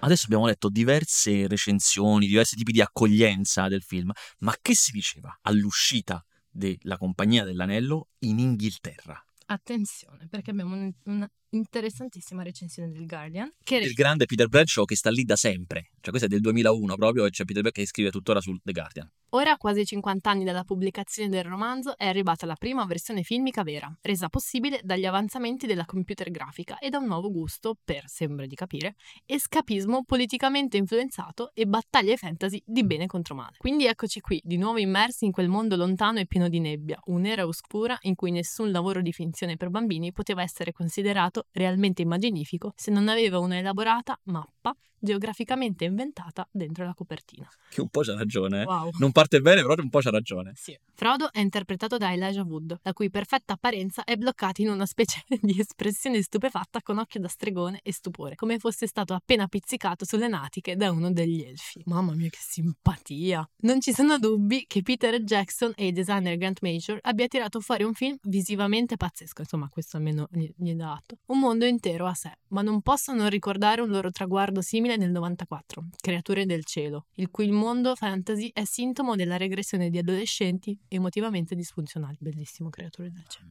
Adesso 0.00 0.26
abbiamo 0.26 0.46
letto 0.46 0.68
diverse 0.68 1.48
recensioni, 1.48 2.26
diversi 2.26 2.54
tipi 2.54 2.72
di 2.72 2.80
accoglienza 2.80 3.66
del 3.68 3.82
film, 3.82 4.12
ma 4.38 4.54
che 4.62 4.74
si 4.74 4.92
diceva 4.92 5.36
all'uscita 5.42 6.24
della 6.48 6.96
Compagnia 6.96 7.44
dell'Anello 7.44 8.08
in 8.20 8.38
Inghilterra? 8.38 9.20
Attenzione, 9.46 10.28
perché 10.28 10.50
abbiamo 10.50 10.76
un- 10.76 10.92
una 11.04 11.28
interessantissima 11.50 12.42
recensione 12.42 12.90
del 12.90 13.06
Guardian 13.06 13.52
che 13.62 13.76
Il 13.76 13.92
grande 13.92 14.26
Peter 14.26 14.48
Bradshaw 14.48 14.84
che 14.84 14.96
sta 14.96 15.10
lì 15.10 15.24
da 15.24 15.36
sempre, 15.36 15.90
cioè 16.00 16.10
questo 16.10 16.26
è 16.26 16.28
del 16.28 16.40
2001 16.40 16.96
proprio 16.96 17.24
e 17.26 17.30
c'è 17.30 17.44
Peter 17.44 17.62
Bradshaw 17.62 17.82
che 17.82 17.86
scrive 17.86 18.10
tuttora 18.10 18.40
sul 18.40 18.60
The 18.62 18.72
Guardian. 18.72 19.10
Ora, 19.32 19.58
quasi 19.58 19.84
50 19.84 20.30
anni 20.30 20.42
dalla 20.42 20.64
pubblicazione 20.64 21.28
del 21.28 21.44
romanzo, 21.44 21.98
è 21.98 22.06
arrivata 22.06 22.46
la 22.46 22.54
prima 22.54 22.86
versione 22.86 23.22
filmica 23.22 23.62
vera, 23.62 23.94
resa 24.00 24.30
possibile 24.30 24.80
dagli 24.82 25.04
avanzamenti 25.04 25.66
della 25.66 25.84
computer 25.84 26.30
grafica 26.30 26.78
e 26.78 26.88
da 26.88 26.96
un 26.96 27.04
nuovo 27.08 27.30
gusto 27.30 27.76
per, 27.84 28.04
sembra 28.06 28.46
di 28.46 28.54
capire, 28.54 28.94
escapismo 29.26 30.04
politicamente 30.04 30.78
influenzato 30.78 31.50
e 31.52 31.66
battaglie 31.66 32.16
fantasy 32.16 32.62
di 32.64 32.84
bene 32.84 33.04
contro 33.04 33.34
male. 33.34 33.56
Quindi 33.58 33.84
eccoci 33.84 34.20
qui, 34.20 34.40
di 34.42 34.56
nuovo 34.56 34.78
immersi 34.78 35.26
in 35.26 35.32
quel 35.32 35.48
mondo 35.48 35.76
lontano 35.76 36.20
e 36.20 36.26
pieno 36.26 36.48
di 36.48 36.60
nebbia, 36.60 36.98
un'era 37.04 37.46
oscura 37.46 37.98
in 38.02 38.14
cui 38.14 38.30
nessun 38.30 38.70
lavoro 38.70 39.02
di 39.02 39.12
finzione 39.12 39.58
per 39.58 39.68
bambini 39.68 40.10
poteva 40.10 40.40
essere 40.40 40.72
considerato 40.72 41.37
realmente 41.52 42.02
immaginifico 42.02 42.72
se 42.76 42.90
non 42.90 43.08
aveva 43.08 43.38
una 43.38 43.58
elaborata 43.58 44.18
mappa 44.24 44.57
geograficamente 44.98 45.84
inventata 45.84 46.46
dentro 46.50 46.84
la 46.84 46.94
copertina. 46.94 47.48
Che 47.70 47.80
un 47.80 47.88
po' 47.88 48.00
c'ha 48.00 48.14
ragione, 48.14 48.62
eh. 48.62 48.64
Wow. 48.64 48.90
Non 48.98 49.12
parte 49.12 49.40
bene, 49.40 49.62
però 49.62 49.74
un 49.78 49.88
po' 49.88 50.00
c'ha 50.00 50.10
ragione. 50.10 50.52
Sì. 50.54 50.78
Frodo 50.94 51.32
è 51.32 51.40
interpretato 51.40 51.96
da 51.96 52.12
Elijah 52.12 52.42
Wood, 52.42 52.78
la 52.82 52.92
cui 52.92 53.10
perfetta 53.10 53.52
apparenza 53.54 54.04
è 54.04 54.16
bloccata 54.16 54.62
in 54.62 54.70
una 54.70 54.86
specie 54.86 55.22
di 55.40 55.58
espressione 55.58 56.20
stupefatta 56.22 56.82
con 56.82 56.98
occhio 56.98 57.20
da 57.20 57.28
stregone 57.28 57.80
e 57.82 57.92
stupore, 57.92 58.34
come 58.34 58.58
fosse 58.58 58.86
stato 58.86 59.14
appena 59.14 59.46
pizzicato 59.46 60.04
sulle 60.04 60.28
natiche 60.28 60.76
da 60.76 60.90
uno 60.90 61.12
degli 61.12 61.42
elfi. 61.42 61.82
Mamma 61.86 62.14
mia, 62.14 62.28
che 62.28 62.38
simpatia! 62.40 63.48
Non 63.58 63.80
ci 63.80 63.92
sono 63.92 64.18
dubbi 64.18 64.64
che 64.66 64.82
Peter 64.82 65.22
Jackson 65.22 65.72
e 65.76 65.88
il 65.88 65.92
designer 65.92 66.36
Grant 66.36 66.60
Major 66.62 66.98
abbia 67.02 67.26
tirato 67.28 67.60
fuori 67.60 67.84
un 67.84 67.94
film 67.94 68.16
visivamente 68.22 68.96
pazzesco, 68.96 69.42
insomma, 69.42 69.68
questo 69.68 69.96
almeno 69.96 70.26
gli, 70.30 70.50
è 70.70 70.74
dato. 70.74 71.18
Un 71.26 71.38
mondo 71.38 71.64
intero 71.64 72.06
a 72.06 72.14
sé, 72.14 72.32
ma 72.48 72.62
non 72.62 72.82
posso 72.82 73.12
non 73.12 73.28
ricordare 73.28 73.80
un 73.80 73.88
loro 73.88 74.10
traguardo 74.10 74.57
simile 74.60 74.96
nel 74.96 75.10
94, 75.10 75.88
Creature 76.00 76.46
del 76.46 76.64
cielo, 76.64 77.06
il 77.14 77.30
cui 77.30 77.50
mondo 77.50 77.94
fantasy 77.94 78.50
è 78.52 78.64
sintomo 78.64 79.16
della 79.16 79.36
regressione 79.36 79.90
di 79.90 79.98
adolescenti 79.98 80.78
emotivamente 80.88 81.54
disfunzionali. 81.54 82.16
Bellissimo 82.20 82.70
Creature 82.70 83.10
del 83.10 83.24
cielo. 83.28 83.50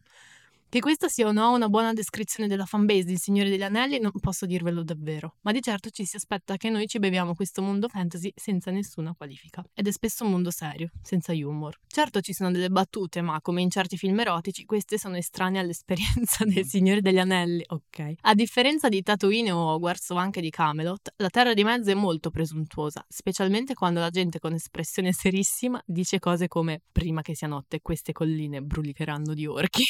Che 0.78 0.84
questa 0.84 1.08
sia 1.08 1.26
o 1.26 1.32
no 1.32 1.54
una 1.54 1.70
buona 1.70 1.92
descrizione 1.92 2.48
della 2.48 2.66
fanbase 2.66 3.06
di 3.06 3.14
Il 3.14 3.20
Signore 3.20 3.50
degli 3.50 3.64
Anelli 3.64 4.00
non 4.00 4.12
posso 4.20 4.46
dirvelo 4.46 4.84
davvero, 4.84 5.38
ma 5.42 5.52
di 5.52 5.60
certo 5.60 5.90
ci 5.90 6.06
si 6.06 6.18
aspetta 6.18 6.56
che 6.56 6.70
noi 6.70 6.86
ci 6.86 7.00
beviamo 7.00 7.34
questo 7.34 7.64
mondo 7.64 7.88
fantasy 7.88 8.32
senza 8.36 8.70
nessuna 8.70 9.16
qualifica. 9.18 9.64
Ed 9.74 9.88
è 9.88 9.92
spesso 9.92 10.24
un 10.24 10.30
mondo 10.30 10.52
serio, 10.52 10.92
senza 11.02 11.34
humor. 11.34 11.80
Certo 11.88 12.22
ci 12.22 12.32
sono 12.32 12.52
delle 12.52 12.70
battute, 12.70 13.22
ma 13.22 13.42
come 13.42 13.64
in 13.64 13.72
certi 13.72 13.98
film 13.98 14.20
erotici, 14.20 14.66
queste 14.66 15.00
sono 15.00 15.18
estranee 15.18 15.60
all'esperienza 15.60 16.46
del 16.46 16.64
Signore 16.64 17.02
degli 17.02 17.18
Anelli, 17.18 17.64
ok. 17.66 18.14
A 18.22 18.36
differenza 18.36 18.88
di 18.88 19.02
Tatooine 19.02 19.50
o 19.50 19.74
Hogwarts 19.74 20.12
o 20.12 20.16
anche 20.18 20.42
di 20.42 20.52
Camelot, 20.52 21.12
la 21.16 21.32
Terra 21.32 21.56
di 21.56 21.64
Mezzo 21.64 21.90
è 21.90 21.96
molto 21.96 22.30
presuntuosa, 22.30 23.04
specialmente 23.10 23.74
quando 23.74 24.00
la 24.00 24.12
gente 24.12 24.38
con 24.38 24.54
espressione 24.54 25.12
serissima 25.12 25.82
dice 25.84 26.20
cose 26.20 26.48
come 26.48 26.84
prima 26.92 27.24
che 27.24 27.34
sia 27.34 27.48
notte 27.48 27.82
queste 27.82 28.12
colline 28.12 28.62
brulicheranno 28.62 29.34
di 29.34 29.48
orchi. 29.48 29.84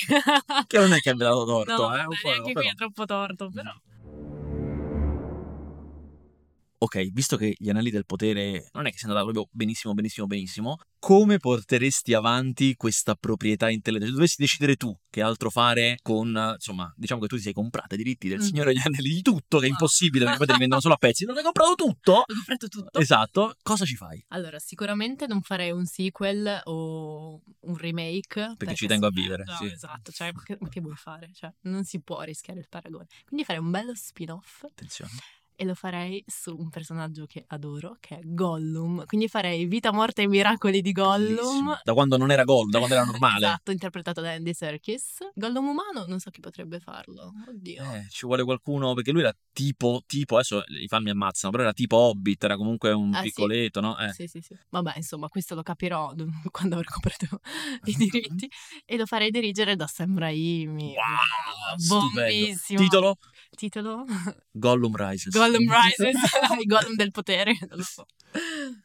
Non 0.81 0.93
è 0.93 0.99
che 0.99 1.09
abbia 1.09 1.27
dato 1.27 1.45
torto, 1.45 1.87
No, 1.89 1.95
eh. 1.95 1.99
un 2.01 2.07
po', 2.21 2.29
però. 2.29 2.41
qui 2.53 2.67
è 2.67 2.73
troppo 2.75 3.05
torto, 3.05 3.49
però. 3.53 3.71
Ok, 6.79 7.09
visto 7.11 7.37
che 7.37 7.55
gli 7.57 7.69
anelli 7.69 7.89
del 7.89 8.05
potere 8.05 8.69
non 8.73 8.85
è 8.85 8.91
che 8.91 8.97
sia 8.97 9.07
andata 9.07 9.23
proprio 9.25 9.49
benissimo, 9.51 9.93
benissimo, 9.95 10.27
benissimo, 10.27 10.79
come 10.99 11.39
porteresti 11.39 12.13
avanti 12.13 12.75
questa 12.75 13.15
proprietà 13.15 13.69
intellettuale? 13.69 14.11
Se 14.11 14.17
dovessi 14.17 14.35
decidere 14.39 14.75
tu 14.75 14.95
che 15.09 15.21
altro 15.21 15.49
fare 15.49 15.97
con, 16.03 16.27
insomma, 16.53 16.93
diciamo 16.95 17.21
che 17.21 17.27
tu 17.27 17.35
ti 17.35 17.41
sei 17.41 17.53
comprata 17.53 17.95
i 17.95 17.97
diritti 17.97 18.27
del 18.27 18.37
Mm. 18.37 18.41
Signore 18.41 18.73
degli 18.73 18.83
Anelli 18.85 19.09
di 19.09 19.21
tutto, 19.21 19.57
che 19.57 19.65
è 19.65 19.69
impossibile 19.69 20.23
perché 20.25 20.37
poi 20.37 20.47
te 20.47 20.53
li 20.53 20.59
vendono 20.59 20.81
solo 20.81 20.93
a 20.93 20.97
pezzi, 20.97 21.25
non 21.25 21.37
hai 21.37 21.43
comprato 21.43 21.73
tutto? 21.75 22.13
Ho 22.21 22.25
comprato 22.25 22.67
tutto. 22.67 22.99
Esatto, 22.99 23.55
cosa 23.63 23.85
ci 23.85 23.95
fai? 23.95 24.23
Allora, 24.29 24.59
sicuramente 24.59 25.25
non 25.25 25.41
farei 25.41 25.71
un 25.71 25.85
sequel 25.85 26.61
o 26.65 27.41
un 27.61 27.77
remake. 27.77 28.53
Perché, 28.55 28.75
ci 28.75 28.85
tengo 28.85 29.07
a 29.07 29.11
vivere, 29.11 29.43
no, 29.45 29.55
sì. 29.55 29.65
Esatto, 29.65 30.11
cioè, 30.11 30.31
che, 30.43 30.57
che 30.69 30.81
vuoi 30.81 30.95
fare? 30.95 31.31
Cioè, 31.33 31.51
non 31.61 31.83
si 31.83 32.01
può 32.01 32.21
rischiare 32.21 32.59
il 32.59 32.67
paragone. 32.69 33.07
Quindi 33.25 33.45
farei 33.45 33.61
un 33.61 33.71
bello 33.71 33.95
spin-off 33.95 34.63
Attenzione. 34.63 35.11
E 35.59 35.65
lo 35.65 35.73
farei 35.73 36.23
su 36.27 36.55
un 36.55 36.69
personaggio 36.69 37.25
che 37.25 37.43
adoro, 37.47 37.97
che 37.99 38.17
è 38.17 38.21
Gollum. 38.23 39.05
Quindi 39.07 39.27
farei 39.27 39.65
Vita, 39.65 39.91
Morte 39.91 40.21
e 40.21 40.27
Miracoli 40.27 40.81
di 40.81 40.91
Gollum. 40.91 41.35
Bellissimo. 41.35 41.79
Da 41.83 41.93
quando 41.93 42.15
non 42.15 42.29
era 42.29 42.43
gol, 42.43 42.69
da 42.69 42.77
quando 42.77 42.95
era 42.95 43.03
normale. 43.09 43.45
Esatto, 43.47 43.71
interpretato 43.71 44.21
da 44.21 44.33
Andy 44.33 44.53
Serkis. 44.53 45.17
Gollum 45.33 45.67
umano, 45.69 46.05
non 46.07 46.19
so 46.19 46.29
chi 46.29 46.41
potrebbe 46.41 46.79
farlo. 46.79 47.33
Oddio. 47.49 47.83
Eh, 47.91 48.05
ci 48.09 48.27
vuole 48.27 48.43
qualcuno, 48.43 48.93
perché 48.93 49.11
lui 49.11 49.21
era 49.21 49.35
tipo, 49.51 50.03
tipo, 50.05 50.35
adesso 50.35 50.63
i 50.79 50.87
fan 50.87 51.01
mi 51.01 51.09
ammazzano, 51.09 51.51
però 51.51 51.63
era 51.63 51.73
tipo 51.73 51.97
Hobbit, 51.97 52.43
era 52.43 52.55
comunque 52.55 52.91
un 52.91 53.11
Ah, 53.15 53.17
sì. 53.21 53.23
piccoletto, 53.25 53.81
no? 53.81 53.97
Eh. 53.97 54.13
Sì, 54.13 54.27
sì, 54.27 54.39
sì. 54.41 54.55
Vabbè, 54.69 54.93
insomma, 54.97 55.27
questo 55.27 55.55
lo 55.55 55.63
capirò 55.63 56.13
quando 56.51 56.75
avrò 56.75 56.87
comprato 56.91 57.39
i 57.85 57.95
diritti 57.97 58.47
e 58.85 58.95
lo 58.95 59.07
farei 59.07 59.31
dirigere 59.31 59.75
da 59.75 59.87
Sam 59.87 60.19
Raimi. 60.19 60.93
Wow, 60.93 61.77
stupendo. 61.77 62.21
Bombissimo. 62.21 62.79
Titolo? 62.79 63.17
Titolo? 63.57 64.05
Gollum 64.51 64.95
Rises. 64.95 65.33
Gollum 65.33 65.65
Rises, 65.73 66.15
il 66.61 66.65
Gollum 66.67 66.95
del 66.95 67.11
potere, 67.11 67.57
non 67.67 67.77
lo 67.77 67.83
so. 67.83 68.05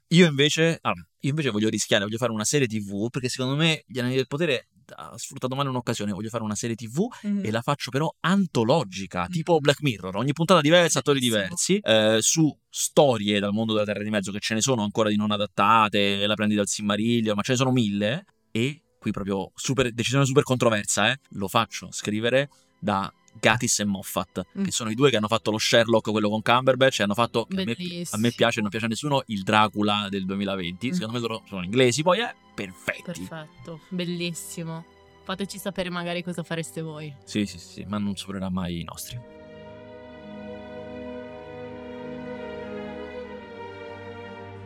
Io 0.08 0.26
invece, 0.26 0.78
allora, 0.80 1.06
io 1.20 1.30
invece 1.30 1.50
voglio 1.50 1.68
rischiare, 1.68 2.04
voglio 2.04 2.16
fare 2.16 2.32
una 2.32 2.44
serie 2.44 2.66
TV, 2.66 3.08
perché 3.10 3.28
secondo 3.28 3.54
me 3.54 3.84
Gli 3.86 3.98
Anelli 3.98 4.16
del 4.16 4.26
Potere 4.26 4.68
ha 4.94 5.16
sfruttato 5.16 5.54
male 5.54 5.68
un'occasione, 5.68 6.12
voglio 6.12 6.28
fare 6.28 6.42
una 6.42 6.54
serie 6.54 6.74
TV 6.74 7.06
Mm. 7.26 7.44
e 7.44 7.50
la 7.50 7.60
faccio 7.62 7.90
però 7.90 8.12
antologica, 8.20 9.26
tipo 9.26 9.58
Black 9.58 9.82
Mirror, 9.82 10.16
ogni 10.16 10.32
puntata 10.32 10.60
diversa, 10.60 10.98
attori 11.00 11.20
diversi, 11.20 11.78
eh, 11.78 12.18
su 12.20 12.54
storie 12.68 13.38
dal 13.40 13.52
mondo 13.52 13.72
della 13.74 13.84
Terra 13.84 14.02
di 14.02 14.10
Mezzo, 14.10 14.32
che 14.32 14.40
ce 14.40 14.54
ne 14.54 14.60
sono 14.60 14.82
ancora 14.82 15.08
di 15.08 15.16
non 15.16 15.30
adattate, 15.30 16.26
la 16.26 16.34
prendi 16.34 16.54
dal 16.54 16.66
Silmarillion, 16.66 17.34
ma 17.36 17.42
ce 17.42 17.52
ne 17.52 17.58
sono 17.58 17.70
mille, 17.72 18.24
e 18.50 18.82
qui 18.98 19.10
proprio 19.10 19.50
super, 19.54 19.90
decisione 19.92 20.24
super 20.24 20.42
controversa, 20.44 21.10
eh, 21.10 21.18
lo 21.32 21.48
faccio 21.48 21.88
scrivere 21.90 22.48
da 22.78 23.10
Gatis 23.40 23.80
e 23.80 23.84
Moffat, 23.84 24.46
Mm. 24.58 24.64
che 24.64 24.70
sono 24.70 24.90
i 24.90 24.94
due 24.94 25.10
che 25.10 25.16
hanno 25.16 25.28
fatto 25.28 25.50
lo 25.50 25.58
Sherlock, 25.58 26.10
quello 26.10 26.28
con 26.28 26.42
Cumberbatch, 26.42 27.00
e 27.00 27.02
hanno 27.04 27.14
fatto, 27.14 27.46
a 27.50 27.54
me, 27.54 27.76
a 28.10 28.16
me 28.18 28.30
piace, 28.32 28.60
non 28.60 28.70
piace 28.70 28.84
a 28.84 28.88
nessuno, 28.88 29.22
il 29.26 29.42
Dracula 29.42 30.06
del 30.10 30.24
2020, 30.26 30.88
Mm. 30.88 30.92
secondo 30.92 31.12
me 31.14 31.18
loro 31.20 31.42
sono 31.48 31.62
inglesi, 31.62 32.02
poi 32.02 32.20
è 32.20 32.34
perfetti. 32.54 33.02
Perfetto, 33.02 33.80
bellissimo. 33.88 34.84
Fateci 35.24 35.58
sapere 35.58 35.88
magari 35.88 36.22
cosa 36.22 36.42
fareste 36.42 36.82
voi. 36.82 37.12
Sì, 37.24 37.46
sì, 37.46 37.58
sì, 37.58 37.84
ma 37.86 37.98
non 37.98 38.16
supererà 38.16 38.48
mai 38.50 38.80
i 38.80 38.84
nostri. 38.84 39.18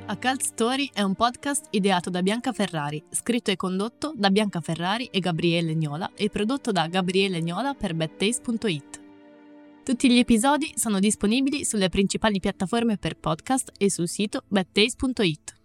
A 0.09 0.17
Cult 0.19 0.41
Story 0.41 0.89
è 0.93 1.03
un 1.03 1.17
podcast 1.17 1.67
ideato 1.71 2.11
da 2.11 2.23
Bianca 2.23 2.53
Ferrari, 2.53 3.03
scritto 3.11 3.51
e 3.51 3.57
condotto 3.57 4.13
da 4.15 4.31
Bianca 4.31 4.61
Ferrari 4.61 5.07
e 5.07 5.19
Gabriele 5.19 5.75
Gnola 5.75 6.13
e 6.15 6.29
prodotto 6.29 6.71
da 6.71 6.87
Gabriele 6.87 7.43
Gnola 7.43 7.75
per 7.75 7.93
badtaste.it. 7.93 9.03
Tutti 9.83 10.09
gli 10.09 10.19
episodi 10.19 10.73
sono 10.77 11.01
disponibili 11.01 11.65
sulle 11.65 11.89
principali 11.89 12.39
piattaforme 12.39 12.99
per 12.99 13.17
podcast 13.17 13.73
e 13.77 13.91
sul 13.91 14.07
sito 14.07 14.45
badtaste.it. 14.47 15.56